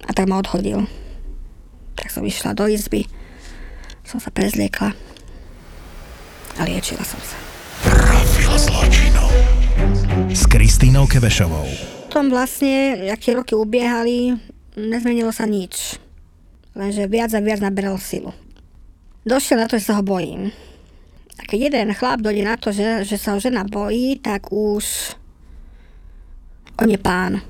A 0.08 0.16
tak 0.16 0.28
ma 0.28 0.40
odhodil. 0.40 0.88
Tak 1.96 2.08
som 2.08 2.24
išla 2.24 2.56
do 2.56 2.64
izby. 2.68 3.04
Som 4.02 4.18
sa 4.18 4.32
prezliekla. 4.32 4.96
A 6.56 6.60
liečila 6.64 7.04
som 7.04 7.20
sa. 7.20 7.36
Profil 7.84 8.52
zločinov. 8.56 9.30
S 10.32 10.44
Kristínou 10.48 11.04
Kevešovou. 11.08 11.68
Potom 12.08 12.28
vlastne, 12.28 13.00
tie 13.16 13.32
roky 13.32 13.56
ubiehali, 13.56 14.36
nezmenilo 14.76 15.32
sa 15.32 15.48
nič. 15.48 16.01
Lenže 16.72 17.10
viac 17.10 17.32
a 17.36 17.40
viac 17.44 17.60
naberal 17.60 18.00
silu. 18.00 18.32
Došiel 19.28 19.60
na 19.60 19.68
to, 19.68 19.76
že 19.76 19.92
sa 19.92 20.00
ho 20.00 20.04
bojím. 20.04 20.50
A 21.38 21.42
keď 21.44 21.72
jeden 21.72 21.94
chlap 21.94 22.20
dojde 22.24 22.42
na 22.44 22.56
to, 22.56 22.72
že, 22.72 23.04
že 23.04 23.16
sa 23.20 23.36
ho 23.36 23.38
žena 23.40 23.64
bojí, 23.64 24.18
tak 24.20 24.52
už 24.52 25.16
on 26.80 26.88
je 26.88 26.98
pán. 26.98 27.44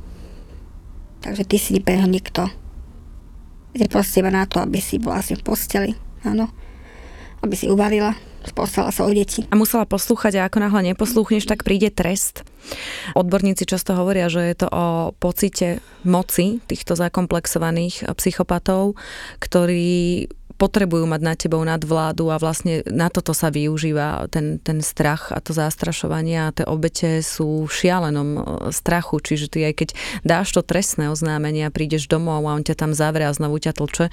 Takže 1.22 1.42
ty 1.46 1.56
si 1.58 1.78
pre 1.78 2.02
nikto. 2.02 2.50
Je 3.72 3.86
proste 3.88 4.20
iba 4.20 4.28
na 4.28 4.44
to, 4.44 4.58
aby 4.58 4.82
si 4.82 4.98
bola 4.98 5.22
asi 5.22 5.38
v 5.38 5.46
posteli. 5.46 5.90
Áno. 6.26 6.50
Aby 7.40 7.54
si 7.56 7.70
uvarila 7.70 8.12
postarala 8.50 8.90
sa 8.90 9.06
o 9.06 9.10
deti. 9.14 9.46
A 9.46 9.54
musela 9.54 9.86
poslúchať 9.86 10.42
a 10.42 10.50
ako 10.50 10.58
náhle 10.58 10.90
neposlúchneš, 10.90 11.46
tak 11.46 11.62
príde 11.62 11.94
trest. 11.94 12.42
Odborníci 13.14 13.66
často 13.66 13.94
hovoria, 13.94 14.26
že 14.26 14.42
je 14.42 14.56
to 14.58 14.68
o 14.70 14.86
pocite 15.14 15.78
moci 16.02 16.58
týchto 16.66 16.98
zakomplexovaných 16.98 18.10
psychopatov, 18.18 18.98
ktorí 19.38 20.26
potrebujú 20.56 21.04
mať 21.08 21.20
na 21.20 21.34
tebou 21.34 21.62
nadvládu 21.62 22.28
a 22.28 22.36
vlastne 22.36 22.84
na 22.88 23.08
toto 23.08 23.32
sa 23.32 23.48
využíva 23.52 24.28
ten, 24.28 24.60
ten 24.60 24.80
strach 24.84 25.32
a 25.32 25.38
to 25.40 25.56
zastrašovanie 25.56 26.48
a 26.48 26.54
tie 26.54 26.64
obete 26.68 27.20
sú 27.24 27.68
v 27.68 27.72
šialenom 27.72 28.28
e, 28.36 28.40
strachu, 28.72 29.20
čiže 29.20 29.52
ty 29.52 29.68
aj 29.68 29.74
keď 29.78 29.88
dáš 30.22 30.54
to 30.54 30.60
trestné 30.60 31.08
oznámenie 31.08 31.66
a 31.68 31.74
prídeš 31.74 32.06
domov 32.06 32.44
a 32.46 32.54
on 32.54 32.64
ťa 32.64 32.76
tam 32.78 32.92
zavrie 32.92 33.26
a 33.26 33.36
znovu 33.36 33.60
ťa 33.60 33.76
tlče, 33.76 34.06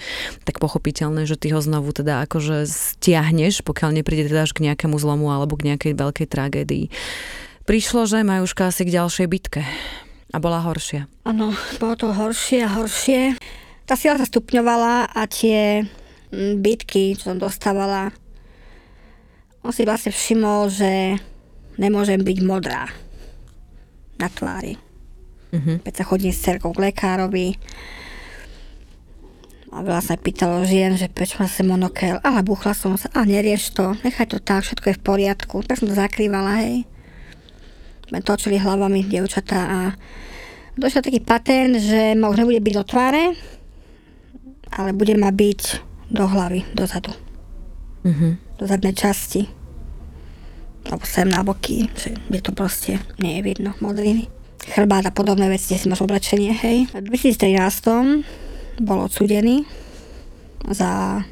tak 0.43 0.55
pochopiteľné, 0.57 1.27
že 1.27 1.39
ty 1.39 1.51
ho 1.53 1.59
znovu 1.59 1.91
teda 1.91 2.25
akože 2.27 2.67
stiahneš, 2.67 3.61
pokiaľ 3.63 4.01
nepríde 4.01 4.31
teda 4.31 4.47
až 4.47 4.55
k 4.55 4.69
nejakému 4.69 4.95
zlomu 4.97 5.31
alebo 5.31 5.59
k 5.59 5.73
nejakej 5.73 5.93
veľkej 5.95 6.27
tragédii. 6.27 6.85
Prišlo, 7.69 8.09
že 8.09 8.25
Majuška 8.25 8.73
asi 8.73 8.81
k 8.81 8.97
ďalšej 8.97 9.27
bitke 9.29 9.61
a 10.33 10.37
bola 10.37 10.61
horšia. 10.61 11.09
Áno, 11.25 11.53
bolo 11.77 11.95
to 11.97 12.07
horšie 12.09 12.65
a 12.65 12.69
horšie. 12.77 13.37
Tá 13.89 13.97
sila 13.97 14.21
sa 14.21 14.25
stupňovala 14.29 15.09
a 15.09 15.21
tie 15.25 15.85
bitky, 16.33 17.17
čo 17.17 17.33
som 17.33 17.41
dostávala, 17.41 18.13
on 19.65 19.73
si 19.75 19.83
vlastne 19.83 20.13
všimol, 20.13 20.71
že 20.71 21.19
nemôžem 21.75 22.21
byť 22.21 22.37
modrá 22.45 22.87
na 24.19 24.27
tvári. 24.31 24.79
Mm-hmm. 25.49 25.81
Keď 25.83 25.93
sa 25.95 26.03
chodím 26.05 26.31
s 26.31 26.45
cerkou 26.45 26.71
k 26.75 26.91
lekárovi 26.91 27.57
a 29.73 29.81
veľa 29.81 30.01
sa 30.01 30.17
pýtalo 30.17 30.65
žien, 30.65 30.97
že 30.97 31.09
prečo 31.09 31.41
má 31.41 31.49
sa 31.49 31.65
monokel, 31.65 32.21
ale 32.21 32.45
buchla 32.45 32.73
som 32.73 32.97
sa, 32.97 33.09
a 33.13 33.25
nerieš 33.25 33.73
to, 33.73 33.97
nechaj 34.05 34.29
to 34.29 34.37
tak, 34.41 34.65
všetko 34.65 34.93
je 34.93 34.97
v 34.97 35.05
poriadku. 35.05 35.61
Tak 35.65 35.81
som 35.81 35.89
to 35.89 35.97
zakrývala, 35.97 36.61
hej. 36.65 36.85
Sme 38.09 38.25
točili 38.25 38.57
hlavami 38.57 39.05
dievčatá 39.05 39.61
a 39.69 39.79
došiel 40.73 41.05
taký 41.05 41.21
patent, 41.21 41.77
že 41.77 42.17
ma 42.17 42.29
už 42.33 42.41
nebude 42.41 42.61
byť 42.61 42.73
do 42.73 42.83
tváre, 42.85 43.23
ale 44.73 44.89
bude 44.93 45.13
ma 45.17 45.29
byť 45.29 45.88
do 46.09 46.25
hlavy, 46.25 46.65
dozadu. 46.73 47.13
Mm-hmm. 48.03 48.57
Do 48.57 48.63
zadnej 48.65 48.97
časti. 48.97 49.45
Alebo 50.89 51.05
sem 51.05 51.29
na 51.29 51.45
boky, 51.45 51.85
že 51.93 52.17
je 52.17 52.41
to 52.41 52.51
proste 52.51 52.97
nie 53.21 53.39
je 53.39 53.45
vidno 53.45 53.77
modriny. 53.77 54.25
Chrbát 54.59 55.05
a 55.05 55.13
podobné 55.13 55.47
veci, 55.47 55.77
si 55.77 55.85
máš 55.87 56.03
oblečenie, 56.03 56.51
hej. 56.51 56.89
V 56.89 57.13
2013 57.13 58.81
bol 58.81 58.99
odsudený 59.05 59.63
za 60.67 61.23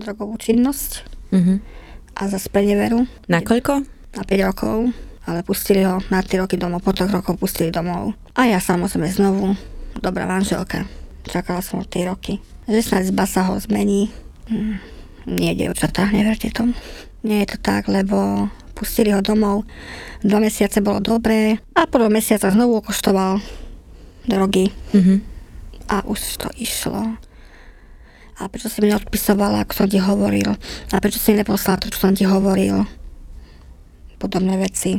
drogovú 0.00 0.40
činnosť 0.40 0.90
mm-hmm. 1.30 1.56
a 2.16 2.22
za 2.26 2.38
spreneveru. 2.40 3.04
Na 3.28 3.44
koľko? 3.44 3.84
Na 4.16 4.22
5 4.24 4.48
rokov, 4.48 4.92
ale 5.28 5.44
pustili 5.44 5.84
ho 5.84 6.00
na 6.08 6.24
3 6.24 6.42
roky 6.42 6.56
domov, 6.56 6.84
po 6.84 6.96
3 6.96 7.12
rokov 7.12 7.36
pustili 7.36 7.68
domov. 7.68 8.16
A 8.32 8.48
ja 8.48 8.58
samozrejme 8.60 9.08
znovu, 9.12 9.56
dobrá 10.00 10.24
manželka, 10.24 10.88
čakala 11.28 11.60
som 11.60 11.84
3 11.84 12.10
roky 12.10 12.40
že 12.68 12.80
snad 12.82 13.04
zba 13.06 13.24
sa 13.26 13.42
ho 13.50 13.58
zmení. 13.58 14.10
Nie, 15.28 15.54
dievčatá, 15.54 16.10
neverte 16.10 16.50
tomu. 16.50 16.74
Nie 17.22 17.46
je 17.46 17.54
to 17.54 17.58
tak, 17.62 17.86
lebo 17.86 18.50
pustili 18.74 19.14
ho 19.14 19.22
domov. 19.22 19.62
Dva 20.26 20.42
mesiace 20.42 20.82
bolo 20.82 20.98
dobré 20.98 21.62
a 21.78 21.86
po 21.86 22.02
dvoch 22.02 22.10
mesiacoch 22.10 22.50
znovu 22.50 22.82
okoštoval 22.82 23.38
drogy. 24.26 24.74
Mm-hmm. 24.90 25.18
A 25.86 26.02
už 26.02 26.42
to 26.42 26.50
išlo. 26.58 27.14
A 28.42 28.50
prečo 28.50 28.66
si 28.66 28.82
mi 28.82 28.90
neodpisovala, 28.90 29.62
ako 29.62 29.72
som 29.76 29.86
ti 29.86 30.02
hovoril? 30.02 30.58
A 30.90 30.98
prečo 30.98 31.22
si 31.22 31.30
mi 31.30 31.38
neposlala 31.38 31.78
to, 31.78 31.94
čo 31.94 32.02
som 32.02 32.10
ti 32.10 32.26
hovoril? 32.26 32.82
Podobné 34.18 34.58
veci. 34.58 34.98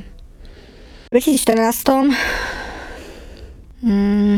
V 1.12 1.12
2014 1.12 3.84
mm, 3.84 4.38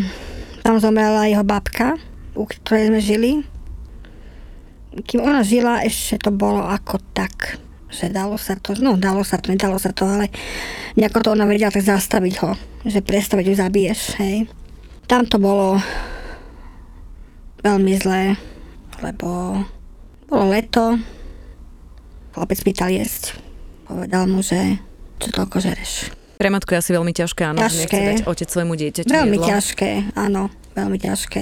tam 0.66 0.82
zomrela 0.82 1.30
jeho 1.30 1.46
babka, 1.46 2.02
u 2.34 2.50
ktorej 2.50 2.90
sme 2.90 3.00
žili. 3.00 3.32
Kým 5.04 5.28
ona 5.28 5.44
žila, 5.44 5.84
ešte 5.84 6.16
to 6.24 6.32
bolo 6.32 6.64
ako 6.64 7.04
tak, 7.12 7.60
že 7.92 8.08
dalo 8.08 8.40
sa 8.40 8.56
to, 8.56 8.72
no 8.80 8.96
dalo 8.96 9.28
sa 9.28 9.36
to, 9.36 9.52
nedalo 9.52 9.76
sa 9.76 9.92
to, 9.92 10.08
ale 10.08 10.32
nejako 10.96 11.20
to 11.20 11.30
ona 11.36 11.44
vedela 11.44 11.68
tak 11.68 11.84
zastaviť 11.84 12.34
ho, 12.40 12.56
že 12.88 13.04
prestaviť 13.04 13.46
ju 13.52 13.56
zabiješ, 13.60 14.00
hej. 14.24 14.48
Tam 15.06 15.28
to 15.28 15.36
bolo 15.36 15.84
veľmi 17.60 17.92
zlé, 18.00 18.40
lebo 19.04 19.60
bolo 20.32 20.46
leto, 20.48 20.96
chlapec 22.32 22.60
pýtal 22.64 22.90
jesť. 22.96 23.36
Povedal 23.86 24.32
mu, 24.32 24.40
že 24.40 24.80
čo 25.20 25.30
toľko 25.36 25.60
žereš. 25.60 26.10
Pre 26.36 26.50
matku 26.52 26.76
je 26.76 26.80
asi 26.84 26.92
veľmi 26.92 27.12
ťažké, 27.16 27.42
áno, 27.48 27.60
ťažké. 27.64 27.80
nechce 27.80 28.00
dať 28.00 28.20
otec 28.28 28.48
svojmu 28.52 28.74
dieťaťu 28.76 29.12
Veľmi 29.12 29.38
jedlo. 29.40 29.48
ťažké, 29.52 29.90
áno, 30.20 30.42
veľmi 30.76 30.98
ťažké 31.00 31.42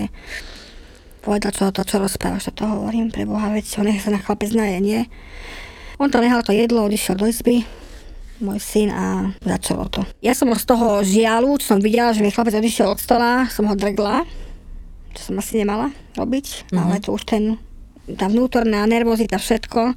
povedal, 1.24 1.56
čo 1.56 1.72
to, 1.72 1.88
čo 1.88 2.04
rozprávaš, 2.04 2.52
to 2.52 2.68
hovorím, 2.68 3.08
pre 3.08 3.24
Boha, 3.24 3.48
veď 3.48 3.80
on 3.80 3.88
nech 3.88 4.04
sa 4.04 4.12
na 4.12 4.20
chlapec 4.20 4.52
naje, 4.52 4.84
nie? 4.84 5.02
On 5.98 6.12
to 6.12 6.20
nehal 6.20 6.44
to 6.44 6.52
jedlo, 6.52 6.84
odišiel 6.84 7.16
do 7.16 7.32
izby, 7.32 7.64
môj 8.44 8.60
syn 8.60 8.92
a 8.92 9.32
začalo 9.40 9.88
to. 9.88 10.04
Ja 10.20 10.36
som 10.36 10.52
z 10.52 10.68
toho 10.68 11.00
žialu, 11.00 11.56
čo 11.64 11.74
som 11.74 11.80
videla, 11.80 12.12
že 12.12 12.20
mi 12.20 12.30
chlapec 12.30 12.60
odišiel 12.60 12.92
od 12.92 13.00
stola, 13.00 13.48
som 13.48 13.64
ho 13.72 13.76
drgla, 13.78 14.28
čo 15.16 15.32
som 15.32 15.40
asi 15.40 15.64
nemala 15.64 15.96
robiť, 16.20 16.68
mm-hmm. 16.68 16.82
ale 16.84 17.00
to 17.00 17.16
už 17.16 17.24
ten, 17.24 17.56
tá 18.20 18.28
vnútorná 18.28 18.84
nervozita, 18.84 19.40
všetko. 19.40 19.96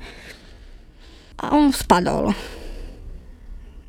A 1.37 1.45
on 1.53 1.75
spadol. 1.75 2.33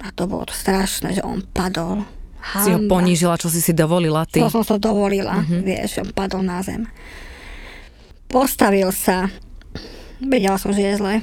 A 0.01 0.07
to 0.15 0.25
bolo 0.25 0.49
to 0.49 0.55
strašné, 0.55 1.15
že 1.15 1.23
on 1.23 1.45
padol. 1.45 2.03
Hamba. 2.37 2.63
Si 2.63 2.71
ho 2.71 2.79
ponížila, 2.87 3.35
čo 3.35 3.51
si 3.51 3.59
si 3.59 3.75
dovolila 3.75 4.23
ty. 4.23 4.39
To 4.39 4.47
som 4.47 4.63
sa 4.63 4.79
dovolila, 4.79 5.43
mm-hmm. 5.43 5.61
vieš, 5.67 5.99
on 5.99 6.09
padol 6.15 6.41
na 6.47 6.63
zem. 6.63 6.87
Postavil 8.27 8.91
sa. 8.91 9.31
Vedela 10.19 10.59
som, 10.59 10.75
že 10.75 10.83
je 10.83 10.99
zle. 10.99 11.15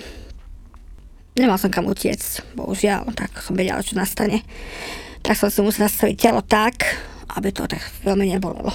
Nemal 1.37 1.61
som 1.61 1.69
kam 1.69 1.85
utiecť, 1.91 2.57
bohužiaľ, 2.57 3.13
tak 3.13 3.35
som 3.45 3.53
vedela, 3.59 3.85
čo 3.85 3.99
nastane. 3.99 4.41
Tak 5.21 5.37
som 5.37 5.53
si 5.53 5.61
musela 5.61 5.91
nastaviť 5.91 6.17
telo 6.17 6.41
tak, 6.41 6.97
aby 7.37 7.53
to 7.53 7.69
tak 7.69 7.83
veľmi 8.07 8.33
nebolelo. 8.33 8.73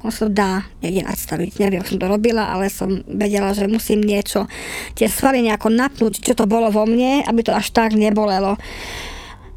On 0.00 0.08
sa 0.08 0.32
dá 0.32 0.64
niekde 0.80 1.04
nastaviť. 1.04 1.60
Neviem, 1.60 1.84
som 1.84 2.00
to 2.00 2.08
robila, 2.08 2.48
ale 2.48 2.72
som 2.72 3.04
vedela, 3.04 3.52
že 3.52 3.68
musím 3.68 4.00
niečo, 4.00 4.48
tie 4.96 5.12
svaly 5.12 5.44
nejako 5.44 5.68
napnúť, 5.68 6.24
čo 6.24 6.32
to 6.32 6.48
bolo 6.48 6.72
vo 6.72 6.88
mne, 6.88 7.20
aby 7.28 7.44
to 7.44 7.52
až 7.52 7.68
tak 7.70 7.92
nebolelo. 7.92 8.56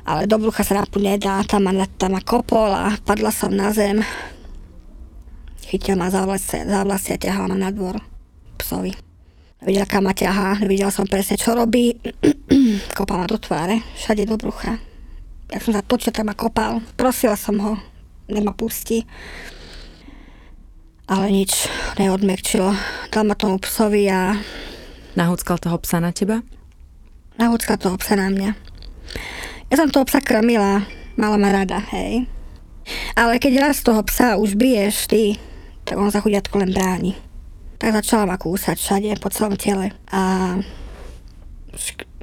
Ale 0.04 0.28
do 0.28 0.36
brucha 0.36 0.68
sa 0.68 0.84
napnúť 0.84 1.00
nedá, 1.00 1.40
tam 1.48 1.72
ma, 1.72 1.88
tam 1.96 2.14
ma 2.14 2.22
kopol 2.22 2.76
a 2.76 2.92
padla 3.08 3.32
som 3.32 3.56
na 3.56 3.72
zem 3.72 4.04
chytil 5.68 5.96
ma 5.96 6.12
za 6.12 6.28
vlasy, 6.28 6.68
za 6.68 6.84
vlasy 6.84 7.16
a 7.16 7.18
ťahal 7.18 7.48
ma 7.52 7.58
na 7.58 7.70
dvor 7.72 8.00
psovi. 8.60 8.94
Videla, 9.64 9.88
kam 9.88 10.04
ma 10.04 10.12
ťahá, 10.12 10.60
videla 10.68 10.92
som 10.92 11.08
presne, 11.08 11.40
čo 11.40 11.56
robí. 11.56 11.96
kopal 12.98 13.24
ma 13.24 13.28
do 13.32 13.40
tváre, 13.40 13.80
všade 13.96 14.28
do 14.28 14.36
brucha. 14.36 14.76
Ja 15.48 15.64
som 15.64 15.72
sa 15.72 15.80
točil, 15.80 16.12
tak 16.12 16.28
ma 16.28 16.36
kopal. 16.36 16.84
Prosila 17.00 17.40
som 17.40 17.56
ho, 17.64 17.80
nech 18.28 18.44
ma 18.44 18.52
pustí. 18.52 19.08
Ale 21.08 21.32
nič 21.32 21.72
neodmekčilo. 21.96 22.76
Dal 23.12 23.24
ma 23.24 23.36
tomu 23.40 23.56
psovi 23.64 24.08
a... 24.12 24.36
Nahúckal 25.16 25.62
toho 25.62 25.80
psa 25.80 26.04
na 26.04 26.12
teba? 26.12 26.44
Nahúckal 27.40 27.80
toho 27.80 27.96
psa 27.96 28.20
na 28.20 28.28
mňa. 28.28 28.52
Ja 29.72 29.76
som 29.80 29.88
toho 29.94 30.04
psa 30.10 30.20
krmila, 30.20 30.84
mala 31.16 31.38
ma 31.40 31.54
rada, 31.56 31.80
hej. 31.96 32.28
Ale 33.16 33.40
keď 33.40 33.72
raz 33.72 33.80
toho 33.80 34.04
psa 34.04 34.36
už 34.36 34.60
biješ 34.60 35.08
ty, 35.08 35.40
tak 35.84 36.00
on 36.00 36.12
sa 36.12 36.24
chudiatko 36.24 36.60
len 36.64 36.72
bráni. 36.72 37.14
Tak 37.80 38.00
začala 38.00 38.24
ma 38.30 38.38
kúsať 38.40 38.80
všade, 38.80 39.20
po 39.20 39.28
celom 39.28 39.60
tele. 39.60 39.92
A 40.08 40.56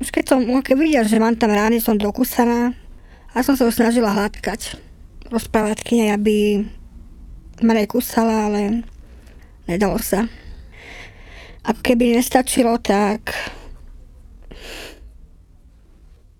už 0.00 0.08
keď 0.08 0.24
som 0.24 0.40
keď 0.40 0.74
videl, 0.78 1.04
že 1.04 1.20
mám 1.20 1.36
tam 1.36 1.52
rány, 1.52 1.82
som 1.82 2.00
dokúsaná 2.00 2.72
a 3.36 3.44
som 3.44 3.54
sa 3.54 3.68
ho 3.68 3.72
snažila 3.72 4.16
hladkať. 4.16 4.80
Rozprávať 5.28 5.84
k 5.84 6.00
nej, 6.00 6.08
aby 6.16 6.36
ma 7.60 7.76
nekúsala, 7.76 8.48
ale 8.48 8.82
nedalo 9.68 10.00
sa. 10.00 10.26
A 11.60 11.76
keby 11.76 12.16
nestačilo, 12.16 12.80
tak... 12.80 13.36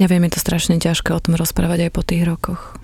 Neviem, 0.00 0.24
je 0.26 0.33
to 0.33 0.40
strašne 0.40 0.80
ťažké 0.80 1.12
o 1.12 1.20
tom 1.20 1.37
rozprávať 1.37 1.87
aj 1.87 1.92
po 1.92 2.00
tých 2.00 2.24
rokoch. 2.24 2.80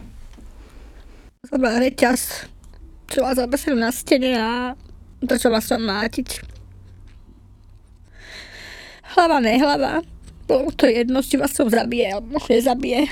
Zobrala 1.48 1.80
reťaz 1.80 2.44
čo 3.06 3.22
ma 3.22 3.32
zabesil 3.34 3.78
na 3.78 3.90
stene 3.94 4.32
a 4.36 4.74
začala 5.22 5.62
sa 5.62 5.78
mátiť. 5.78 6.56
hlava, 9.16 9.40
nehlava. 9.40 10.04
Bolo 10.46 10.70
to 10.70 10.86
jedno, 10.86 11.24
či 11.24 11.40
vás 11.40 11.56
som 11.56 11.66
zabije, 11.66 12.12
alebo 12.12 12.38
nezabije. 12.46 13.08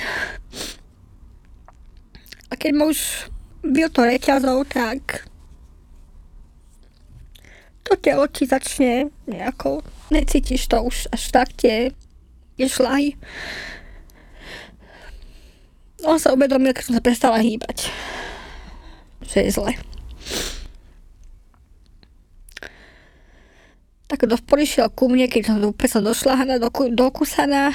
A 2.50 2.52
keď 2.54 2.70
ma 2.76 2.84
už 2.86 3.26
byl 3.64 3.88
to 3.88 4.04
reťazov, 4.04 4.68
tak 4.68 5.24
to 7.82 7.96
telo 7.96 8.28
ti 8.28 8.46
začne 8.46 9.10
nejako, 9.26 9.82
necítiš 10.12 10.68
to 10.68 10.84
už 10.84 11.08
až 11.12 11.22
tak 11.32 11.48
tie, 11.56 11.90
tie 12.56 12.66
šlahy. 12.68 13.16
On 16.04 16.20
sa 16.20 16.36
uvedomil, 16.36 16.76
keď 16.76 16.84
som 16.84 16.94
sa 16.96 17.02
prestala 17.02 17.40
hýbať, 17.40 17.88
že 19.28 19.44
je 19.44 19.50
zle. 19.50 19.72
Tak 24.04 24.28
do 24.28 24.36
prišiel 24.36 24.92
ku 24.92 25.08
mne, 25.08 25.26
keď 25.26 25.42
som 25.50 25.56
úplne 25.64 25.90
som 25.90 26.02
došla 26.04 26.60
do, 26.60 26.70
dokúsaná, 26.92 27.72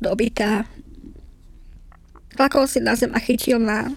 dobitá. 0.00 0.64
Klakol 2.38 2.70
si 2.70 2.78
na 2.78 2.94
zem 2.94 3.10
a 3.12 3.18
chytil 3.18 3.58
ma 3.58 3.90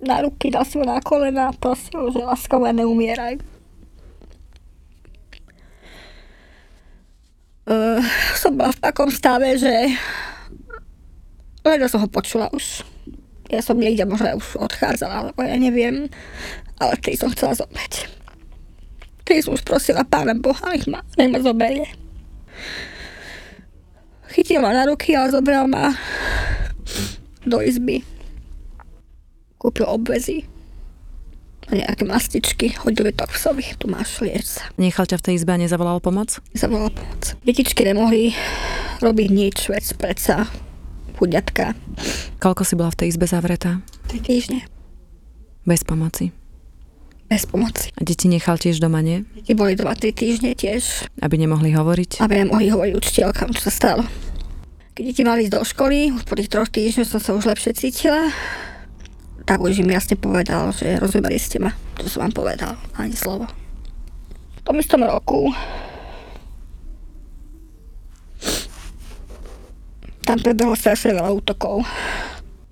na 0.00 0.16
ruky, 0.24 0.52
dal 0.52 0.64
si 0.64 0.80
na 0.80 1.00
kolena 1.00 1.52
a 1.52 1.56
prosil, 1.56 2.12
že 2.12 2.20
láskavo 2.20 2.68
neumieraj. 2.68 3.40
Uh, 7.66 7.98
som 8.38 8.54
bola 8.54 8.70
v 8.70 8.78
takom 8.78 9.10
stave, 9.10 9.58
že 9.58 9.74
len 11.66 11.82
som 11.90 11.98
ho 11.98 12.06
počula 12.06 12.46
už. 12.54 12.86
Ja 13.50 13.62
som 13.62 13.78
niekde 13.78 14.08
možno 14.08 14.38
už 14.38 14.58
odchádzala, 14.58 15.14
alebo 15.30 15.40
ja 15.42 15.56
neviem, 15.58 16.10
ale 16.82 16.92
vtedy 16.98 17.16
som 17.18 17.30
chcela 17.30 17.54
zobrať. 17.54 18.10
Vtedy 19.22 19.40
som 19.42 19.54
už 19.54 19.62
prosila 19.62 20.02
pána 20.02 20.34
Boha, 20.34 20.74
nech 20.74 20.86
ma, 20.90 21.02
nech 21.14 21.30
ma 21.30 21.38
zoberie. 21.42 21.86
Chytil 24.34 24.58
ma 24.58 24.74
na 24.74 24.84
ruky, 24.90 25.14
ale 25.14 25.30
zobral 25.30 25.70
ma 25.70 25.94
do 27.46 27.62
izby 27.62 28.02
kúpil 29.66 29.88
obvezy 29.90 30.46
a 31.66 31.74
nejaké 31.74 32.06
mastičky, 32.06 32.66
hodili 32.86 33.10
to 33.10 33.26
psovi, 33.26 33.74
tu 33.74 33.90
máš 33.90 34.22
liec. 34.22 34.62
Nechal 34.78 35.10
ťa 35.10 35.18
v 35.18 35.24
tej 35.26 35.34
izbe 35.42 35.50
a 35.50 35.58
nezavolal 35.58 35.98
pomoc? 35.98 36.38
Nezavolal 36.54 36.94
pomoc. 36.94 37.34
Detičky 37.42 37.82
nemohli 37.82 38.30
robiť 39.02 39.28
nič, 39.34 39.66
vec 39.66 39.82
predsa, 39.98 40.46
chuďatka. 41.16 41.72
Koľko 42.38 42.62
si 42.62 42.74
bola 42.76 42.92
v 42.92 42.98
tej 43.00 43.08
izbe 43.16 43.26
zavretá? 43.26 43.80
Tri 44.06 44.20
týždne. 44.20 44.68
Bez 45.66 45.82
pomoci? 45.82 46.30
Bez 47.26 47.42
pomoci. 47.48 47.90
A 47.98 48.06
deti 48.06 48.30
nechal 48.30 48.54
tiež 48.54 48.78
doma, 48.78 49.02
nie? 49.02 49.26
Deti 49.34 49.56
boli 49.58 49.74
2-3 49.74 50.14
týždne 50.14 50.52
tiež. 50.54 51.10
Aby 51.18 51.42
nemohli 51.42 51.74
hovoriť? 51.74 52.22
Aby 52.22 52.46
nemohli 52.46 52.70
hovoriť 52.70 52.92
učiteľkám, 52.94 53.50
čo 53.56 53.66
sa 53.66 53.72
stalo. 53.74 54.02
Keď 54.94 55.02
deti 55.02 55.22
mali 55.26 55.48
ísť 55.48 55.54
do 55.58 55.62
školy, 55.66 56.14
už 56.14 56.22
po 56.22 56.38
tých 56.38 56.48
troch 56.48 56.70
týždňoch 56.70 57.10
som 57.10 57.20
sa 57.20 57.34
už 57.34 57.50
lepšie 57.50 57.74
cítila 57.74 58.30
tak 59.46 59.62
už 59.62 59.78
im 59.78 59.94
jasne 59.94 60.18
povedal, 60.18 60.74
že 60.74 60.98
rozumeli 60.98 61.38
ste 61.38 61.62
ma, 61.62 61.70
to 61.94 62.10
som 62.10 62.26
vám 62.26 62.34
povedal, 62.34 62.74
ani 62.98 63.14
slovo. 63.14 63.46
V 64.58 64.60
tom 64.66 64.82
istom 64.82 65.06
roku 65.06 65.54
tam 70.26 70.42
prebehlo 70.42 70.74
strašne 70.74 71.14
veľa 71.14 71.30
útokov. 71.30 71.86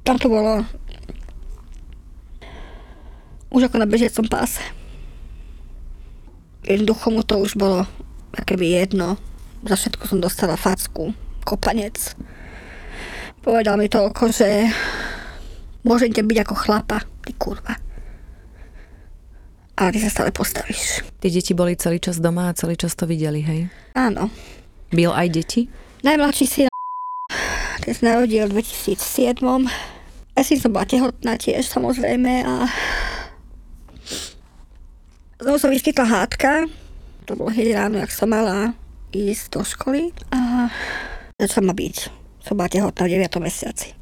Tam 0.03 0.19
to 0.19 0.27
bolo 0.27 0.67
už 3.55 3.71
ako 3.71 3.79
na 3.79 3.87
bežiacom 3.87 4.27
páse. 4.27 4.61
Jednoducho 6.67 7.15
mu 7.15 7.23
to 7.23 7.39
už 7.39 7.55
bolo 7.55 7.87
keby 8.35 8.83
jedno. 8.83 9.15
Za 9.63 9.79
všetko 9.79 10.05
som 10.11 10.19
dostala 10.19 10.59
facku, 10.59 11.15
kopanec. 11.47 11.97
Povedal 13.41 13.79
mi 13.79 13.87
toľko, 13.87 14.35
že 14.35 14.69
Môžem 15.85 16.17
ťa 16.17 16.25
byť 16.25 16.39
ako 16.49 16.55
chlapa, 16.57 17.05
ty 17.29 17.37
kurva. 17.37 17.77
Ale 19.77 19.93
ty 19.93 20.01
sa 20.01 20.09
stále 20.09 20.33
postavíš. 20.33 21.05
Tie 21.21 21.29
deti 21.29 21.53
boli 21.53 21.77
celý 21.77 22.01
čas 22.01 22.17
doma 22.17 22.49
a 22.49 22.57
celý 22.57 22.73
čas 22.81 22.97
to 22.97 23.05
videli, 23.05 23.45
hej? 23.45 23.69
Áno. 23.93 24.33
Byl 24.89 25.13
aj 25.13 25.29
deti? 25.29 25.69
Najmladší 26.01 26.47
syn 26.49 26.74
ten 27.85 27.93
sa 27.93 28.17
narodil 28.17 28.49
v 28.49 28.65
2007. 28.65 29.45
Ja 30.33 30.41
si 30.41 30.57
som 30.57 30.73
bola 30.73 30.89
tehotná 30.89 31.37
tiež, 31.37 31.69
samozrejme, 31.69 32.49
a 32.49 32.65
znovu 35.37 35.61
som 35.61 35.69
vyskytla 35.69 36.09
hádka. 36.09 36.65
To 37.29 37.37
bolo 37.37 37.53
hneď 37.53 37.77
ráno, 37.77 38.01
jak 38.01 38.09
som 38.09 38.33
mala 38.33 38.73
ísť 39.13 39.45
do 39.53 39.61
školy 39.61 40.17
a 40.33 40.73
začala 41.37 41.71
ma 41.71 41.75
byť. 41.77 41.97
Som 42.41 42.57
bola 42.57 42.73
tehotná 42.73 43.05
v 43.05 43.21
9. 43.21 43.45
mesiaci. 43.45 43.93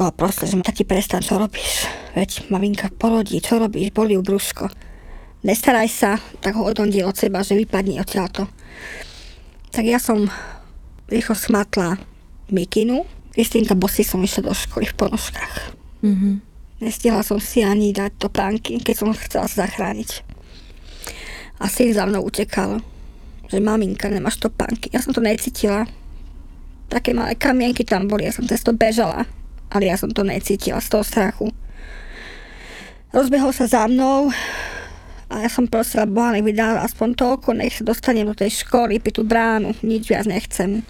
No 0.00 0.12
proste, 0.12 0.48
že 0.48 0.56
taký 0.60 0.84
prestan, 0.88 1.24
čo 1.24 1.36
robíš? 1.36 1.88
Veď 2.16 2.48
maminka 2.52 2.88
porodí, 2.92 3.40
čo 3.44 3.60
robíš? 3.60 3.92
Boli 3.92 4.16
ju 4.16 4.24
brúško. 4.24 4.68
Nestaraj 5.44 5.88
sa, 5.88 6.12
tak 6.40 6.56
ho 6.56 6.64
odondí 6.64 7.00
od 7.04 7.16
seba, 7.16 7.44
že 7.44 7.56
vypadni 7.56 8.00
odtiaľto. 8.00 8.48
Tak 9.72 9.84
ja 9.84 10.00
som 10.00 10.28
rýchlo 11.10 11.34
smatla 11.34 11.98
mikinu. 12.50 13.06
Kristýnka 13.32 13.76
bosy 13.76 14.00
som 14.00 14.24
išla 14.24 14.48
do 14.48 14.54
školy 14.56 14.88
v 14.88 14.96
ponožkách. 14.96 15.54
Mm-hmm. 16.00 16.34
Nestihla 16.80 17.20
som 17.20 17.36
si 17.40 17.60
ani 17.64 17.92
dať 17.92 18.16
to 18.16 18.28
pánky, 18.32 18.80
keď 18.80 18.94
som 18.96 19.08
chcela 19.12 19.46
sa 19.48 19.68
zachrániť. 19.68 20.24
A 21.60 21.68
syn 21.68 21.92
za 21.92 22.04
mnou 22.04 22.24
utekal, 22.24 22.80
že 23.48 23.60
maminka, 23.60 24.08
nemáš 24.08 24.40
to 24.40 24.48
pánky. 24.48 24.88
Ja 24.92 25.00
som 25.04 25.12
to 25.12 25.24
necítila. 25.24 25.88
Také 26.88 27.12
malé 27.16 27.36
kamienky 27.36 27.84
tam 27.84 28.08
boli, 28.08 28.28
ja 28.28 28.32
som 28.32 28.48
cez 28.48 28.64
to 28.64 28.72
bežala 28.72 29.28
ale 29.70 29.90
ja 29.90 29.96
som 29.98 30.10
to 30.10 30.22
necítila 30.22 30.78
z 30.78 30.88
toho 30.92 31.04
strachu. 31.04 31.46
Rozbehol 33.10 33.50
sa 33.54 33.66
za 33.66 33.82
mnou 33.88 34.30
a 35.26 35.42
ja 35.42 35.50
som 35.50 35.66
prosila 35.66 36.06
Boha, 36.06 36.34
nech 36.34 36.46
mi 36.46 36.54
dal 36.54 36.78
aspoň 36.78 37.18
toľko, 37.18 37.58
nech 37.58 37.74
sa 37.74 37.82
dostanem 37.82 38.26
do 38.26 38.34
tej 38.36 38.62
školy, 38.66 39.02
pri 39.02 39.12
tú 39.12 39.26
bránu, 39.26 39.74
nič 39.82 40.06
viac 40.06 40.26
nechcem. 40.26 40.86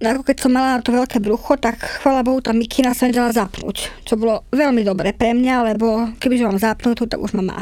No 0.00 0.06
ako 0.16 0.24
keď 0.24 0.36
som 0.40 0.52
mala 0.56 0.80
to 0.80 0.96
veľké 0.96 1.20
brucho, 1.20 1.60
tak 1.60 1.76
chvala 2.00 2.24
Bohu, 2.24 2.40
tá 2.40 2.56
mikina 2.56 2.96
sa 2.96 3.04
nedala 3.04 3.36
zapnúť, 3.36 3.92
čo 4.08 4.16
bolo 4.16 4.48
veľmi 4.48 4.80
dobre 4.80 5.12
pre 5.12 5.36
mňa, 5.36 5.76
lebo 5.76 6.08
kebyže 6.16 6.48
mám 6.48 6.56
zapnutú, 6.56 7.04
tak 7.04 7.20
už 7.20 7.36
ma 7.36 7.44
má. 7.44 7.60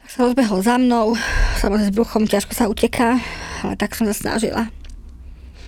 Tak 0.00 0.08
sa 0.08 0.18
rozbehol 0.24 0.64
za 0.64 0.80
mnou, 0.80 1.12
samozrejme 1.60 1.92
s 1.92 1.96
bruchom 1.96 2.24
ťažko 2.24 2.52
sa 2.56 2.72
uteká, 2.72 3.20
ale 3.60 3.76
tak 3.76 3.92
som 3.92 4.08
sa 4.08 4.16
snažila 4.16 4.72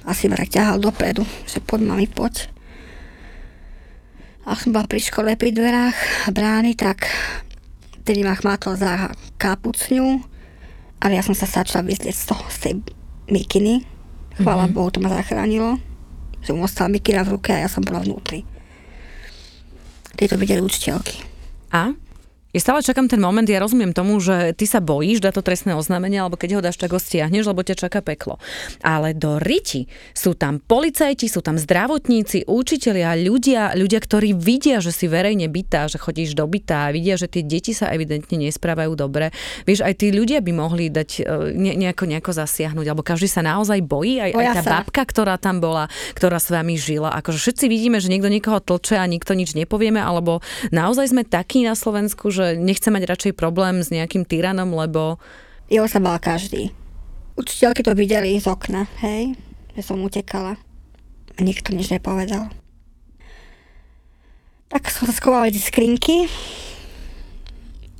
asi 0.06 0.30
ma 0.30 0.38
tak 0.38 0.54
ťahal 0.54 0.78
dopredu, 0.78 1.26
že 1.50 1.58
poď 1.58 1.80
mami, 1.82 2.06
poď. 2.06 2.46
A 4.46 4.54
som 4.54 4.70
bola 4.70 4.86
pri 4.86 5.02
škole 5.02 5.34
pri 5.34 5.50
dverách 5.50 6.30
brány, 6.30 6.78
tak 6.78 7.10
tedy 8.06 8.22
ma 8.22 8.38
chmátol 8.38 8.78
za 8.78 9.10
kapucňu, 9.42 10.22
ale 11.02 11.18
ja 11.18 11.22
som 11.26 11.34
sa 11.34 11.50
začala 11.50 11.82
vyzlieť 11.82 12.14
z 12.14 12.24
toho, 12.30 12.44
z 12.46 12.58
tej 12.62 12.74
mikiny. 13.26 13.82
Chvála 14.38 14.70
mm-hmm. 14.70 14.76
Bohu, 14.78 14.94
to 14.94 15.02
ma 15.02 15.10
zachránilo. 15.10 15.82
Že 16.46 16.54
mu 16.54 16.62
ostala 16.62 16.94
mikina 16.94 17.26
v 17.26 17.34
ruke 17.34 17.50
a 17.50 17.66
ja 17.66 17.68
som 17.68 17.82
bola 17.82 17.98
vnútri. 17.98 18.46
Tieto 20.14 20.38
videli 20.38 20.62
učiteľky. 20.62 21.26
A? 21.74 22.05
Ja 22.56 22.72
stále 22.72 22.80
čakám 22.80 23.04
ten 23.04 23.20
moment, 23.20 23.44
ja 23.44 23.60
rozumiem 23.60 23.92
tomu, 23.92 24.16
že 24.16 24.56
ty 24.56 24.64
sa 24.64 24.80
bojíš 24.80 25.20
dať 25.20 25.32
to 25.36 25.42
trestné 25.44 25.76
oznámenie, 25.76 26.24
alebo 26.24 26.40
keď 26.40 26.56
ho 26.56 26.64
dáš, 26.64 26.80
tak 26.80 26.88
ho 26.88 26.96
stiahneš, 26.96 27.52
lebo 27.52 27.60
ťa 27.60 27.84
čaká 27.84 28.00
peklo. 28.00 28.40
Ale 28.80 29.12
do 29.12 29.36
riti 29.36 29.84
sú 30.16 30.32
tam 30.32 30.64
policajti, 30.64 31.28
sú 31.28 31.44
tam 31.44 31.60
zdravotníci, 31.60 32.48
učitelia, 32.48 33.12
ľudia, 33.12 33.76
ľudia, 33.76 34.00
ktorí 34.00 34.32
vidia, 34.32 34.80
že 34.80 34.88
si 34.88 35.04
verejne 35.04 35.52
bytá, 35.52 35.84
že 35.92 36.00
chodíš 36.00 36.32
do 36.32 36.48
bytá, 36.48 36.88
vidia, 36.96 37.20
že 37.20 37.28
tie 37.28 37.44
deti 37.44 37.76
sa 37.76 37.92
evidentne 37.92 38.40
nesprávajú 38.48 38.96
dobre. 38.96 39.36
Vieš, 39.68 39.84
aj 39.84 39.92
tí 40.00 40.08
ľudia 40.16 40.40
by 40.40 40.52
mohli 40.56 40.88
dať 40.88 41.10
e, 41.28 41.60
ne, 41.60 41.76
nejako, 41.76 42.08
nejako 42.08 42.32
zasiahnuť, 42.40 42.88
alebo 42.88 43.04
každý 43.04 43.28
sa 43.28 43.44
naozaj 43.44 43.84
bojí, 43.84 44.16
aj, 44.16 44.32
aj 44.32 44.46
tá 44.56 44.62
sa. 44.64 44.72
babka, 44.80 45.04
ktorá 45.04 45.36
tam 45.36 45.60
bola, 45.60 45.92
ktorá 46.16 46.40
s 46.40 46.48
vami 46.48 46.80
žila. 46.80 47.12
Akože 47.20 47.36
všetci 47.36 47.68
vidíme, 47.68 48.00
že 48.00 48.08
niekto 48.08 48.32
niekoho 48.32 48.64
tlče 48.64 48.96
a 48.96 49.04
nikto 49.04 49.36
nič 49.36 49.52
nepovieme, 49.52 50.00
alebo 50.00 50.40
naozaj 50.72 51.12
sme 51.12 51.28
takí 51.28 51.60
na 51.60 51.76
Slovensku, 51.76 52.32
že 52.32 52.45
nechce 52.54 52.86
mať 52.92 53.02
radšej 53.08 53.32
problém 53.34 53.82
s 53.82 53.90
nejakým 53.90 54.22
tyranom, 54.22 54.70
lebo... 54.76 55.18
Jo 55.66 55.90
sa 55.90 55.98
bala 55.98 56.22
každý. 56.22 56.70
Učiteľky 57.34 57.82
to 57.82 57.98
videli 57.98 58.38
z 58.38 58.46
okna, 58.46 58.86
hej, 59.02 59.34
že 59.74 59.82
som 59.82 59.98
utekala. 59.98 60.54
A 61.36 61.38
nikto 61.42 61.74
nič 61.74 61.90
nepovedal. 61.90 62.48
Tak 64.70 64.86
som 64.90 65.10
sa 65.10 65.14
schovala 65.14 65.50
medzi 65.50 65.62
skrinky 65.62 66.30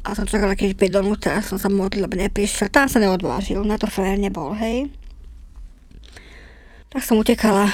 a 0.07 0.15
som 0.15 0.23
čakala, 0.23 0.55
keď 0.55 0.79
príde 0.79 0.95
donútra, 0.95 1.43
som 1.43 1.59
sa 1.59 1.67
modlil, 1.67 2.07
aby 2.07 2.31
neprišiel. 2.31 2.71
Tam 2.71 2.87
sa 2.87 3.03
neodvážil, 3.03 3.67
na 3.67 3.75
to 3.75 3.91
fér 3.91 4.15
nebol, 4.15 4.55
hej. 4.55 4.87
Tak 6.95 7.03
som 7.03 7.19
utekala 7.19 7.67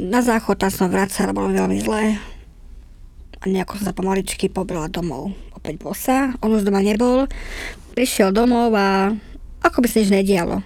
na 0.00 0.24
záchod, 0.24 0.56
tam 0.56 0.72
som 0.72 0.88
vracala, 0.88 1.36
bolo 1.36 1.52
veľmi 1.52 1.84
zlé. 1.84 2.16
A 3.40 3.44
nejako 3.48 3.80
sa 3.80 3.96
pomaličky 3.96 4.52
pobrala 4.52 4.92
domov. 4.92 5.32
Opäť 5.56 5.80
bosa, 5.80 6.36
on 6.44 6.52
už 6.52 6.68
doma 6.68 6.84
nebol. 6.84 7.24
Prišiel 7.96 8.36
domov 8.36 8.76
a 8.76 9.16
ako 9.64 9.80
by 9.80 9.88
sa 9.88 10.00
nič 10.04 10.12
nedialo. 10.12 10.60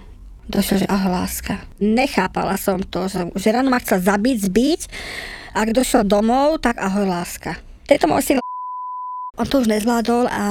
Došiel, 0.45 0.85
že 0.85 0.91
ahoj 0.91 1.09
láska. 1.09 1.65
Nechápala 1.81 2.59
som 2.59 2.83
to, 2.83 3.09
že, 3.09 3.25
že 3.33 3.49
ráno 3.49 3.73
ma 3.73 3.81
chcel 3.81 4.03
zabiť, 4.03 4.37
zbiť. 4.45 4.81
Ak 5.55 5.71
došiel 5.71 6.05
domov, 6.05 6.61
tak 6.61 6.77
ahoj 6.77 7.07
láska. 7.07 7.57
Tento 7.87 8.05
môj 8.11 8.21
syn 8.21 8.37
on 9.39 9.47
to 9.47 9.63
už 9.63 9.71
nezvládol 9.71 10.27
a 10.29 10.43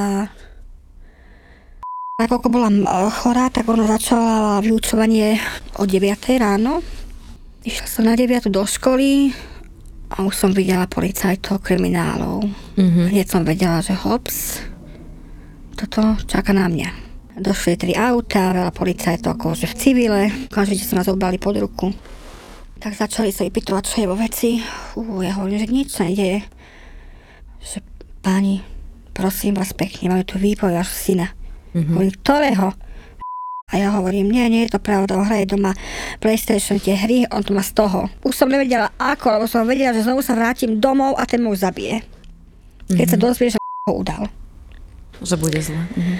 Nakoľko 2.15 2.47
bola 2.47 2.71
chorá, 3.11 3.51
tak 3.51 3.67
ona 3.67 3.91
začala 3.91 4.63
vyučovanie 4.63 5.35
o 5.75 5.83
9 5.83 6.15
ráno. 6.39 6.79
Išla 7.67 7.89
som 7.91 8.07
na 8.07 8.15
9 8.15 8.55
do 8.55 8.63
školy 8.63 9.35
a 10.11 10.25
už 10.25 10.35
som 10.35 10.51
videla 10.53 10.85
policajtov, 10.85 11.65
kriminálov. 11.65 12.45
Mm-hmm. 12.77 13.07
Hneď 13.13 13.27
som 13.27 13.43
vedela, 13.47 13.81
že 13.81 13.97
hops, 13.97 14.61
toto 15.75 16.17
čaká 16.29 16.53
na 16.53 16.69
mňa. 16.69 16.91
Došli 17.35 17.75
tri 17.75 17.93
auta, 17.99 18.55
veľa 18.55 18.71
policajtov 18.71 19.35
akože 19.35 19.67
v 19.67 19.75
civile, 19.75 20.23
okamžite 20.53 20.87
sa 20.87 21.03
nás 21.03 21.11
obrali 21.11 21.41
pod 21.41 21.59
ruku. 21.59 21.91
Tak 22.79 22.95
začali 22.95 23.33
sa 23.33 23.49
vypytovať, 23.49 23.83
čo 23.83 23.97
je 24.05 24.11
vo 24.11 24.15
veci. 24.15 24.61
Ú, 24.95 25.25
ja 25.25 25.35
hovorím, 25.41 25.59
že 25.59 25.73
nič 25.73 25.89
sa 25.91 26.07
nedeje. 26.07 26.45
Že 27.65 27.81
páni, 28.21 28.61
prosím 29.17 29.57
vás 29.57 29.73
pekne, 29.73 30.13
máme 30.13 30.29
tu 30.29 30.37
výboj 30.37 30.79
vášho 30.79 30.95
syna 30.95 31.33
Mm-hmm. 31.75 31.91
Hovorím, 31.91 32.15
ktorého? 32.23 32.69
A 33.75 33.83
ja 33.83 33.91
hovorím, 33.91 34.31
nie, 34.31 34.47
nie 34.47 34.63
je 34.71 34.79
to 34.79 34.81
pravda, 34.81 35.19
on 35.19 35.27
hraje 35.27 35.51
doma 35.51 35.75
PlayStation 36.23 36.79
tie 36.79 36.95
hry, 36.95 37.27
on 37.27 37.43
to 37.43 37.51
má 37.51 37.59
z 37.59 37.75
toho. 37.75 38.07
Už 38.23 38.39
som 38.39 38.47
nevedela 38.47 38.95
ako, 39.03 39.35
lebo 39.35 39.51
som 39.51 39.67
vedela, 39.67 39.91
že 39.91 40.07
znovu 40.07 40.23
sa 40.23 40.39
vrátim 40.39 40.79
domov 40.79 41.19
a 41.19 41.27
ten 41.27 41.43
mu 41.43 41.51
zabije. 41.59 42.07
Keď 42.87 42.95
mm-hmm. 42.95 43.11
sa 43.11 43.19
mhm. 43.19 43.25
dozvie, 43.27 43.49
že 43.51 43.59
ho 43.59 43.93
udal. 43.99 44.31
Že 45.19 45.35
bude 45.43 45.59
zle. 45.59 45.83
Mm-hmm. 45.99 46.19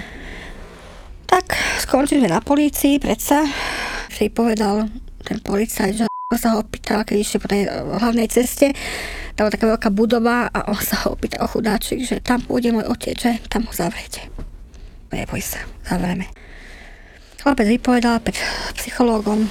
Tak 1.31 1.45
skončíme 1.87 2.27
na 2.27 2.43
polícii, 2.43 2.99
predsa. 2.99 3.47
Si 4.11 4.27
povedal 4.27 4.91
ten 5.23 5.39
policajt, 5.39 6.03
že 6.03 6.05
sa 6.35 6.59
ho 6.59 6.67
opýtal, 6.67 7.07
keď 7.07 7.15
išiel 7.23 7.39
po 7.39 7.47
tej 7.47 7.71
hlavnej 7.71 8.27
ceste, 8.27 8.75
tam 9.39 9.47
bola 9.47 9.55
taká 9.55 9.65
veľká 9.71 9.89
budova 9.95 10.51
a 10.51 10.67
on 10.67 10.79
sa 10.83 11.07
ho 11.07 11.15
opýtal 11.15 11.47
chudáčik, 11.47 12.03
že 12.03 12.19
tam 12.19 12.43
pôjde 12.43 12.75
môj 12.75 12.91
otec, 12.91 13.15
že 13.15 13.31
tam 13.47 13.63
ho 13.63 13.71
zavrete 13.71 14.27
neboj 15.15 15.41
sa, 15.41 15.63
zavrieme. 15.87 16.27
Chlapec 17.45 17.77
vypovedal 17.77 18.17
pred 18.25 18.41
psychológom. 18.73 19.45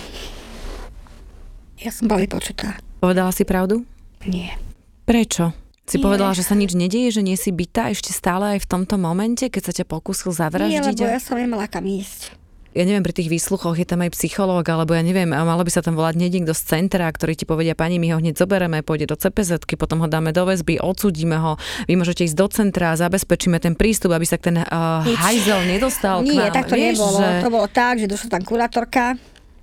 Ja 1.79 1.95
som 1.95 2.11
bola 2.11 2.27
vypočutá. 2.27 2.75
Povedala 2.99 3.31
si 3.31 3.47
pravdu? 3.47 3.87
Nie. 4.27 4.59
Prečo? 5.07 5.55
Si 5.87 6.03
Nie. 6.03 6.03
povedala, 6.03 6.35
že 6.35 6.43
sa 6.43 6.59
nič 6.59 6.75
nedieje, 6.75 7.15
že 7.15 7.23
nie 7.23 7.39
si 7.39 7.55
bytá 7.55 7.95
ešte 7.95 8.11
stále 8.11 8.59
aj 8.59 8.67
v 8.67 8.71
tomto 8.75 8.99
momente, 8.99 9.47
keď 9.47 9.63
sa 9.63 9.73
ťa 9.79 9.87
pokúsil 9.87 10.35
zavraždiť? 10.35 10.75
Nie, 10.75 11.07
lebo 11.07 11.07
ja 11.07 11.23
som 11.23 11.39
nemala 11.39 11.71
kam 11.71 11.87
ísť 11.87 12.35
ja 12.75 12.83
neviem, 12.83 13.07
pri 13.07 13.15
tých 13.15 13.31
výsluchoch 13.31 13.79
je 13.79 13.87
tam 13.87 14.03
aj 14.03 14.11
psychológ, 14.19 14.67
alebo 14.67 14.99
ja 14.99 15.07
neviem, 15.07 15.31
malo 15.31 15.63
by 15.63 15.71
sa 15.71 15.79
tam 15.79 15.95
volať 15.95 16.19
niekto 16.19 16.51
z 16.51 16.63
centra, 16.67 17.07
ktorý 17.07 17.39
ti 17.39 17.47
povedia, 17.47 17.79
pani, 17.79 18.03
my 18.03 18.11
ho 18.11 18.19
hneď 18.19 18.35
zoberieme, 18.35 18.83
pôjde 18.83 19.07
do 19.07 19.17
cpz 19.17 19.63
potom 19.79 20.03
ho 20.03 20.09
dáme 20.11 20.35
do 20.35 20.43
väzby, 20.43 20.83
odsudíme 20.83 21.39
ho, 21.39 21.55
vy 21.87 21.95
môžete 21.95 22.27
ísť 22.27 22.37
do 22.37 22.47
centra, 22.51 22.99
zabezpečíme 22.99 23.63
ten 23.63 23.79
prístup, 23.79 24.11
aby 24.11 24.27
sa 24.27 24.43
ten 24.43 24.59
uh, 24.59 25.07
hajzel 25.07 25.71
nedostal 25.71 26.27
Nie, 26.27 26.51
k 26.51 26.51
vám. 26.51 26.55
tak 26.55 26.65
to 26.67 26.75
Vieš, 26.75 26.99
nebolo. 26.99 27.19
Že... 27.23 27.29
To 27.47 27.51
bolo 27.55 27.69
tak, 27.71 27.95
že 28.03 28.07
došla 28.11 28.29
tam 28.35 28.43
kurátorka, 28.43 29.05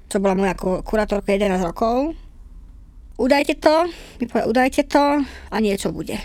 čo 0.08 0.18
bola 0.24 0.36
moja 0.40 0.56
kurátorka 0.60 1.36
11 1.36 1.68
rokov. 1.68 2.16
Udajte 3.20 3.60
to, 3.60 3.76
udajte 4.48 4.88
to 4.88 5.04
a 5.52 5.56
niečo 5.60 5.92
bude. 5.92 6.16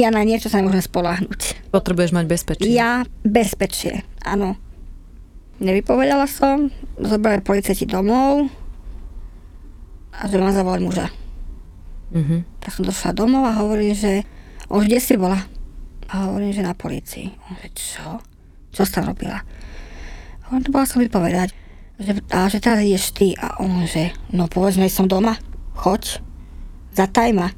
Ja 0.00 0.08
na 0.08 0.24
niečo 0.24 0.48
sa 0.48 0.64
nemôžem 0.64 0.80
spolahnuť. 0.80 1.68
Potrebuješ 1.68 2.16
mať 2.16 2.24
bezpečie. 2.24 2.72
Ja 2.72 3.04
bezpečie, 3.20 4.02
áno. 4.24 4.56
Nevypovedala 5.62 6.26
som, 6.26 6.70
zobrali 6.98 7.38
policajti 7.38 7.86
domov 7.86 8.50
a 10.14 10.26
že 10.26 10.38
ma 10.38 10.50
zavolať 10.50 10.80
muža. 10.82 11.06
Mm-hmm. 12.14 12.40
Tak 12.62 12.70
som 12.74 12.86
došla 12.86 13.10
domov 13.14 13.46
a 13.46 13.58
hovorím, 13.58 13.94
že 13.94 14.22
už 14.70 14.86
kde 14.86 14.98
si 14.98 15.14
bola? 15.18 15.38
A 16.10 16.30
hovorím, 16.30 16.54
že 16.54 16.62
na 16.66 16.74
policii. 16.74 17.30
On 17.50 17.54
že 17.58 17.68
čo? 17.74 18.22
Čo 18.74 18.82
si 18.82 18.92
tam 18.94 19.10
robila? 19.10 19.42
On 20.50 20.62
to 20.62 20.70
bola 20.70 20.86
som 20.86 21.02
vypovedať. 21.02 21.54
Že, 21.98 22.12
a 22.34 22.50
že 22.50 22.58
teraz 22.58 22.82
ideš 22.82 23.14
ty. 23.14 23.34
A 23.38 23.58
on 23.62 23.86
že, 23.86 24.14
no 24.34 24.50
povedzme, 24.50 24.86
som 24.90 25.06
doma. 25.06 25.38
Choď. 25.78 26.22
Zataj 26.94 27.30
ma. 27.34 27.50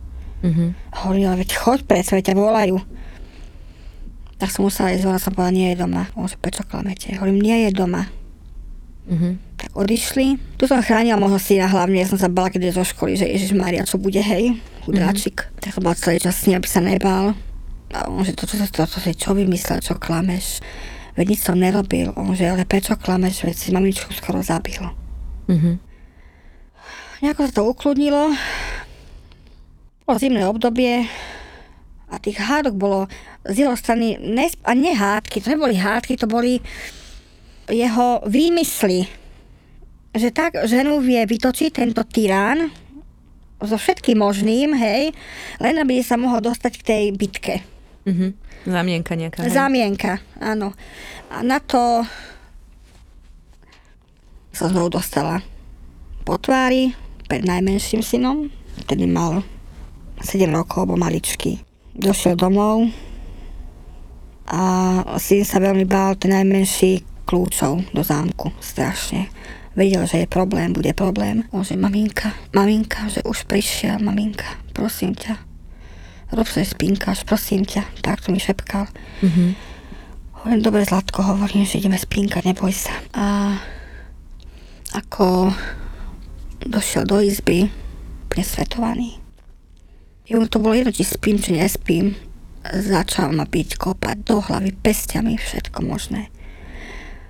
Mm-hmm. 0.45 0.69
Hovorím, 1.05 1.27
ale 1.33 1.45
veď 1.45 1.51
choď, 1.57 1.79
predsa 1.85 2.21
ťa 2.21 2.37
volajú. 2.37 2.77
Tak 4.37 4.53
som 4.53 4.69
musela 4.69 4.93
ísť, 4.93 5.09
ona 5.09 5.21
som 5.21 5.33
povedala, 5.33 5.57
nie 5.57 5.69
je 5.73 5.81
doma. 5.81 6.13
On 6.13 6.29
že, 6.29 6.37
prečo 6.37 6.61
klamete? 6.69 7.17
Hovorím, 7.17 7.41
nie 7.41 7.69
je 7.69 7.71
doma. 7.73 8.05
Mm-hmm. 9.07 9.33
Tak 9.57 9.71
odišli. 9.73 10.37
Tu 10.61 10.65
som 10.69 10.83
chránila 10.85 11.17
môjho 11.17 11.41
syna 11.41 11.71
hlavne, 11.71 11.97
ja 11.97 12.09
som 12.11 12.21
sa 12.21 12.29
bala, 12.29 12.53
keď 12.53 12.69
je 12.69 12.77
zo 12.77 12.85
školy, 12.85 13.17
že 13.17 13.25
Ježiš 13.25 13.57
Maria, 13.57 13.89
čo 13.89 13.97
bude, 13.97 14.21
hej, 14.21 14.61
chudráčik. 14.85 15.47
Mm-hmm. 15.47 15.61
Tak 15.63 15.71
som 15.73 15.83
bola 15.87 15.97
celý 15.97 16.19
čas 16.21 16.37
s 16.37 16.45
ním, 16.51 16.61
aby 16.61 16.69
sa 16.69 16.81
nebal. 16.85 17.33
A 17.97 17.99
on 18.13 18.27
že, 18.27 18.37
to, 18.37 18.45
čo, 18.45 18.61
to, 18.69 18.85
to, 18.85 18.99
čo 19.15 19.31
vymyslel, 19.33 19.81
čo 19.81 19.97
klameš? 19.97 20.61
Veď 21.17 21.27
nič 21.33 21.41
som 21.41 21.57
nerobil. 21.57 22.13
On 22.13 22.29
že, 22.37 22.51
ale 22.51 22.69
prečo 22.69 22.93
klameš, 22.99 23.49
veď 23.49 23.57
si 23.57 23.73
mamičku 23.73 24.13
skoro 24.13 24.45
zabil. 24.45 24.85
Mm-hmm. 25.49 25.75
Nejako 27.25 27.41
sa 27.49 27.53
to 27.57 27.63
ukludnilo. 27.65 28.37
Bolo 30.05 30.19
zimné 30.21 30.45
obdobie, 30.45 31.09
a 32.07 32.23
tých 32.23 32.39
hádok 32.39 32.75
bolo 32.79 33.11
z 33.43 33.67
jeho 33.67 33.75
strany, 33.75 34.15
nesp- 34.23 34.63
a 34.63 34.79
nie 34.79 34.95
hádky, 34.95 35.43
to 35.43 35.51
neboli 35.51 35.75
hádky, 35.75 36.15
to 36.15 36.31
boli 36.31 36.63
jeho 37.67 38.23
výmysly. 38.23 39.11
Že 40.15 40.29
tak 40.31 40.53
ženu 40.71 41.03
vie 41.03 41.19
vytočiť 41.27 41.83
tento 41.83 42.07
tyrán 42.07 42.71
so 43.59 43.75
všetkým 43.75 44.23
možným, 44.23 44.77
hej, 44.79 45.11
len 45.59 45.75
aby 45.83 45.99
sa 46.01 46.15
mohol 46.15 46.39
dostať 46.41 46.73
k 46.79 46.83
tej 46.87 47.05
bitke. 47.17 47.55
Mm-hmm. 48.07 48.31
Zamienka 48.71 49.13
nejaká. 49.19 49.43
Hej. 49.43 49.53
Zamienka, 49.53 50.23
áno. 50.39 50.79
A 51.27 51.43
na 51.43 51.59
to 51.59 52.07
sa 54.55 54.71
znovu 54.71 54.95
dostala 54.95 55.43
po 56.23 56.39
tvári 56.39 56.95
pred 57.27 57.43
najmenším 57.43 58.01
synom, 58.01 58.49
ktorý 58.87 59.05
mal 59.11 59.43
7 60.23 60.49
rokov, 60.55 60.87
bol 60.89 60.97
maličký 60.97 61.66
došiel 61.97 62.37
domov 62.37 62.93
a 64.47 64.63
syn 65.19 65.43
sa 65.43 65.59
veľmi 65.59 65.89
bál, 65.89 66.15
ten 66.15 66.31
najmenší 66.31 67.03
kľúčov 67.27 67.91
do 67.91 68.03
zámku, 68.07 68.55
strašne. 68.63 69.27
Vedel, 69.77 70.09
že 70.09 70.25
je 70.25 70.29
problém, 70.31 70.73
bude 70.73 70.89
problém. 70.97 71.45
On 71.53 71.61
že 71.61 71.77
maminka, 71.77 72.33
maminka, 72.57 73.11
že 73.13 73.21
už 73.27 73.45
prišiel, 73.45 74.01
maminka, 74.01 74.47
prosím 74.73 75.13
ťa. 75.13 75.37
Rob 76.33 76.49
sa 76.49 76.65
spínkaš, 76.65 77.29
prosím 77.29 77.69
ťa. 77.69 77.85
Tak 78.01 78.25
to 78.25 78.33
mi 78.33 78.41
šepkal. 78.41 78.89
Mm-hmm. 79.21 79.51
Hovorím, 80.33 80.63
dobre, 80.63 80.83
Zlatko, 80.87 81.23
hovorím, 81.23 81.69
že 81.69 81.79
ideme 81.79 81.99
spínkať, 81.99 82.43
neboj 82.51 82.73
sa. 82.73 82.95
A 83.13 83.25
ako 84.97 85.53
došiel 86.65 87.05
do 87.05 87.21
izby, 87.21 87.69
presvetovaný, 88.33 89.21
Jemu 90.27 90.51
to 90.51 90.59
bolo 90.59 90.75
jedno, 90.75 90.91
či 90.91 91.07
spím, 91.07 91.39
či 91.39 91.55
nespím. 91.55 92.19
Začal 92.67 93.31
ma 93.31 93.47
byť 93.47 93.79
kopať 93.79 94.17
do 94.27 94.43
hlavy 94.43 94.75
pestiami, 94.75 95.39
všetko 95.39 95.87
možné. 95.87 96.35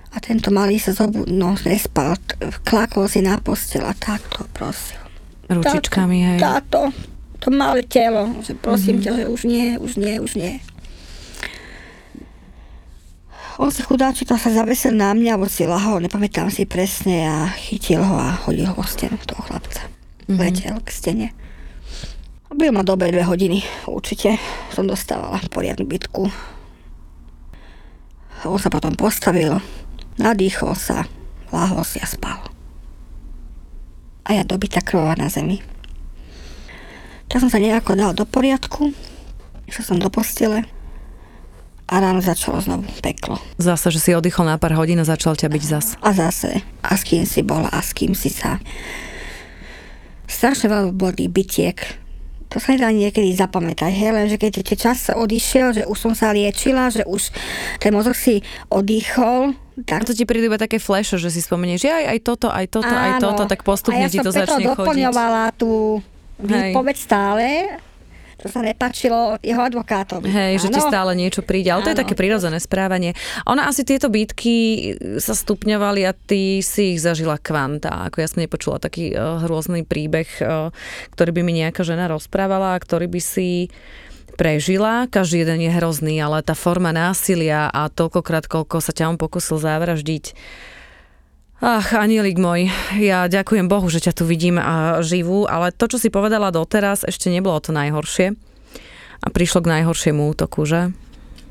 A 0.09 0.17
tento 0.17 0.49
malý 0.49 0.81
sa 0.81 0.97
zobu, 0.97 1.29
no, 1.29 1.53
nespal, 1.61 2.17
klakol 2.65 3.05
si 3.05 3.21
na 3.21 3.37
postel 3.37 3.85
a 3.85 3.93
takto 3.93 4.49
prosil. 4.49 4.97
Ručičkami, 5.45 6.17
hej. 6.25 6.39
Táto, 6.41 6.89
to 7.37 7.53
malé 7.53 7.85
telo, 7.85 8.33
že 8.41 8.57
prosím 8.57 8.97
mm-hmm. 8.97 9.05
ťa, 9.05 9.11
že 9.13 9.25
už 9.29 9.41
nie, 9.45 9.67
už 9.77 9.93
nie, 10.01 10.15
už 10.17 10.31
nie. 10.33 10.53
On 13.61 13.69
sa 13.69 13.85
chudáčik 13.85 14.29
sa 14.29 14.49
zavesil 14.49 14.97
na 14.97 15.13
mňa, 15.13 15.37
alebo 15.37 15.45
si 15.45 15.69
lahol, 15.69 16.01
nepamätám 16.01 16.49
si 16.49 16.65
presne 16.65 17.29
a 17.29 17.37
chytil 17.53 18.01
ho 18.01 18.17
a 18.17 18.41
hodil 18.45 18.65
ho 18.69 18.73
o 18.73 18.85
stenu 18.89 19.21
toho 19.21 19.45
chlapca. 19.45 19.85
Mm-hmm. 19.85 20.37
Letel 20.41 20.77
k 20.81 20.89
stene. 20.89 21.27
Byl 22.55 22.71
ma 22.71 22.81
dobre 22.81 23.11
dve 23.11 23.23
hodiny, 23.27 23.59
určite. 23.85 24.39
Som 24.71 24.87
dostávala 24.87 25.43
poriadnu 25.51 25.83
bitku. 25.83 26.31
On 28.47 28.55
sa 28.55 28.71
potom 28.71 28.95
postavil, 28.95 29.59
nadýchol 30.15 30.71
sa, 30.77 31.03
láhol 31.51 31.83
si 31.83 31.99
a 31.99 32.07
spal. 32.07 32.39
A 34.23 34.37
ja 34.37 34.47
dobitá 34.47 34.79
krvová 34.79 35.19
na 35.19 35.27
zemi. 35.27 35.59
Tak 37.27 37.43
som 37.43 37.51
sa 37.51 37.59
nejako 37.59 37.99
dal 37.99 38.15
do 38.15 38.23
poriadku, 38.23 38.95
išiel 39.67 39.83
som 39.83 39.97
do 39.99 40.07
postele 40.07 40.63
a 41.87 41.93
ráno 41.99 42.23
začalo 42.23 42.63
znovu 42.63 42.87
peklo. 43.03 43.39
Zase, 43.59 43.91
že 43.91 43.99
si 43.99 44.11
oddychol 44.15 44.47
na 44.47 44.55
pár 44.55 44.75
hodín 44.79 44.99
a 45.03 45.07
začal 45.07 45.35
ťa 45.35 45.51
byť 45.51 45.63
zas. 45.63 45.87
A 45.99 46.15
zase. 46.15 46.63
A 46.83 46.95
s 46.95 47.03
kým 47.03 47.27
si 47.27 47.43
bola 47.43 47.67
a 47.67 47.83
s 47.83 47.91
kým 47.91 48.15
si 48.15 48.31
sa. 48.31 48.59
Strašne 50.27 50.71
veľa 50.71 50.91
boli 50.95 51.27
bytiek 51.27 52.06
To 52.47 52.63
sa 52.63 52.73
nedá 52.73 52.87
niekedy 52.95 53.35
zapamätať, 53.35 53.91
hej, 53.91 54.11
lenže 54.15 54.39
keď 54.39 54.63
tie 54.63 54.77
čas 54.79 55.11
odišiel, 55.11 55.67
že 55.75 55.83
už 55.83 55.97
som 55.99 56.13
sa 56.15 56.31
liečila, 56.31 56.87
že 56.87 57.03
už 57.03 57.35
ten 57.83 57.91
mozog 57.91 58.15
si 58.15 58.39
oddychol, 58.71 59.51
tak... 59.83 60.01
A 60.01 60.07
to 60.07 60.15
ti 60.15 60.25
prídu 60.25 60.49
iba 60.49 60.57
také 60.57 60.81
flash, 60.81 61.13
že 61.13 61.29
si 61.29 61.43
spomenieš, 61.43 61.85
že 61.85 61.91
aj, 61.93 62.05
aj 62.07 62.19
toto, 62.23 62.47
aj 62.49 62.65
toto, 62.71 62.89
Áno. 62.89 63.03
aj 63.03 63.11
toto, 63.21 63.43
tak 63.45 63.61
postupne 63.61 64.01
a 64.01 64.07
ja 64.07 64.09
ti 64.09 64.23
to 64.23 64.33
začne 64.33 64.63
chodiť. 64.63 64.73
doplňovala 64.73 65.43
tú 65.53 66.01
výpoveď 66.41 66.95
stále, 66.97 67.45
to 68.37 68.45
sa 68.53 68.61
nepačilo 68.61 69.41
jeho 69.41 69.61
advokátom. 69.65 70.21
Hej, 70.21 70.61
že 70.61 70.69
ti 70.69 70.77
stále 70.77 71.17
niečo 71.17 71.41
príde, 71.41 71.73
ale 71.73 71.81
to 71.81 71.91
je 71.93 72.01
také 72.05 72.13
prirodzené 72.13 72.61
správanie. 72.61 73.17
Ona 73.49 73.65
asi 73.65 73.81
tieto 73.81 74.13
bytky 74.13 74.55
sa 75.17 75.33
stupňovali 75.33 76.01
a 76.05 76.13
ty 76.13 76.61
si 76.61 76.93
ich 76.93 77.01
zažila 77.01 77.41
kvanta. 77.41 78.05
Ako 78.05 78.21
ja 78.21 78.29
som 78.29 78.45
nepočula 78.45 78.77
taký 78.77 79.17
uh, 79.17 79.41
hrôzny 79.41 79.89
príbeh, 79.89 80.29
uh, 80.45 80.69
ktorý 81.17 81.33
by 81.33 81.41
mi 81.41 81.65
nejaká 81.65 81.81
žena 81.81 82.05
rozprávala 82.05 82.77
a 82.77 82.81
ktorý 82.81 83.09
by 83.09 83.21
si 83.21 83.73
prežila. 84.37 85.09
Každý 85.09 85.41
jeden 85.41 85.65
je 85.65 85.71
hrozný, 85.73 86.21
ale 86.21 86.45
tá 86.45 86.53
forma 86.53 86.93
násilia 86.93 87.73
a 87.73 87.89
toľkokrát, 87.89 88.45
koľko 88.45 88.85
sa 88.85 88.93
ťa 88.93 89.09
on 89.09 89.17
pokusil 89.17 89.57
zavraždiť, 89.57 90.37
Ach, 91.57 91.89
anielik 91.89 92.37
môj, 92.37 92.69
ja 93.01 93.25
ďakujem 93.25 93.65
Bohu, 93.65 93.89
že 93.89 93.97
ťa 93.97 94.13
tu 94.13 94.29
vidím 94.29 94.61
a 94.61 95.01
živú, 95.01 95.49
ale 95.49 95.73
to, 95.73 95.89
čo 95.89 95.97
si 95.97 96.13
povedala 96.13 96.53
doteraz, 96.53 97.01
ešte 97.01 97.33
nebolo 97.33 97.57
to 97.57 97.73
najhoršie. 97.73 98.37
A 99.17 99.27
prišlo 99.33 99.65
k 99.65 99.71
najhoršiemu 99.73 100.21
útoku, 100.29 100.69
že? 100.69 100.93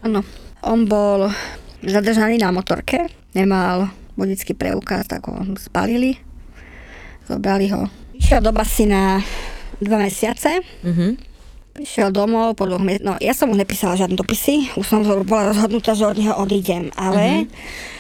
Áno. 0.07 0.23
On 0.63 0.87
bol 0.87 1.27
zadržaný 1.83 2.39
na 2.39 2.55
motorke, 2.55 3.11
nemal 3.35 3.91
vodický 4.15 4.55
preukaz, 4.55 5.11
tak 5.11 5.27
ho 5.27 5.43
spalili. 5.59 6.15
Zobrali 7.27 7.67
ho. 7.75 7.91
Išiel 8.15 8.47
do 8.47 8.55
basy 8.55 8.87
dva 9.83 9.99
mesiace. 9.99 10.63
Uh-huh. 10.87 11.19
Prišiel 11.75 12.15
domov 12.15 12.55
po 12.55 12.71
dvoch 12.71 12.79
mesiacoch. 12.79 13.11
No, 13.11 13.19
ja 13.19 13.35
som 13.35 13.51
mu 13.51 13.59
nepísala 13.59 13.99
žiadne 13.99 14.15
dopisy. 14.15 14.71
Už 14.79 14.87
som 14.87 15.03
bola 15.03 15.51
rozhodnutá, 15.51 15.99
že 15.99 16.07
od 16.07 16.15
neho 16.15 16.39
odídem. 16.39 16.95
Ale 16.95 17.51
uh-huh 17.51 17.95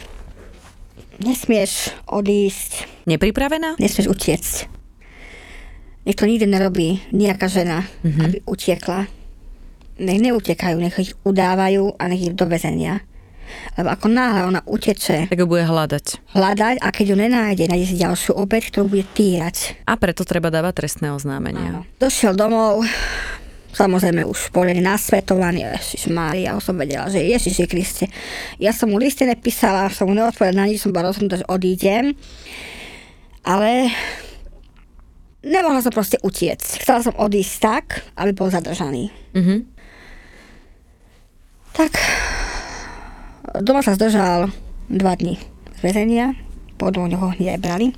nesmieš 1.23 1.93
odísť. 2.09 2.85
Nepripravená? 3.07 3.77
Nesmieš 3.81 4.11
utiecť. 4.11 4.55
Nech 6.07 6.15
to 6.15 6.31
nikdy 6.31 6.47
nerobí 6.47 7.03
nejaká 7.11 7.51
žena, 7.51 7.83
mm-hmm. 8.07 8.25
aby 8.25 8.37
utiekla. 8.47 9.11
Nech 9.99 10.21
neutekajú, 10.23 10.77
nech 10.79 10.97
ich 11.03 11.13
udávajú 11.27 11.99
a 11.99 12.03
nech 12.07 12.31
ich 12.31 12.35
do 12.37 12.47
väzenia. 12.47 13.03
Lebo 13.79 13.89
ako 13.95 14.07
náhle 14.11 14.43
ona 14.47 14.61
uteče... 14.67 15.31
Tak 15.31 15.41
ho 15.43 15.47
bude 15.47 15.67
hľadať. 15.67 16.35
Hľadať 16.35 16.77
a 16.83 16.89
keď 16.91 17.07
ju 17.15 17.17
nenájde, 17.17 17.65
nájde 17.71 17.87
si 17.87 17.97
ďalšiu 18.03 18.33
obeď, 18.35 18.63
ktorú 18.71 18.87
bude 18.91 19.07
týrať. 19.15 19.79
A 19.87 19.95
preto 19.95 20.27
treba 20.27 20.51
dávať 20.51 20.83
trestné 20.83 21.15
oznámenia. 21.15 21.83
Áno. 21.83 21.83
Došiel 22.03 22.35
domov, 22.35 22.83
Samozrejme 23.77 24.25
už 24.25 24.57
poriadne 24.57 24.81
nasvetovaný, 24.81 25.69
Ježiš 25.69 26.09
Mária, 26.09 26.57
som 26.65 26.81
vedela, 26.81 27.13
že 27.13 27.21
Ježiš 27.21 27.69
Kriste. 27.69 28.09
Ja 28.57 28.73
som 28.73 28.89
mu 28.89 28.97
listy 28.97 29.29
nepísala, 29.29 29.93
som 29.93 30.09
mu 30.09 30.17
neodpovedala 30.17 30.65
na 30.65 30.73
nič, 30.73 30.81
som 30.81 30.97
bola 30.97 31.13
rozhodnutá, 31.13 31.45
že 31.45 31.51
odídem. 31.53 32.17
Ale 33.45 33.93
nemohla 35.45 35.85
som 35.85 35.93
proste 35.93 36.17
utiecť. 36.25 36.81
Chcela 36.81 37.05
som 37.05 37.13
odísť 37.21 37.55
tak, 37.61 37.85
aby 38.17 38.33
bol 38.33 38.49
zadržaný. 38.49 39.13
Mm-hmm. 39.37 39.59
Tak 41.77 41.93
doma 43.61 43.85
sa 43.85 43.93
zdržal 43.93 44.49
dva 44.89 45.13
dní 45.21 45.37
z 45.77 45.81
väzenia, 45.85 46.33
po 46.81 46.89
dvoch 46.89 47.13
ho 47.13 47.29
hneď 47.37 47.61
brali 47.61 47.93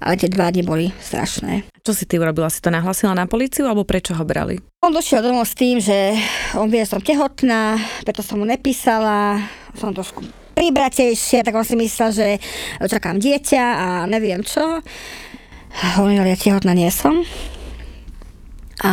ale 0.00 0.14
tie 0.20 0.28
dva 0.28 0.52
dni 0.52 0.62
boli 0.66 0.86
strašné. 1.00 1.68
Čo 1.86 1.92
si 1.94 2.04
ty 2.04 2.18
urobila? 2.18 2.50
Si 2.50 2.58
to 2.58 2.68
nahlasila 2.74 3.14
na 3.14 3.30
policiu 3.30 3.64
alebo 3.70 3.86
prečo 3.86 4.12
ho 4.12 4.24
brali? 4.26 4.58
On 4.82 4.90
došiel 4.90 5.22
domov 5.22 5.46
s 5.46 5.54
tým, 5.54 5.78
že 5.78 6.18
on 6.58 6.66
vie, 6.66 6.82
že 6.82 6.92
som 6.92 7.02
tehotná, 7.02 7.78
preto 8.02 8.20
som 8.20 8.42
mu 8.42 8.46
nepísala, 8.46 9.40
som 9.78 9.94
trošku 9.94 10.26
pribratejšia, 10.56 11.44
tak 11.44 11.54
on 11.54 11.68
si 11.68 11.76
myslel, 11.76 12.10
že 12.10 12.26
čakám 12.80 13.20
dieťa 13.20 13.64
a 13.64 13.86
neviem 14.08 14.40
čo. 14.40 14.80
Hovoril, 16.00 16.24
ja 16.24 16.36
tehotná 16.36 16.72
nie 16.72 16.88
som. 16.88 17.20
A 18.80 18.92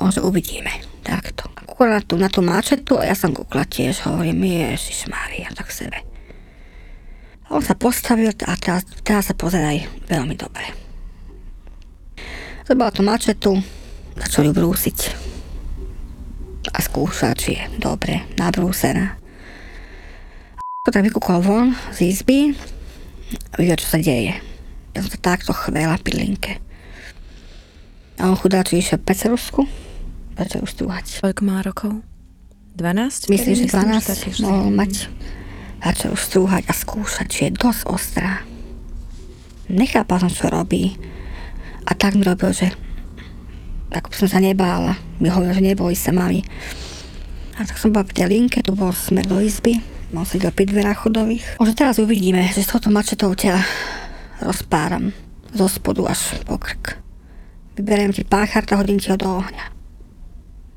on, 0.00 0.10
že 0.10 0.24
uvidíme. 0.24 0.72
Takto. 1.04 1.48
Kúkla 1.68 1.96
na 1.96 2.00
tú, 2.00 2.14
na 2.16 2.28
tú 2.32 2.40
máčetu 2.40 2.96
a 2.96 3.08
ja 3.08 3.16
som 3.16 3.32
kúkla 3.32 3.68
tiež, 3.68 4.04
hovorím, 4.08 4.44
Ježiš 4.44 5.08
Mária, 5.08 5.48
tak 5.52 5.68
sebe. 5.72 6.09
On 7.50 7.58
sa 7.58 7.74
postavil 7.74 8.30
a 8.30 8.54
teraz, 8.54 8.86
teraz 9.02 9.26
sa 9.26 9.34
pozeraj 9.34 9.82
veľmi 10.06 10.38
dobre. 10.38 10.70
Zobral 12.62 12.94
tú 12.94 13.02
mačetu, 13.02 13.58
začal 14.14 14.46
ju 14.46 14.52
brúsiť 14.54 14.98
a 16.70 16.78
skúšať, 16.78 17.34
či 17.34 17.50
je 17.58 17.62
dobre 17.82 18.22
nabrúsená. 18.38 19.18
A 20.86 20.88
tak 20.94 21.02
vykúkol 21.02 21.42
von 21.42 21.74
z 21.90 22.14
izby 22.14 22.54
a 23.50 23.54
videl, 23.58 23.74
čo 23.82 23.88
sa 23.90 23.98
deje. 23.98 24.38
Ja 24.94 24.98
som 25.02 25.10
sa 25.10 25.18
takto 25.18 25.50
chvela 25.50 25.98
pilinke. 25.98 26.62
A 28.22 28.30
on 28.30 28.38
chudáčik 28.38 28.78
išiel 28.78 29.02
pecerusku, 29.02 29.66
začal 30.38 30.70
strúhať. 30.70 31.18
Koľko 31.18 31.42
má 31.42 31.66
rokov? 31.66 31.98
12? 32.78 33.26
Myslím, 33.26 33.54
že 33.58 33.66
12 33.66 34.46
mohol 34.46 34.70
mať 34.70 35.10
začal 35.80 36.12
strúhať 36.16 36.68
a 36.68 36.72
skúšať, 36.76 37.26
či 37.26 37.40
je 37.48 37.56
dosť 37.56 37.82
ostrá. 37.88 38.44
Nechápal 39.70 40.20
som, 40.20 40.30
čo 40.30 40.52
robí. 40.52 40.98
A 41.88 41.96
tak 41.96 42.14
mi 42.18 42.22
robil, 42.26 42.52
že 42.52 42.74
tak 43.90 44.12
som 44.14 44.30
sa 44.30 44.38
nebála. 44.38 44.94
Mi 45.18 45.32
hovoril, 45.32 45.56
že 45.56 45.64
neboli 45.64 45.96
sa 45.98 46.12
mami. 46.14 46.44
A 47.58 47.66
tak 47.66 47.76
som 47.76 47.90
bola 47.90 48.06
pri 48.06 48.24
tej 48.24 48.28
linke, 48.30 48.62
tu 48.62 48.72
bol 48.72 48.94
smer 48.94 49.26
do 49.26 49.42
izby. 49.42 49.82
Mal 50.10 50.26
sedel 50.26 50.50
pri 50.50 50.66
dverách 50.66 51.06
chodových. 51.06 51.44
Možno 51.62 51.74
teraz 51.74 52.02
uvidíme, 52.02 52.42
že 52.50 52.66
s 52.66 52.70
touto 52.70 52.90
mačetou 52.90 53.30
ťa 53.34 53.62
rozpáram. 54.42 55.14
Zo 55.54 55.66
spodu 55.66 56.06
až 56.10 56.38
po 56.46 56.58
krk. 56.58 56.98
Vyberiem 57.78 58.14
ti 58.14 58.26
pácharta, 58.26 58.78
hodím 58.78 58.98
ti 58.98 59.10
ho 59.10 59.18
do 59.18 59.42
ohňa. 59.42 59.66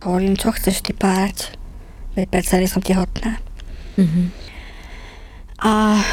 Hovorím, 0.06 0.38
čo 0.38 0.54
chceš 0.54 0.86
ty 0.86 0.94
párať? 0.94 1.56
Veď 2.14 2.30
predsa 2.30 2.62
som 2.70 2.82
tehotná. 2.82 3.42
Mm-hmm. 3.98 4.53
A 5.64 6.04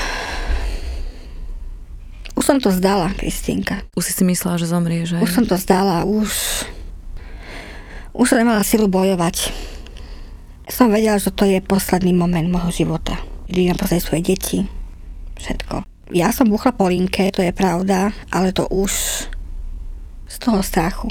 už 2.39 2.45
som 2.47 2.63
to 2.63 2.71
zdala, 2.71 3.11
Kristínka. 3.19 3.83
Už 3.99 4.07
si 4.07 4.13
si 4.15 4.23
myslela, 4.23 4.57
že 4.57 4.71
zomrie, 4.71 5.03
že? 5.03 5.19
Už 5.19 5.29
som 5.35 5.45
to 5.45 5.59
zdala, 5.59 6.07
už... 6.07 6.31
Už 8.15 8.27
som 8.31 8.39
nemala 8.39 8.63
silu 8.63 8.87
bojovať. 8.87 9.51
Som 10.71 10.95
vedela, 10.95 11.19
že 11.19 11.35
to 11.35 11.45
je 11.45 11.59
posledný 11.59 12.15
moment 12.15 12.47
môjho 12.47 12.87
života. 12.87 13.19
Kedy 13.51 13.75
mám 13.75 13.83
svoje 13.83 14.23
deti. 14.23 14.59
Všetko. 15.35 15.83
Ja 16.15 16.31
som 16.31 16.47
buchla 16.47 16.71
po 16.71 16.87
linke, 16.87 17.35
to 17.35 17.43
je 17.43 17.51
pravda, 17.51 18.15
ale 18.31 18.55
to 18.55 18.71
už 18.71 19.27
z 20.31 20.37
toho 20.39 20.63
strachu. 20.63 21.11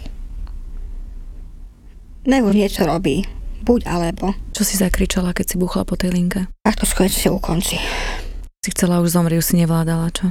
Nebo 2.23 2.55
niečo 2.55 2.87
robí. 2.87 3.27
Buď 3.67 3.83
alebo. 3.85 4.31
Čo 4.55 4.63
si 4.63 4.79
zakričala, 4.79 5.35
keď 5.35 5.45
si 5.45 5.55
buchla 5.59 5.83
po 5.83 5.99
tej 5.99 6.15
linke? 6.15 6.47
Tak 6.63 6.79
to 6.79 6.87
konečne 6.87 7.35
ukončí. 7.35 7.75
Si 8.69 8.77
chcela 8.77 9.01
už 9.01 9.17
zomrieť, 9.17 9.41
už 9.41 9.49
si 9.49 9.55
nevládala, 9.65 10.13
čo? 10.13 10.29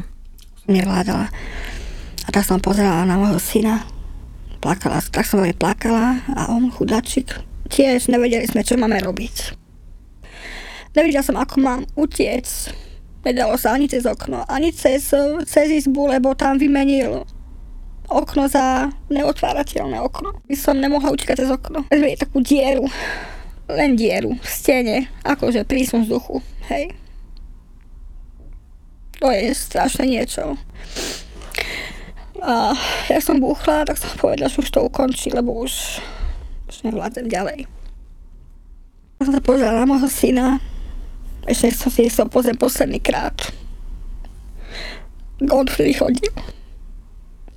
Nevládala. 0.70 1.26
A 2.22 2.28
tak 2.30 2.46
som 2.46 2.62
pozerala 2.62 3.02
na 3.02 3.18
môjho 3.18 3.42
syna. 3.42 3.82
Plakala, 4.62 5.02
tak 5.10 5.26
som 5.26 5.42
aj 5.42 5.58
plakala 5.58 6.22
a 6.38 6.46
on, 6.54 6.70
chudačik, 6.70 7.34
tiež 7.66 8.06
nevedeli 8.06 8.46
sme, 8.46 8.62
čo 8.62 8.78
máme 8.78 9.02
robiť. 9.02 9.58
Nevedela 10.94 11.26
som, 11.26 11.34
ako 11.34 11.54
mám 11.58 11.82
utiec. 11.98 12.46
Nedalo 13.26 13.58
sa 13.58 13.74
ani 13.74 13.90
cez 13.90 14.06
okno, 14.06 14.46
ani 14.46 14.70
cez, 14.70 15.10
cez 15.50 15.66
izbu, 15.74 16.14
lebo 16.14 16.38
tam 16.38 16.62
vymenil 16.62 17.26
okno 18.06 18.46
za 18.46 18.86
neotvárateľné 19.10 19.98
okno. 19.98 20.46
By 20.46 20.54
som 20.54 20.78
nemohla 20.78 21.10
utekať 21.10 21.42
cez 21.42 21.50
okno. 21.50 21.90
Je 21.90 22.14
takú 22.14 22.38
dieru, 22.38 22.86
len 23.66 23.98
dieru 23.98 24.38
v 24.38 24.46
stene, 24.46 25.10
akože 25.26 25.66
prísun 25.66 26.06
vzduchu, 26.06 26.38
hej. 26.70 26.94
To 29.18 29.26
je 29.34 29.50
strašné 29.50 30.06
niečo. 30.06 30.54
A 32.38 32.70
ja 33.10 33.18
som 33.18 33.42
búchla, 33.42 33.82
tak 33.82 33.98
som 33.98 34.14
povedala, 34.14 34.46
že 34.46 34.62
už 34.62 34.70
to 34.70 34.86
ukončí, 34.86 35.34
lebo 35.34 35.50
už, 35.58 35.98
už 36.70 36.76
nevládzem 36.86 37.26
ďalej. 37.26 37.66
Ja 39.18 39.22
som 39.26 39.34
sa 39.34 39.42
pozrela 39.42 39.82
na 39.82 39.90
môjho 39.90 40.06
syna. 40.06 40.62
Ešte 41.50 41.74
som 41.74 41.90
si 41.90 42.06
chcel 42.06 42.30
pozrieť 42.30 42.62
posledný 42.62 43.02
krát. 43.02 43.34
On 45.42 45.66
vtedy 45.66 45.98
chodil. 45.98 46.30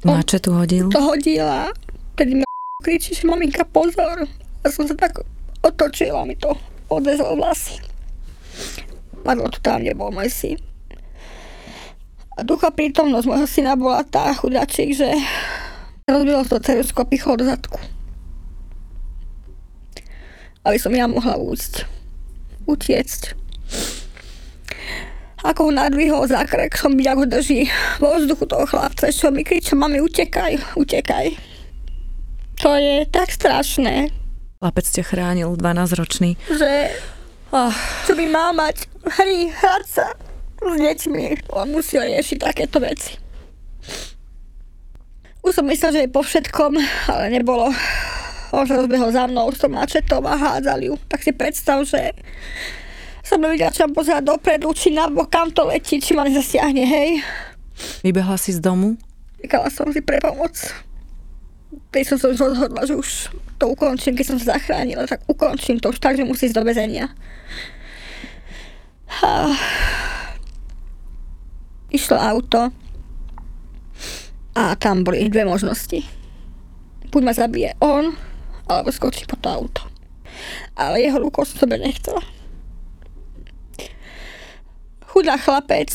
Mače 0.02 0.42
tu 0.42 0.58
hodil? 0.58 0.90
To 0.90 1.14
hodila. 1.14 1.70
Tedy 2.18 2.42
mi 2.42 2.44
kričí, 2.82 3.14
že 3.14 3.30
maminka 3.30 3.62
pozor. 3.70 4.26
A 4.62 4.66
som 4.74 4.90
sa 4.90 4.98
tak 4.98 5.22
otočila, 5.62 6.26
mi 6.26 6.34
to 6.34 6.58
odvezol 6.90 7.38
vlasy. 7.38 7.78
Padlo 9.22 9.46
to 9.54 9.62
tam, 9.62 9.86
kde 9.86 9.94
bol 9.94 10.10
môj 10.10 10.30
syn. 10.34 10.58
A 12.38 12.48
ducha 12.48 12.72
prítomnosť 12.72 13.28
môjho 13.28 13.48
syna 13.48 13.76
bola 13.76 14.08
tá 14.08 14.32
chudačík, 14.32 14.96
že 14.96 15.12
Rozbilo 16.12 16.44
to 16.44 16.60
cerusko, 16.60 17.08
pichol 17.08 17.40
do 17.40 17.48
zadku. 17.48 17.80
Aby 20.68 20.78
som 20.78 20.92
ja 20.92 21.08
mohla 21.08 21.40
újsť. 21.40 21.88
Utiecť. 22.68 23.22
Ako 25.42 25.70
ho 25.70 25.72
nadvihol 25.74 26.28
za 26.30 26.46
krek, 26.46 26.78
som 26.78 26.94
videl, 26.94 27.18
ako 27.18 27.26
drží 27.26 27.66
vo 27.98 28.14
vzduchu 28.14 28.46
toho 28.46 28.66
chlapca, 28.70 29.10
čo 29.10 29.34
mi 29.34 29.42
kriča, 29.42 29.74
mami, 29.74 29.98
utekaj, 29.98 30.78
utekaj. 30.78 31.34
To 32.62 32.78
je 32.78 33.10
tak 33.10 33.34
strašné, 33.34 34.14
Chlapec 34.62 34.86
ťa 34.86 35.02
chránil, 35.02 35.58
12-ročný. 35.58 36.38
že 36.46 36.94
Oh, 37.50 37.74
čo 38.06 38.14
by 38.14 38.26
mal 38.30 38.54
mať 38.54 38.86
hry, 39.18 39.50
hrať 39.50 39.86
sa 39.90 40.14
s 40.62 40.78
deťmi. 40.78 41.26
On 41.58 41.68
musí 41.74 41.98
riešiť 41.98 42.38
takéto 42.38 42.78
veci. 42.78 43.18
Už 45.42 45.58
som 45.58 45.66
myslel, 45.66 45.92
že 45.92 46.02
je 46.06 46.14
po 46.14 46.22
všetkom, 46.22 46.78
ale 47.10 47.26
nebolo. 47.34 47.74
Sa 48.52 48.78
rozbehol 48.78 49.10
za 49.10 49.26
mnou 49.26 49.50
s 49.50 49.64
tou 49.64 49.72
mačetou 49.72 50.22
a 50.28 50.38
hádzal 50.38 50.80
ju. 50.86 50.94
Tak 51.10 51.24
si 51.24 51.32
predstav, 51.34 51.82
že 51.88 52.14
som 53.26 53.40
nevidela, 53.40 53.72
čo 53.72 53.88
mám 53.88 53.96
pozerať 53.96 54.28
dopredu, 54.28 54.70
či 54.76 54.92
na 54.92 55.08
bok, 55.08 55.32
kam 55.32 55.50
to 55.56 55.64
letí, 55.64 56.04
či 56.04 56.12
ma 56.12 56.28
nezasiahne, 56.28 56.84
hej. 56.84 57.24
vybehla 58.04 58.36
si 58.36 58.52
z 58.52 58.60
domu? 58.60 59.00
Čakala 59.40 59.72
som 59.72 59.88
si 59.90 60.04
pre 60.04 60.20
pomoc. 60.20 60.52
Keď 61.96 62.04
som 62.04 62.18
sa 62.20 62.28
už 62.28 62.38
rozhodla, 62.44 62.84
že 62.84 63.00
už 63.00 63.32
to 63.56 63.72
ukončím, 63.72 64.20
keď 64.20 64.36
som 64.36 64.38
sa 64.38 64.60
zachránila, 64.60 65.08
tak 65.08 65.24
ukončím 65.32 65.80
to 65.80 65.96
už 65.96 66.04
tak, 66.04 66.20
že 66.20 66.28
musí 66.28 66.52
ísť 66.52 66.60
do 66.60 66.68
väzenia. 66.68 67.08
A... 69.24 69.56
Išlo 71.92 72.16
auto 72.16 72.72
a 74.56 74.76
tam 74.76 75.04
boli 75.04 75.28
dve 75.28 75.44
možnosti. 75.44 76.00
Buď 77.12 77.22
ma 77.24 77.34
zabije 77.36 77.76
on, 77.84 78.16
alebo 78.68 78.92
skočí 78.92 79.28
po 79.28 79.36
to 79.36 79.52
auto. 79.52 79.84
Ale 80.80 81.04
jeho 81.04 81.20
rukou 81.20 81.44
som 81.44 81.60
sebe 81.60 81.76
nechcela. 81.76 82.24
Chudá 85.12 85.36
chlapec, 85.36 85.92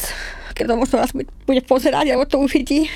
keď 0.52 0.64
to 0.68 0.74
možno 0.76 0.96
raz 1.00 1.12
bude 1.16 1.62
pozerať, 1.64 2.12
alebo 2.12 2.28
to 2.28 2.36
uvidí, 2.36 2.92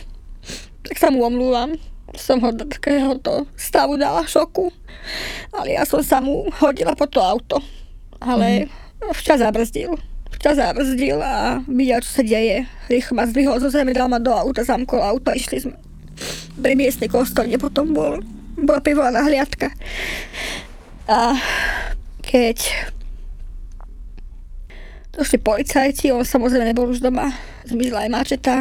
tak 0.85 1.01
sa 1.01 1.09
mu 1.09 1.25
omlúvam. 1.25 1.81
Som 2.13 2.43
ho 2.43 2.51
do 2.51 2.67
takéhoto 2.67 3.47
stavu 3.55 3.95
dala 3.95 4.27
šoku. 4.27 4.75
Ale 5.55 5.79
ja 5.79 5.87
som 5.87 6.03
sa 6.03 6.19
mu 6.19 6.51
hodila 6.59 6.93
po 6.99 7.07
to 7.07 7.23
auto. 7.23 7.63
Ale 8.19 8.67
mm. 8.67 9.15
včas 9.15 9.41
zabrzdil. 9.41 9.95
Včas 10.37 10.57
zabrzdil 10.57 11.21
a 11.21 11.61
videl, 11.67 12.01
čo 12.01 12.21
sa 12.21 12.23
deje. 12.23 12.65
Rýchlo 12.87 13.13
ma 13.19 13.25
zdvihol 13.27 13.59
zo 13.61 13.69
zemi, 13.69 13.93
dal 13.93 14.09
ma 14.09 14.23
do 14.23 14.33
auta, 14.33 14.65
zamkol 14.65 15.03
auto 15.03 15.33
a 15.33 15.37
išli 15.37 15.69
sme 15.69 15.77
pri 16.61 16.77
miestnej 16.77 17.09
kostolne. 17.09 17.57
Potom 17.57 17.97
bol, 17.97 18.21
bola 18.57 18.81
pivovaná 18.85 19.25
hliadka. 19.25 19.73
A 21.09 21.35
keď 22.23 22.61
došli 25.17 25.43
policajti, 25.43 26.15
on 26.15 26.23
samozrejme 26.23 26.71
nebol 26.71 26.89
už 26.89 27.03
doma, 27.03 27.35
zmizla 27.67 28.07
aj 28.07 28.11
mačeta, 28.13 28.57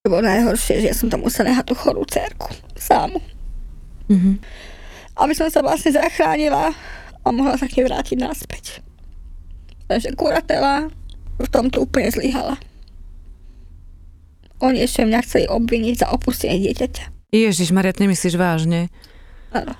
to 0.00 0.08
bolo 0.08 0.24
najhoršie, 0.24 0.80
že 0.80 0.88
ja 0.88 0.96
som 0.96 1.12
tam 1.12 1.20
musela 1.20 1.52
nehať 1.52 1.68
tú 1.68 1.76
chorú 1.76 2.08
cerku. 2.08 2.48
Sámu. 2.72 3.20
Mhm. 4.08 4.40
Aby 5.20 5.36
som 5.36 5.52
sa 5.52 5.60
vlastne 5.60 5.92
zachránila 5.92 6.72
a 7.20 7.28
mohla 7.28 7.60
sa 7.60 7.68
k 7.68 7.84
nej 7.84 7.92
vrátiť 7.92 8.16
naspäť. 8.16 8.80
Takže 9.90 10.14
kuratela 10.14 10.86
v 11.42 11.48
tomto 11.50 11.82
úplne 11.82 12.14
zlyhala. 12.14 12.54
Oni 14.62 14.86
ešte 14.86 15.02
mňa 15.02 15.18
chceli 15.26 15.50
obviniť 15.50 16.06
za 16.06 16.06
opustenie 16.14 16.62
dieťaťa. 16.62 17.34
Ježiš, 17.34 17.74
Maria, 17.74 17.90
nemyslíš 17.90 18.38
vážne? 18.38 18.86
Áno. 19.50 19.74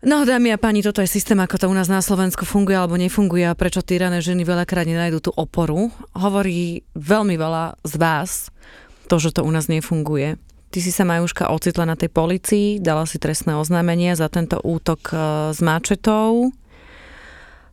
No, 0.00 0.24
dámy 0.24 0.56
a 0.56 0.56
páni, 0.56 0.80
toto 0.80 1.04
je 1.04 1.12
systém, 1.12 1.36
ako 1.36 1.60
to 1.60 1.66
u 1.68 1.76
nás 1.76 1.92
na 1.92 2.00
Slovensku 2.00 2.48
funguje 2.48 2.72
alebo 2.72 2.96
nefunguje 2.96 3.44
a 3.44 3.52
prečo 3.52 3.84
týrané 3.84 4.24
ženy 4.24 4.48
veľakrát 4.48 4.88
nenajdu 4.88 5.28
tú 5.28 5.30
oporu. 5.36 5.92
Hovorí 6.16 6.88
veľmi 6.96 7.36
veľa 7.36 7.76
z 7.84 7.94
vás 8.00 8.48
to, 9.12 9.20
že 9.20 9.36
to 9.36 9.44
u 9.44 9.50
nás 9.52 9.68
nefunguje. 9.68 10.40
Ty 10.72 10.78
si 10.80 10.88
sa 10.88 11.04
Majuška 11.04 11.52
ocitla 11.52 11.84
na 11.84 12.00
tej 12.00 12.08
policii, 12.08 12.80
dala 12.80 13.04
si 13.04 13.20
trestné 13.20 13.52
oznámenie 13.58 14.16
za 14.16 14.32
tento 14.32 14.56
útok 14.64 15.12
e, 15.12 15.14
s 15.52 15.60
máčetou. 15.60 16.54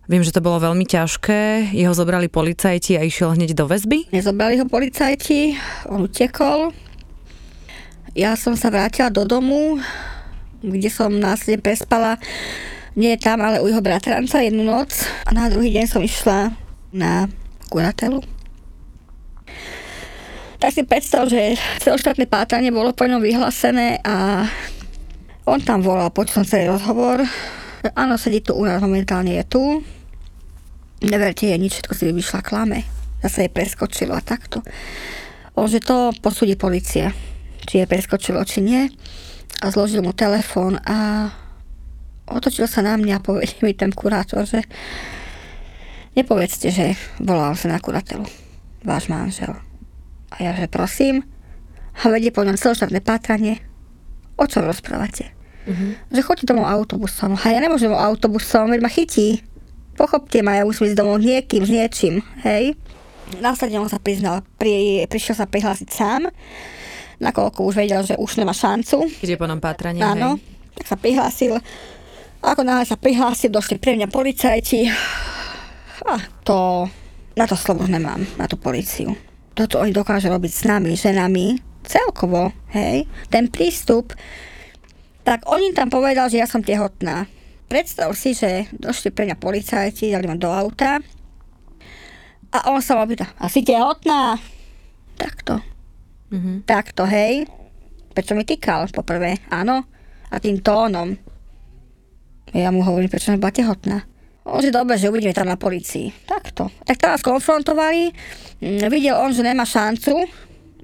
Viem, 0.08 0.24
že 0.24 0.32
to 0.32 0.40
bolo 0.40 0.64
veľmi 0.64 0.88
ťažké. 0.88 1.76
Jeho 1.76 1.92
zobrali 1.92 2.32
policajti 2.32 2.96
a 2.96 3.04
išiel 3.04 3.36
hneď 3.36 3.52
do 3.52 3.68
väzby. 3.68 4.08
Nezobrali 4.16 4.56
ho 4.56 4.64
policajti, 4.64 5.60
on 5.92 6.08
utekol. 6.08 6.72
Ja 8.16 8.40
som 8.40 8.56
sa 8.56 8.72
vrátila 8.72 9.12
do 9.12 9.28
domu, 9.28 9.84
kde 10.64 10.88
som 10.88 11.12
následne 11.12 11.60
prespala 11.60 12.16
nie 12.96 13.20
tam, 13.20 13.44
ale 13.44 13.60
u 13.60 13.68
jeho 13.68 13.84
bratranca 13.84 14.40
jednu 14.40 14.64
noc. 14.64 15.04
A 15.28 15.36
na 15.36 15.52
druhý 15.52 15.76
deň 15.76 15.86
som 15.92 16.00
išla 16.00 16.56
na 16.96 17.28
kuratelu. 17.68 18.24
Tak 20.58 20.72
si 20.72 20.88
predstav, 20.88 21.28
že 21.28 21.60
celoštátne 21.84 22.26
pátranie 22.32 22.72
bolo 22.72 22.96
po 22.96 23.06
ňom 23.06 23.20
vyhlásené 23.20 24.00
a 24.08 24.48
on 25.44 25.60
tam 25.62 25.84
volal, 25.84 26.10
počul 26.16 26.42
som 26.42 26.48
celý 26.48 26.72
rozhovor. 26.72 27.28
Áno, 27.92 28.16
sedí 28.16 28.40
tu 28.40 28.56
u 28.56 28.64
nás, 28.64 28.80
momentálne 28.80 29.36
je 29.38 29.46
tu. 29.46 29.64
Neverte 31.06 31.46
jej 31.46 31.60
nič, 31.62 31.78
všetko 31.78 31.94
si 31.94 32.10
vyšla 32.10 32.42
klame. 32.42 32.88
Zase 33.22 33.46
jej 33.46 33.52
preskočilo 33.54 34.18
a 34.18 34.22
takto. 34.22 34.66
On, 35.58 35.66
že 35.66 35.82
to 35.82 36.14
posúdi 36.22 36.54
policia, 36.54 37.14
či 37.66 37.82
je 37.82 37.90
preskočilo, 37.90 38.42
či 38.46 38.62
nie. 38.62 38.90
A 39.62 39.74
zložil 39.74 40.06
mu 40.06 40.14
telefón 40.14 40.78
a 40.86 41.30
otočil 42.30 42.70
sa 42.70 42.86
na 42.86 42.94
mňa 42.98 43.14
a 43.18 43.24
povedal 43.24 43.66
mi 43.66 43.74
ten 43.74 43.90
kurátor, 43.90 44.46
že 44.46 44.62
nepovedzte, 46.14 46.70
že 46.70 46.94
volal 47.18 47.58
sa 47.58 47.74
na 47.74 47.82
kuratelu. 47.82 48.26
Váš 48.86 49.10
manžel. 49.10 49.58
A 50.30 50.36
ja, 50.44 50.54
že 50.54 50.70
prosím, 50.70 51.26
a 51.98 52.14
vedie 52.14 52.30
po 52.30 52.46
ňom 52.46 52.60
celoštátne 52.60 53.02
pátranie. 53.02 53.58
O 54.38 54.46
čom 54.46 54.70
rozprávate? 54.70 55.34
Mhm. 55.66 56.14
Že 56.14 56.22
chodí 56.22 56.44
domov 56.46 56.70
autobusom. 56.70 57.34
A 57.34 57.46
ja 57.50 57.58
nemôžem 57.58 57.90
autobusom, 57.90 58.70
veď 58.70 58.80
ma 58.86 58.92
chytí. 58.94 59.42
Pochopte 59.98 60.46
ma, 60.46 60.54
ja 60.54 60.64
musím 60.64 60.94
ísť 60.94 60.98
domov 61.02 61.18
niekým, 61.18 61.66
s 61.66 61.72
niečím, 61.74 62.22
hej. 62.46 62.78
Následne 63.42 63.82
on 63.82 63.90
sa 63.90 63.98
priznal, 63.98 64.46
pri, 64.62 65.04
prišiel 65.10 65.36
sa 65.36 65.50
prihlásiť 65.50 65.90
sám, 65.90 66.30
nakoľko 67.18 67.60
už 67.66 67.76
vedel, 67.82 68.06
že 68.06 68.14
už 68.14 68.38
nemá 68.38 68.54
šancu. 68.54 69.10
Je 69.26 69.34
po 69.34 69.50
nám 69.50 69.58
pátranie, 69.58 70.00
Áno, 70.00 70.38
hej. 70.38 70.78
tak 70.78 70.86
sa 70.86 70.96
prihlásil. 71.02 71.58
Ako 72.46 72.62
náhle 72.62 72.86
sa 72.86 72.94
prihlásil, 72.94 73.50
došli 73.50 73.82
pre 73.82 73.98
mňa 73.98 74.08
policajti. 74.14 74.86
A 76.06 76.22
to, 76.46 76.86
na 77.34 77.50
to 77.50 77.58
slovo 77.58 77.90
nemám, 77.90 78.22
na 78.38 78.46
tú 78.46 78.56
policiu. 78.56 79.18
Toto 79.58 79.82
oni 79.82 79.90
dokážu 79.90 80.30
robiť 80.30 80.52
s 80.54 80.64
nami, 80.70 80.94
ženami, 80.94 81.58
celkovo, 81.82 82.54
hej. 82.78 83.10
Ten 83.34 83.50
prístup, 83.50 84.14
tak 85.26 85.44
on 85.50 85.60
im 85.60 85.74
tam 85.74 85.90
povedal, 85.90 86.30
že 86.30 86.38
ja 86.38 86.46
som 86.46 86.62
tehotná. 86.62 87.26
Predstav 87.68 88.16
si, 88.16 88.32
že 88.32 88.72
došli 88.72 89.12
pre 89.12 89.28
mňa 89.28 89.38
policajti, 89.38 90.16
dali 90.16 90.24
ma 90.24 90.40
do 90.40 90.48
auta 90.48 91.04
a 92.48 92.72
on 92.72 92.80
sa 92.80 92.96
ma 92.96 93.04
pýta, 93.04 93.28
a 93.36 93.52
si 93.52 93.60
tehotná? 93.62 94.40
Takto. 95.20 95.60
Mhm. 96.32 96.64
Takto, 96.64 97.04
hej. 97.04 97.44
Prečo 98.16 98.34
mi 98.34 98.48
týkal 98.48 98.88
poprvé? 98.90 99.44
Áno. 99.52 99.84
A 100.32 100.36
tým 100.40 100.64
tónom. 100.64 101.12
Ja 102.56 102.72
mu 102.72 102.82
hovorím, 102.84 103.12
prečo 103.12 103.30
som 103.30 103.40
bola 103.40 103.52
tehotná. 103.52 104.08
On 104.48 104.64
že 104.64 104.72
dobre, 104.72 104.96
že 104.96 105.12
uvidíme 105.12 105.36
tam 105.36 105.52
na 105.52 105.60
policii. 105.60 106.24
Takto. 106.24 106.72
Tak 106.88 106.96
tam 106.96 107.12
nás 107.12 107.24
konfrontovali. 107.24 108.16
Mm, 108.64 108.88
Videl 108.88 109.20
on, 109.20 109.36
že 109.36 109.44
nemá 109.44 109.68
šancu, 109.68 110.16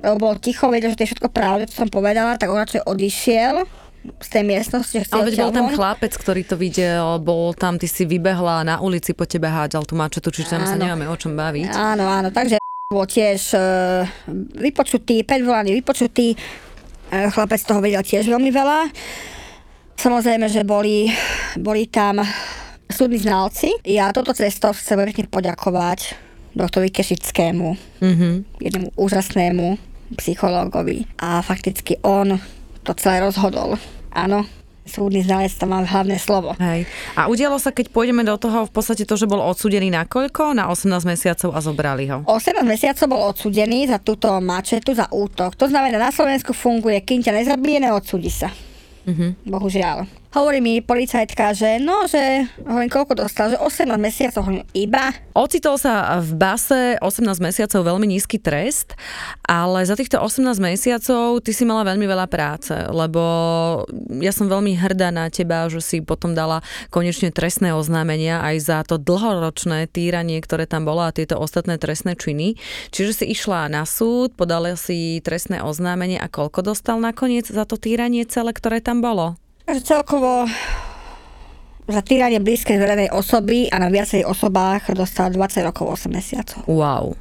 lebo 0.04 0.16
bol 0.20 0.36
ticho, 0.44 0.68
vedel, 0.68 0.92
že 0.92 1.00
to 1.00 1.04
je 1.08 1.12
všetko 1.16 1.32
pravda, 1.32 1.64
čo 1.72 1.88
som 1.88 1.90
povedala, 1.90 2.36
tak 2.36 2.52
on 2.52 2.60
radšej 2.60 2.84
odišiel 2.84 3.64
z 4.04 4.28
tej 4.28 4.43
miestnosti. 4.43 4.97
Ale 5.12 5.32
veď 5.32 5.47
bol 5.47 5.54
tam 5.56 5.68
chlapec, 5.72 6.12
ktorý 6.16 6.43
to 6.43 6.60
videl, 6.60 7.20
bol 7.24 7.56
tam, 7.56 7.80
ty 7.80 7.88
si 7.88 8.04
vybehla 8.04 8.68
na 8.68 8.76
ulici 8.84 9.16
po 9.16 9.24
tebe 9.24 9.47
hádzal 9.47 9.88
tú 9.88 9.95
mačetu, 9.95 10.28
čiže 10.32 10.60
tam 10.60 10.68
sa 10.68 10.76
nemáme 10.76 11.08
o 11.08 11.16
čom 11.16 11.32
baviť. 11.34 11.72
Áno, 11.72 12.04
áno, 12.04 12.30
takže 12.30 12.60
bol 12.91 13.08
tiež 13.08 13.56
uh, 13.56 14.04
vypočutý, 14.60 15.24
predvolaný, 15.24 15.74
vypočutý. 15.80 16.36
Uh, 17.10 17.32
chlapec 17.32 17.64
toho 17.64 17.80
vedel 17.80 18.04
tiež 18.04 18.28
veľmi 18.28 18.51
veľa. 18.51 18.91
Samozrejme, 19.97 20.51
že 20.51 20.68
boli, 20.68 21.08
boli 21.56 21.88
tam 21.88 22.20
súdni 22.91 23.18
znalci. 23.18 23.72
Ja 23.88 24.12
toto 24.12 24.36
cestou 24.36 24.76
chcem 24.76 24.99
veľmi 24.99 25.32
poďakovať 25.32 25.99
doktorovi 26.54 26.93
Kešickému, 26.93 27.68
Mhm. 28.04 28.30
jednému 28.62 28.88
úžasnému 28.93 29.78
psychológovi. 30.22 31.10
A 31.18 31.41
fakticky 31.41 31.97
on 32.06 32.38
to 32.84 32.92
celé 33.00 33.24
rozhodol. 33.24 33.80
Áno, 34.14 34.46
súdny 34.84 35.24
znalec 35.24 35.56
tam 35.56 35.72
má 35.72 35.82
hlavné 35.82 36.20
slovo. 36.20 36.54
Hej. 36.60 36.84
A 37.16 37.32
udialo 37.32 37.56
sa, 37.58 37.72
keď 37.72 37.90
pôjdeme 37.90 38.22
do 38.28 38.36
toho, 38.36 38.68
v 38.68 38.72
podstate 38.72 39.08
to, 39.08 39.16
že 39.16 39.26
bol 39.26 39.40
odsudený 39.40 39.90
na 39.90 40.04
koľko? 40.04 40.52
Na 40.52 40.68
18 40.68 41.08
mesiacov 41.08 41.56
a 41.56 41.60
zobrali 41.64 42.06
ho. 42.12 42.28
18 42.28 42.62
mesiacov 42.68 43.06
bol 43.08 43.22
odsudený 43.32 43.88
za 43.88 43.98
túto 44.04 44.28
mačetu, 44.44 44.92
za 44.92 45.08
útok. 45.10 45.56
To 45.56 45.66
znamená, 45.72 45.98
na 45.98 46.12
Slovensku 46.12 46.52
funguje, 46.52 47.00
kým 47.02 47.24
ťa 47.24 47.32
nezabije, 47.32 47.88
neodsúdi 47.88 48.30
sa. 48.30 48.52
Mm-hmm. 49.08 49.48
Bohužiaľ. 49.48 50.22
Hovorí 50.34 50.66
mi 50.66 50.82
policajtka, 50.82 51.54
že 51.54 51.78
no, 51.78 52.10
že 52.10 52.50
hovorím, 52.66 52.90
koľko 52.90 53.22
dostal, 53.22 53.54
že 53.54 53.62
18 53.62 53.86
mesiacov, 54.02 54.42
hovorím, 54.42 54.66
iba. 54.74 55.14
Ocitol 55.38 55.78
sa 55.78 56.18
v 56.26 56.34
base 56.34 56.98
18 56.98 57.38
mesiacov 57.38 57.86
veľmi 57.86 58.10
nízky 58.10 58.42
trest, 58.42 58.98
ale 59.46 59.86
za 59.86 59.94
týchto 59.94 60.18
18 60.18 60.58
mesiacov 60.58 61.38
ty 61.46 61.54
si 61.54 61.70
mala 61.70 61.86
veľmi 61.86 62.10
veľa 62.10 62.26
práce, 62.26 62.74
lebo 62.74 63.22
ja 64.10 64.34
som 64.34 64.50
veľmi 64.50 64.74
hrdá 64.74 65.14
na 65.14 65.30
teba, 65.30 65.70
že 65.70 65.86
si 65.86 66.02
potom 66.02 66.34
dala 66.34 66.66
konečne 66.90 67.30
trestné 67.30 67.70
oznámenia 67.70 68.42
aj 68.42 68.56
za 68.58 68.80
to 68.90 68.98
dlhoročné 68.98 69.86
týranie, 69.86 70.42
ktoré 70.42 70.66
tam 70.66 70.90
bolo 70.90 71.06
a 71.06 71.14
tieto 71.14 71.38
ostatné 71.38 71.78
trestné 71.78 72.18
činy. 72.18 72.58
Čiže 72.90 73.22
si 73.22 73.26
išla 73.38 73.70
na 73.70 73.86
súd, 73.86 74.34
podala 74.34 74.74
si 74.82 75.22
trestné 75.22 75.62
oznámenie 75.62 76.18
a 76.18 76.26
koľko 76.26 76.74
dostal 76.74 76.98
nakoniec 76.98 77.46
za 77.46 77.70
to 77.70 77.78
týranie 77.78 78.26
celé, 78.26 78.50
ktoré 78.50 78.82
tam 78.82 78.98
bolo? 78.98 79.38
Celkovo 79.64 80.43
za 81.88 82.01
týranie 82.03 82.43
blízkej 82.43 82.76
verejnej 82.76 83.09
osoby 83.16 83.72
a 83.72 83.80
na 83.80 83.88
viacej 83.88 84.28
osobách 84.28 84.91
dostal 84.91 85.32
20 85.32 85.68
rokov 85.68 86.03
8 86.03 86.11
mesiacov. 86.11 86.59
Wow. 86.68 87.16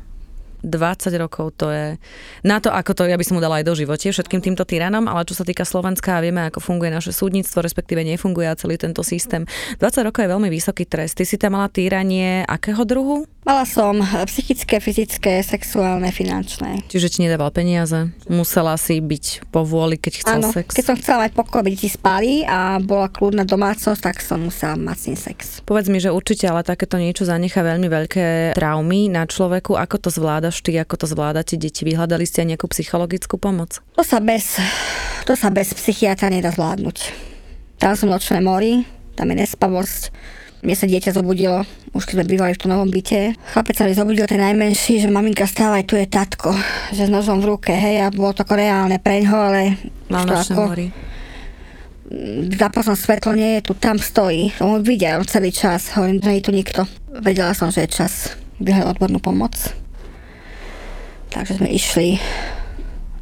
20 0.63 1.11
rokov 1.19 1.59
to 1.59 1.75
je 1.75 1.99
na 2.47 2.63
to, 2.63 2.71
ako 2.71 2.95
to 2.95 3.03
ja 3.11 3.19
by 3.19 3.27
som 3.27 3.39
mu 3.39 3.43
dala 3.43 3.59
aj 3.59 3.67
do 3.67 3.75
živote 3.75 4.15
všetkým 4.15 4.39
týmto 4.39 4.63
tyranom, 4.63 5.11
ale 5.11 5.27
čo 5.27 5.35
sa 5.35 5.43
týka 5.43 5.67
Slovenska 5.67 6.19
a 6.19 6.23
vieme, 6.23 6.47
ako 6.47 6.63
funguje 6.63 6.95
naše 6.95 7.11
súdnictvo, 7.11 7.67
respektíve 7.67 8.07
nefunguje 8.07 8.47
a 8.47 8.55
celý 8.55 8.79
tento 8.79 9.03
systém. 9.03 9.43
20 9.83 10.07
rokov 10.07 10.23
je 10.23 10.31
veľmi 10.31 10.47
vysoký 10.47 10.87
trest. 10.87 11.19
Ty 11.19 11.27
si 11.27 11.35
tam 11.35 11.59
mala 11.59 11.67
týranie 11.67 12.47
akého 12.47 12.87
druhu? 12.87 13.27
Mala 13.43 13.67
som 13.67 13.99
psychické, 14.31 14.79
fyzické, 14.79 15.43
sexuálne, 15.43 16.15
finančné. 16.15 16.87
Čiže 16.87 17.11
ti 17.11 17.19
nedával 17.27 17.51
peniaze? 17.51 18.15
Musela 18.31 18.79
si 18.79 19.03
byť 19.03 19.51
po 19.51 19.67
vôli, 19.67 19.99
keď 19.99 20.13
chcel 20.23 20.39
Áno, 20.39 20.55
sex? 20.55 20.71
keď 20.79 20.85
som 20.87 20.95
chcela 20.95 21.27
mať 21.27 21.35
pokoj, 21.35 21.67
deti 21.67 21.91
spali 21.91 22.47
a 22.47 22.79
bola 22.79 23.11
kľudná 23.11 23.43
domácnosť, 23.43 23.99
tak 23.99 24.23
som 24.23 24.47
musela 24.47 24.79
mať 24.79 24.95
s 24.95 25.05
ním 25.11 25.19
sex. 25.19 25.39
Povedz 25.67 25.91
mi, 25.91 25.99
že 25.99 26.15
určite 26.15 26.47
ale 26.47 26.63
takéto 26.63 27.03
niečo 27.03 27.27
zanecha 27.27 27.67
veľmi 27.67 27.91
veľké 27.91 28.55
traumy 28.55 29.11
na 29.11 29.27
človeku. 29.27 29.75
Ako 29.75 29.99
to 29.99 30.15
zvládaš 30.15 30.63
ty, 30.63 30.79
ako 30.79 31.03
to 31.03 31.07
zvládate 31.11 31.59
deti? 31.59 31.83
Vyhľadali 31.83 32.23
ste 32.23 32.47
aj 32.47 32.55
nejakú 32.55 32.71
psychologickú 32.71 33.43
pomoc? 33.43 33.83
To 33.99 34.07
sa 34.07 34.23
bez, 34.23 34.63
to 35.27 35.35
sa 35.35 35.51
bez 35.51 35.75
psychiatra 35.75 36.31
nedá 36.31 36.55
zvládnuť. 36.55 37.11
Tam 37.83 37.99
som 37.99 38.07
nočné 38.07 38.39
mori, 38.39 38.87
tam 39.19 39.35
je 39.35 39.43
nespavosť, 39.43 40.15
mne 40.63 40.79
sa 40.79 40.87
dieťa 40.87 41.19
zobudilo, 41.19 41.67
už 41.91 42.07
keď 42.07 42.23
sme 42.23 42.31
bývali 42.31 42.55
v 42.55 42.61
tom 42.63 42.71
novom 42.71 42.87
byte. 42.87 43.35
Chlapec 43.35 43.75
sa 43.75 43.83
mi 43.83 43.99
zobudil 43.99 44.31
ten 44.31 44.39
najmenší, 44.39 45.03
že 45.03 45.11
maminka 45.11 45.43
stávaj, 45.43 45.83
tu 45.91 45.99
je 45.99 46.07
tatko, 46.07 46.55
že 46.95 47.11
s 47.11 47.11
nožom 47.11 47.43
v 47.43 47.51
ruke, 47.51 47.75
hej, 47.75 47.99
a 47.99 48.15
bolo 48.15 48.31
to 48.31 48.47
ako 48.47 48.55
reálne 48.55 49.03
preňho, 49.03 49.35
ale... 49.35 49.75
Mal 50.07 50.23
nočné 50.23 50.55
ako, 50.55 50.63
mori. 50.63 50.87
Zapal 52.55 52.83
som 52.87 52.95
svetlo, 52.95 53.35
nie 53.35 53.59
je 53.59 53.67
tu, 53.67 53.73
tam 53.75 53.99
stojí. 53.99 54.55
On 54.63 54.79
videl 54.79 55.27
celý 55.27 55.51
čas, 55.51 55.91
hovorím, 55.99 56.23
že 56.23 56.31
nie 56.31 56.39
je 56.39 56.47
tu 56.47 56.53
nikto. 56.55 56.81
Vedela 57.11 57.59
som, 57.59 57.75
že 57.75 57.83
je 57.83 57.99
čas 57.99 58.39
vyhľadať 58.63 58.95
odbornú 58.95 59.19
pomoc. 59.19 59.59
Takže 61.35 61.59
sme 61.59 61.75
išli 61.75 62.23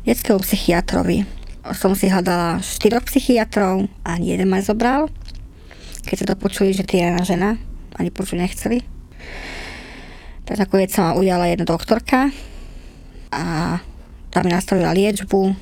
detskému 0.04 0.44
psychiatrovi. 0.44 1.24
Som 1.72 1.96
si 1.96 2.12
hľadala 2.12 2.60
štyroch 2.60 3.08
psychiatrov, 3.08 3.88
ani 4.04 4.36
jeden 4.36 4.52
ma 4.52 4.60
zobral 4.60 5.08
keď 6.10 6.26
sa 6.26 6.28
to 6.34 6.42
počuli, 6.42 6.74
že 6.74 6.82
týraná 6.82 7.22
žena, 7.22 7.54
ani 7.94 8.10
počuť 8.10 8.42
nechceli. 8.42 8.82
Tak 10.42 10.66
nakoniec 10.66 10.90
sa 10.90 11.06
ma 11.06 11.12
ujala 11.14 11.46
jedna 11.46 11.62
doktorka 11.62 12.34
a 13.30 13.78
tam 14.34 14.42
mi 14.42 14.50
nastavila 14.50 14.90
liečbu 14.90 15.54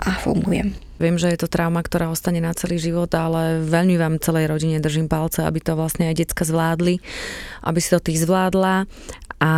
a 0.00 0.16
fungujem. 0.24 0.72
Viem, 0.96 1.20
že 1.20 1.28
je 1.28 1.44
to 1.44 1.52
trauma, 1.52 1.84
ktorá 1.84 2.08
ostane 2.08 2.40
na 2.40 2.56
celý 2.56 2.80
život, 2.80 3.12
ale 3.12 3.60
veľmi 3.60 4.00
vám 4.00 4.16
celej 4.16 4.48
rodine 4.48 4.80
držím 4.80 5.12
palce, 5.12 5.44
aby 5.44 5.60
to 5.60 5.76
vlastne 5.76 6.08
aj 6.08 6.16
decka 6.16 6.48
zvládli, 6.48 7.04
aby 7.60 7.78
si 7.84 7.92
to 7.92 8.00
ty 8.00 8.16
zvládla. 8.16 8.88
A 9.36 9.52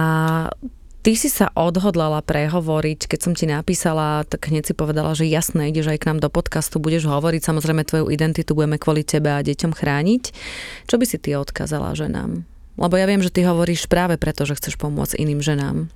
Ty 1.09 1.17
si 1.17 1.33
sa 1.33 1.49
odhodlala 1.57 2.21
prehovoriť, 2.21 3.09
keď 3.09 3.21
som 3.25 3.33
ti 3.33 3.49
napísala, 3.49 4.29
tak 4.29 4.53
hneď 4.53 4.69
si 4.69 4.75
povedala, 4.77 5.17
že 5.17 5.25
jasné, 5.25 5.73
ideš 5.73 5.89
aj 5.89 6.05
k 6.05 6.09
nám 6.13 6.21
do 6.21 6.29
podcastu, 6.29 6.77
budeš 6.77 7.09
hovoriť, 7.09 7.49
samozrejme 7.49 7.89
tvoju 7.89 8.13
identitu 8.13 8.53
budeme 8.53 8.77
kvôli 8.77 9.09
tebe 9.09 9.33
a 9.33 9.41
deťom 9.41 9.73
chrániť. 9.73 10.37
Čo 10.85 11.01
by 11.01 11.09
si 11.09 11.17
ty 11.17 11.33
odkázala 11.33 11.97
ženám? 11.97 12.45
Lebo 12.77 12.95
ja 13.01 13.09
viem, 13.09 13.25
že 13.25 13.33
ty 13.33 13.41
hovoríš 13.41 13.89
práve 13.89 14.21
preto, 14.21 14.45
že 14.45 14.61
chceš 14.61 14.77
pomôcť 14.77 15.17
iným 15.17 15.41
ženám. 15.41 15.89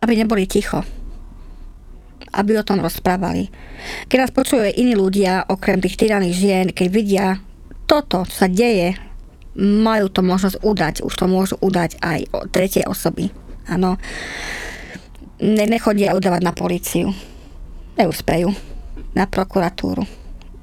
Aby 0.00 0.16
neboli 0.16 0.48
ticho. 0.48 0.80
Aby 2.32 2.56
o 2.56 2.64
tom 2.64 2.80
rozprávali. 2.80 3.52
Keď 4.08 4.16
nás 4.16 4.32
počujú 4.32 4.72
iní 4.72 4.96
ľudia, 4.96 5.44
okrem 5.52 5.84
tých 5.84 6.00
tyraných 6.00 6.40
žien, 6.40 6.66
keď 6.72 6.86
vidia 6.88 7.26
toto, 7.84 8.24
čo 8.24 8.36
sa 8.40 8.48
deje, 8.48 8.96
majú 9.60 10.08
to 10.08 10.24
možnosť 10.24 10.64
udať, 10.64 10.94
už 11.04 11.12
to 11.12 11.28
môžu 11.28 11.60
udať 11.60 12.00
aj 12.00 12.20
o 12.32 12.48
tretej 12.48 12.88
osoby 12.88 13.43
Áno. 13.68 13.96
Ne, 15.40 15.64
nechodia 15.68 16.16
udávať 16.16 16.42
na 16.44 16.52
políciu. 16.52 17.10
Neúspejú. 17.98 18.52
Na 19.14 19.28
prokuratúru. 19.28 20.04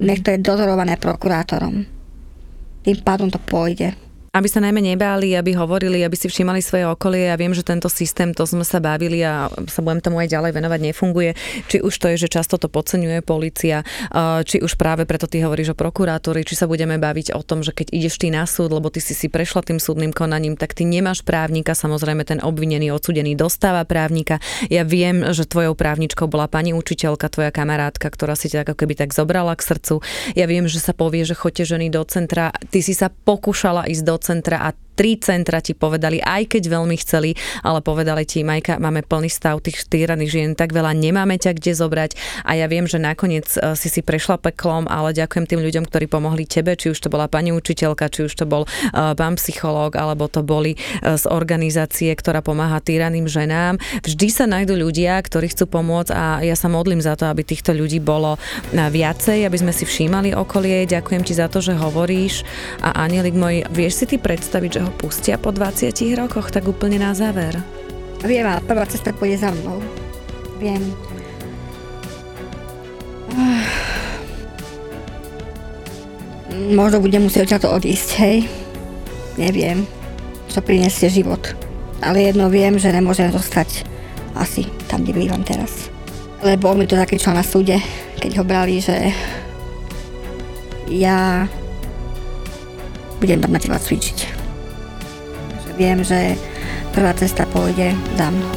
Nech 0.02 0.20
to 0.20 0.34
je 0.34 0.42
dozorované 0.42 0.98
prokurátorom. 0.98 1.86
Tým 2.82 2.98
pádom 3.06 3.30
to 3.30 3.38
pôjde 3.38 3.94
aby 4.32 4.48
sa 4.48 4.64
najmä 4.64 4.80
nebáli, 4.80 5.36
aby 5.36 5.52
hovorili, 5.52 6.00
aby 6.00 6.16
si 6.16 6.24
všímali 6.24 6.64
svoje 6.64 6.88
okolie. 6.88 7.28
Ja 7.28 7.36
viem, 7.36 7.52
že 7.52 7.60
tento 7.60 7.92
systém, 7.92 8.32
to 8.32 8.48
sme 8.48 8.64
sa 8.64 8.80
bavili 8.80 9.20
a 9.20 9.52
sa 9.68 9.84
budem 9.84 10.00
tomu 10.00 10.24
aj 10.24 10.32
ďalej 10.32 10.56
venovať, 10.56 10.80
nefunguje. 10.88 11.30
Či 11.68 11.84
už 11.84 11.92
to 12.00 12.08
je, 12.08 12.24
že 12.24 12.32
často 12.32 12.56
to 12.56 12.72
podceňuje 12.72 13.20
policia, 13.20 13.84
či 14.48 14.64
už 14.64 14.80
práve 14.80 15.04
preto 15.04 15.28
ty 15.28 15.44
hovoríš 15.44 15.76
o 15.76 15.76
prokurátori, 15.76 16.48
či 16.48 16.56
sa 16.56 16.64
budeme 16.64 16.96
baviť 16.96 17.36
o 17.36 17.44
tom, 17.44 17.60
že 17.60 17.76
keď 17.76 17.92
ideš 17.92 18.16
ty 18.16 18.32
na 18.32 18.48
súd, 18.48 18.72
lebo 18.72 18.88
ty 18.88 19.04
si 19.04 19.12
si 19.12 19.28
prešla 19.28 19.68
tým 19.68 19.76
súdnym 19.76 20.16
konaním, 20.16 20.56
tak 20.56 20.72
ty 20.72 20.88
nemáš 20.88 21.20
právnika, 21.20 21.76
samozrejme 21.76 22.24
ten 22.24 22.40
obvinený, 22.40 22.88
odsudený 22.88 23.36
dostáva 23.36 23.84
právnika. 23.84 24.40
Ja 24.72 24.88
viem, 24.88 25.28
že 25.36 25.44
tvojou 25.44 25.76
právničkou 25.76 26.24
bola 26.24 26.48
pani 26.48 26.72
učiteľka, 26.72 27.28
tvoja 27.28 27.52
kamarátka, 27.52 28.08
ktorá 28.08 28.32
si 28.32 28.48
ťa 28.48 28.64
ako 28.64 28.80
keby 28.80 28.96
tak 28.96 29.12
zobrala 29.12 29.52
k 29.60 29.76
srdcu. 29.76 30.00
Ja 30.32 30.48
viem, 30.48 30.72
že 30.72 30.80
sa 30.80 30.96
povie, 30.96 31.20
že 31.28 31.36
chodte 31.36 31.68
ženy 31.68 31.92
do 31.92 32.00
centra. 32.08 32.48
Ty 32.72 32.80
si 32.80 32.96
sa 32.96 33.12
pokúšala 33.12 33.84
ísť 33.92 34.04
do 34.08 34.16
centra 34.22 34.62
a 34.62 34.72
tri 35.02 35.18
centra 35.18 35.58
ti 35.58 35.74
povedali, 35.74 36.22
aj 36.22 36.54
keď 36.54 36.62
veľmi 36.78 36.94
chceli, 37.02 37.34
ale 37.66 37.82
povedali 37.82 38.22
ti, 38.22 38.46
Majka, 38.46 38.78
máme 38.78 39.02
plný 39.02 39.26
stav 39.26 39.58
tých 39.58 39.82
týraných 39.90 40.30
žien, 40.30 40.50
tak 40.54 40.70
veľa 40.70 40.94
nemáme 40.94 41.34
ťa 41.42 41.58
kde 41.58 41.74
zobrať 41.74 42.14
a 42.46 42.54
ja 42.54 42.70
viem, 42.70 42.86
že 42.86 43.02
nakoniec 43.02 43.50
e, 43.58 43.74
si 43.74 43.90
si 43.90 43.98
prešla 43.98 44.38
peklom, 44.38 44.86
ale 44.86 45.10
ďakujem 45.10 45.50
tým 45.50 45.58
ľuďom, 45.58 45.90
ktorí 45.90 46.06
pomohli 46.06 46.46
tebe, 46.46 46.78
či 46.78 46.94
už 46.94 47.02
to 47.02 47.10
bola 47.10 47.26
pani 47.26 47.50
učiteľka, 47.50 48.14
či 48.14 48.30
už 48.30 48.38
to 48.38 48.46
bol 48.46 48.62
uh, 48.62 49.18
pán 49.18 49.34
psychológ, 49.34 49.98
alebo 49.98 50.30
to 50.30 50.46
boli 50.46 50.78
uh, 50.78 51.18
z 51.18 51.26
organizácie, 51.26 52.14
ktorá 52.14 52.38
pomáha 52.38 52.78
týraným 52.78 53.26
ženám. 53.26 53.82
Vždy 54.06 54.28
sa 54.30 54.46
nájdú 54.46 54.78
ľudia, 54.78 55.18
ktorí 55.18 55.50
chcú 55.50 55.66
pomôcť 55.66 56.14
a 56.14 56.24
ja 56.46 56.54
sa 56.54 56.70
modlím 56.70 57.02
za 57.02 57.18
to, 57.18 57.26
aby 57.26 57.42
týchto 57.42 57.74
ľudí 57.74 57.98
bolo 57.98 58.38
viacej, 58.70 59.48
aby 59.48 59.56
sme 59.58 59.72
si 59.74 59.82
všímali 59.82 60.36
okolie. 60.36 60.86
Ďakujem 60.86 61.22
ti 61.26 61.34
za 61.34 61.50
to, 61.50 61.58
že 61.58 61.74
hovoríš 61.74 62.46
a 62.84 63.02
Anielik 63.02 63.34
môj, 63.34 63.66
vieš 63.72 64.04
si 64.04 64.14
ty 64.14 64.16
predstaviť, 64.20 64.70
že 64.70 64.80
ho 64.84 64.91
pustia 64.94 65.40
po 65.40 65.50
20 65.50 65.92
rokoch, 66.14 66.52
tak 66.54 66.68
úplne 66.68 67.00
na 67.00 67.16
záver. 67.16 67.58
Viem, 68.22 68.46
ale 68.46 68.62
prvá 68.62 68.86
cesta 68.86 69.10
pôjde 69.10 69.42
za 69.42 69.50
mnou. 69.50 69.82
Viem. 70.62 70.94
Možno 76.70 77.02
budem 77.02 77.26
musieť 77.26 77.58
to 77.58 77.68
odísť, 77.72 78.08
hej. 78.22 78.46
Neviem, 79.34 79.82
čo 80.46 80.62
prinesie 80.62 81.10
život. 81.10 81.42
Ale 81.98 82.22
jedno 82.30 82.46
viem, 82.46 82.78
že 82.78 82.94
nemôžem 82.94 83.34
zostať 83.34 83.82
asi 84.38 84.70
tam, 84.86 85.02
kde 85.02 85.18
bývam 85.18 85.42
teraz. 85.42 85.90
Lebo 86.46 86.70
on 86.70 86.78
mi 86.78 86.86
to 86.86 86.94
zakričal 86.94 87.34
na 87.34 87.42
súde, 87.42 87.78
keď 88.22 88.38
ho 88.38 88.44
brali, 88.46 88.78
že 88.78 89.10
ja 90.86 91.46
budem 93.18 93.38
tam 93.38 93.54
na 93.54 93.62
teba 93.62 93.78
cvičiť 93.78 94.31
viem, 95.82 95.98
že 96.06 96.38
prvá 96.94 97.10
cesta 97.18 97.42
pôjde 97.50 97.90
za 98.14 98.30
mnou. 98.30 98.54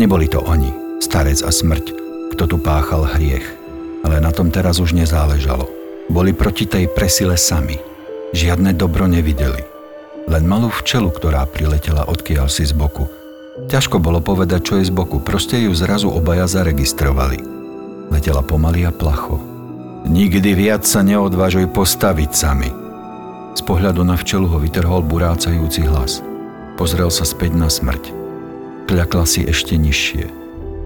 Neboli 0.00 0.24
to 0.32 0.40
oni, 0.40 0.72
starec 1.04 1.44
a 1.44 1.52
smrť, 1.52 1.92
kto 2.32 2.44
tu 2.48 2.56
páchal 2.56 3.04
hriech, 3.04 3.44
ale 4.08 4.24
na 4.24 4.32
tom 4.32 4.48
teraz 4.48 4.80
už 4.80 4.96
nezáležalo. 4.96 5.68
Boli 6.08 6.32
proti 6.32 6.64
tej 6.64 6.88
presile 6.88 7.36
sami. 7.36 7.76
Žiadne 8.32 8.72
dobro 8.72 9.04
nevideli. 9.04 9.60
Len 10.30 10.44
malú 10.48 10.70
včelu, 10.70 11.10
ktorá 11.10 11.44
priletela 11.44 12.08
odkiaľ 12.08 12.46
si 12.48 12.64
z 12.64 12.72
boku. 12.72 13.25
Ťažko 13.56 13.96
bolo 14.04 14.20
povedať, 14.20 14.60
čo 14.68 14.74
je 14.76 14.84
z 14.84 14.92
boku, 14.92 15.16
proste 15.16 15.56
ju 15.56 15.72
zrazu 15.72 16.12
obaja 16.12 16.44
zaregistrovali. 16.44 17.40
Letela 18.12 18.44
pomaly 18.44 18.84
a 18.84 18.92
placho. 18.92 19.40
Nikdy 20.04 20.52
viac 20.52 20.84
sa 20.84 21.00
neodvážuj 21.00 21.72
postaviť 21.72 22.30
sami. 22.36 22.68
Z 23.56 23.64
pohľadu 23.64 24.04
na 24.04 24.20
včelu 24.20 24.44
ho 24.44 24.60
vytrhol 24.60 25.00
burácajúci 25.00 25.88
hlas. 25.88 26.20
Pozrel 26.76 27.08
sa 27.08 27.24
späť 27.24 27.56
na 27.56 27.72
smrť. 27.72 28.12
Kľakla 28.92 29.24
si 29.24 29.48
ešte 29.48 29.80
nižšie. 29.80 30.28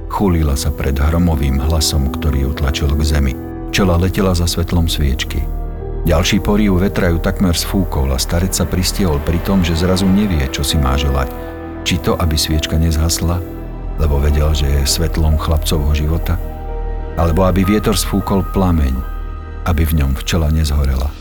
Chulila 0.06 0.54
sa 0.54 0.70
pred 0.70 0.94
hromovým 0.94 1.58
hlasom, 1.58 2.06
ktorý 2.14 2.46
ju 2.46 2.50
tlačil 2.54 2.94
k 2.94 3.02
zemi. 3.02 3.34
Čela 3.74 3.98
letela 3.98 4.30
za 4.30 4.46
svetlom 4.46 4.86
sviečky. 4.86 5.42
Ďalší 6.06 6.38
porív 6.38 6.78
vetra 6.78 7.10
ju 7.10 7.18
takmer 7.18 7.58
sfúkol 7.58 8.14
a 8.14 8.18
starec 8.22 8.54
sa 8.54 8.62
pristiehol 8.62 9.18
pri 9.26 9.42
tom, 9.42 9.66
že 9.66 9.74
zrazu 9.74 10.06
nevie, 10.06 10.46
čo 10.54 10.62
si 10.62 10.78
má 10.78 10.94
želať. 10.94 11.49
Či 11.84 12.00
to, 12.04 12.16
aby 12.16 12.36
sviečka 12.36 12.76
nezhasla, 12.76 13.40
lebo 14.00 14.16
vedel, 14.20 14.52
že 14.56 14.68
je 14.68 14.82
svetlom 14.88 15.36
chlapcovho 15.36 15.92
života, 15.92 16.40
alebo 17.20 17.44
aby 17.44 17.64
vietor 17.64 17.96
sfúkol 17.96 18.44
plameň, 18.52 18.96
aby 19.68 19.84
v 19.84 20.00
ňom 20.00 20.16
včela 20.16 20.48
nezhorela. 20.48 21.12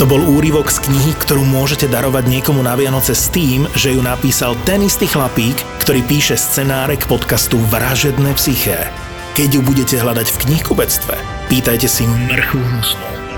To 0.00 0.08
bol 0.08 0.18
úryvok 0.18 0.72
z 0.72 0.82
knihy, 0.88 1.12
ktorú 1.20 1.44
môžete 1.46 1.86
darovať 1.86 2.24
niekomu 2.26 2.64
na 2.64 2.74
Vianoce 2.74 3.12
s 3.12 3.28
tým, 3.30 3.68
že 3.76 3.92
ju 3.94 4.00
napísal 4.00 4.56
ten 4.64 4.82
istý 4.82 5.06
chlapík, 5.06 5.54
ktorý 5.84 6.02
píše 6.08 6.34
scenáre 6.34 6.96
k 6.98 7.06
podcastu 7.06 7.60
Vražedné 7.70 8.34
psyché. 8.34 8.88
Keď 9.38 9.48
ju 9.56 9.60
budete 9.62 9.96
hľadať 10.00 10.26
v 10.26 10.40
knihkubectve, 10.48 11.14
pýtajte 11.52 11.86
si 11.86 12.08
mrchu 12.08 12.58
hnusnú 12.58 13.31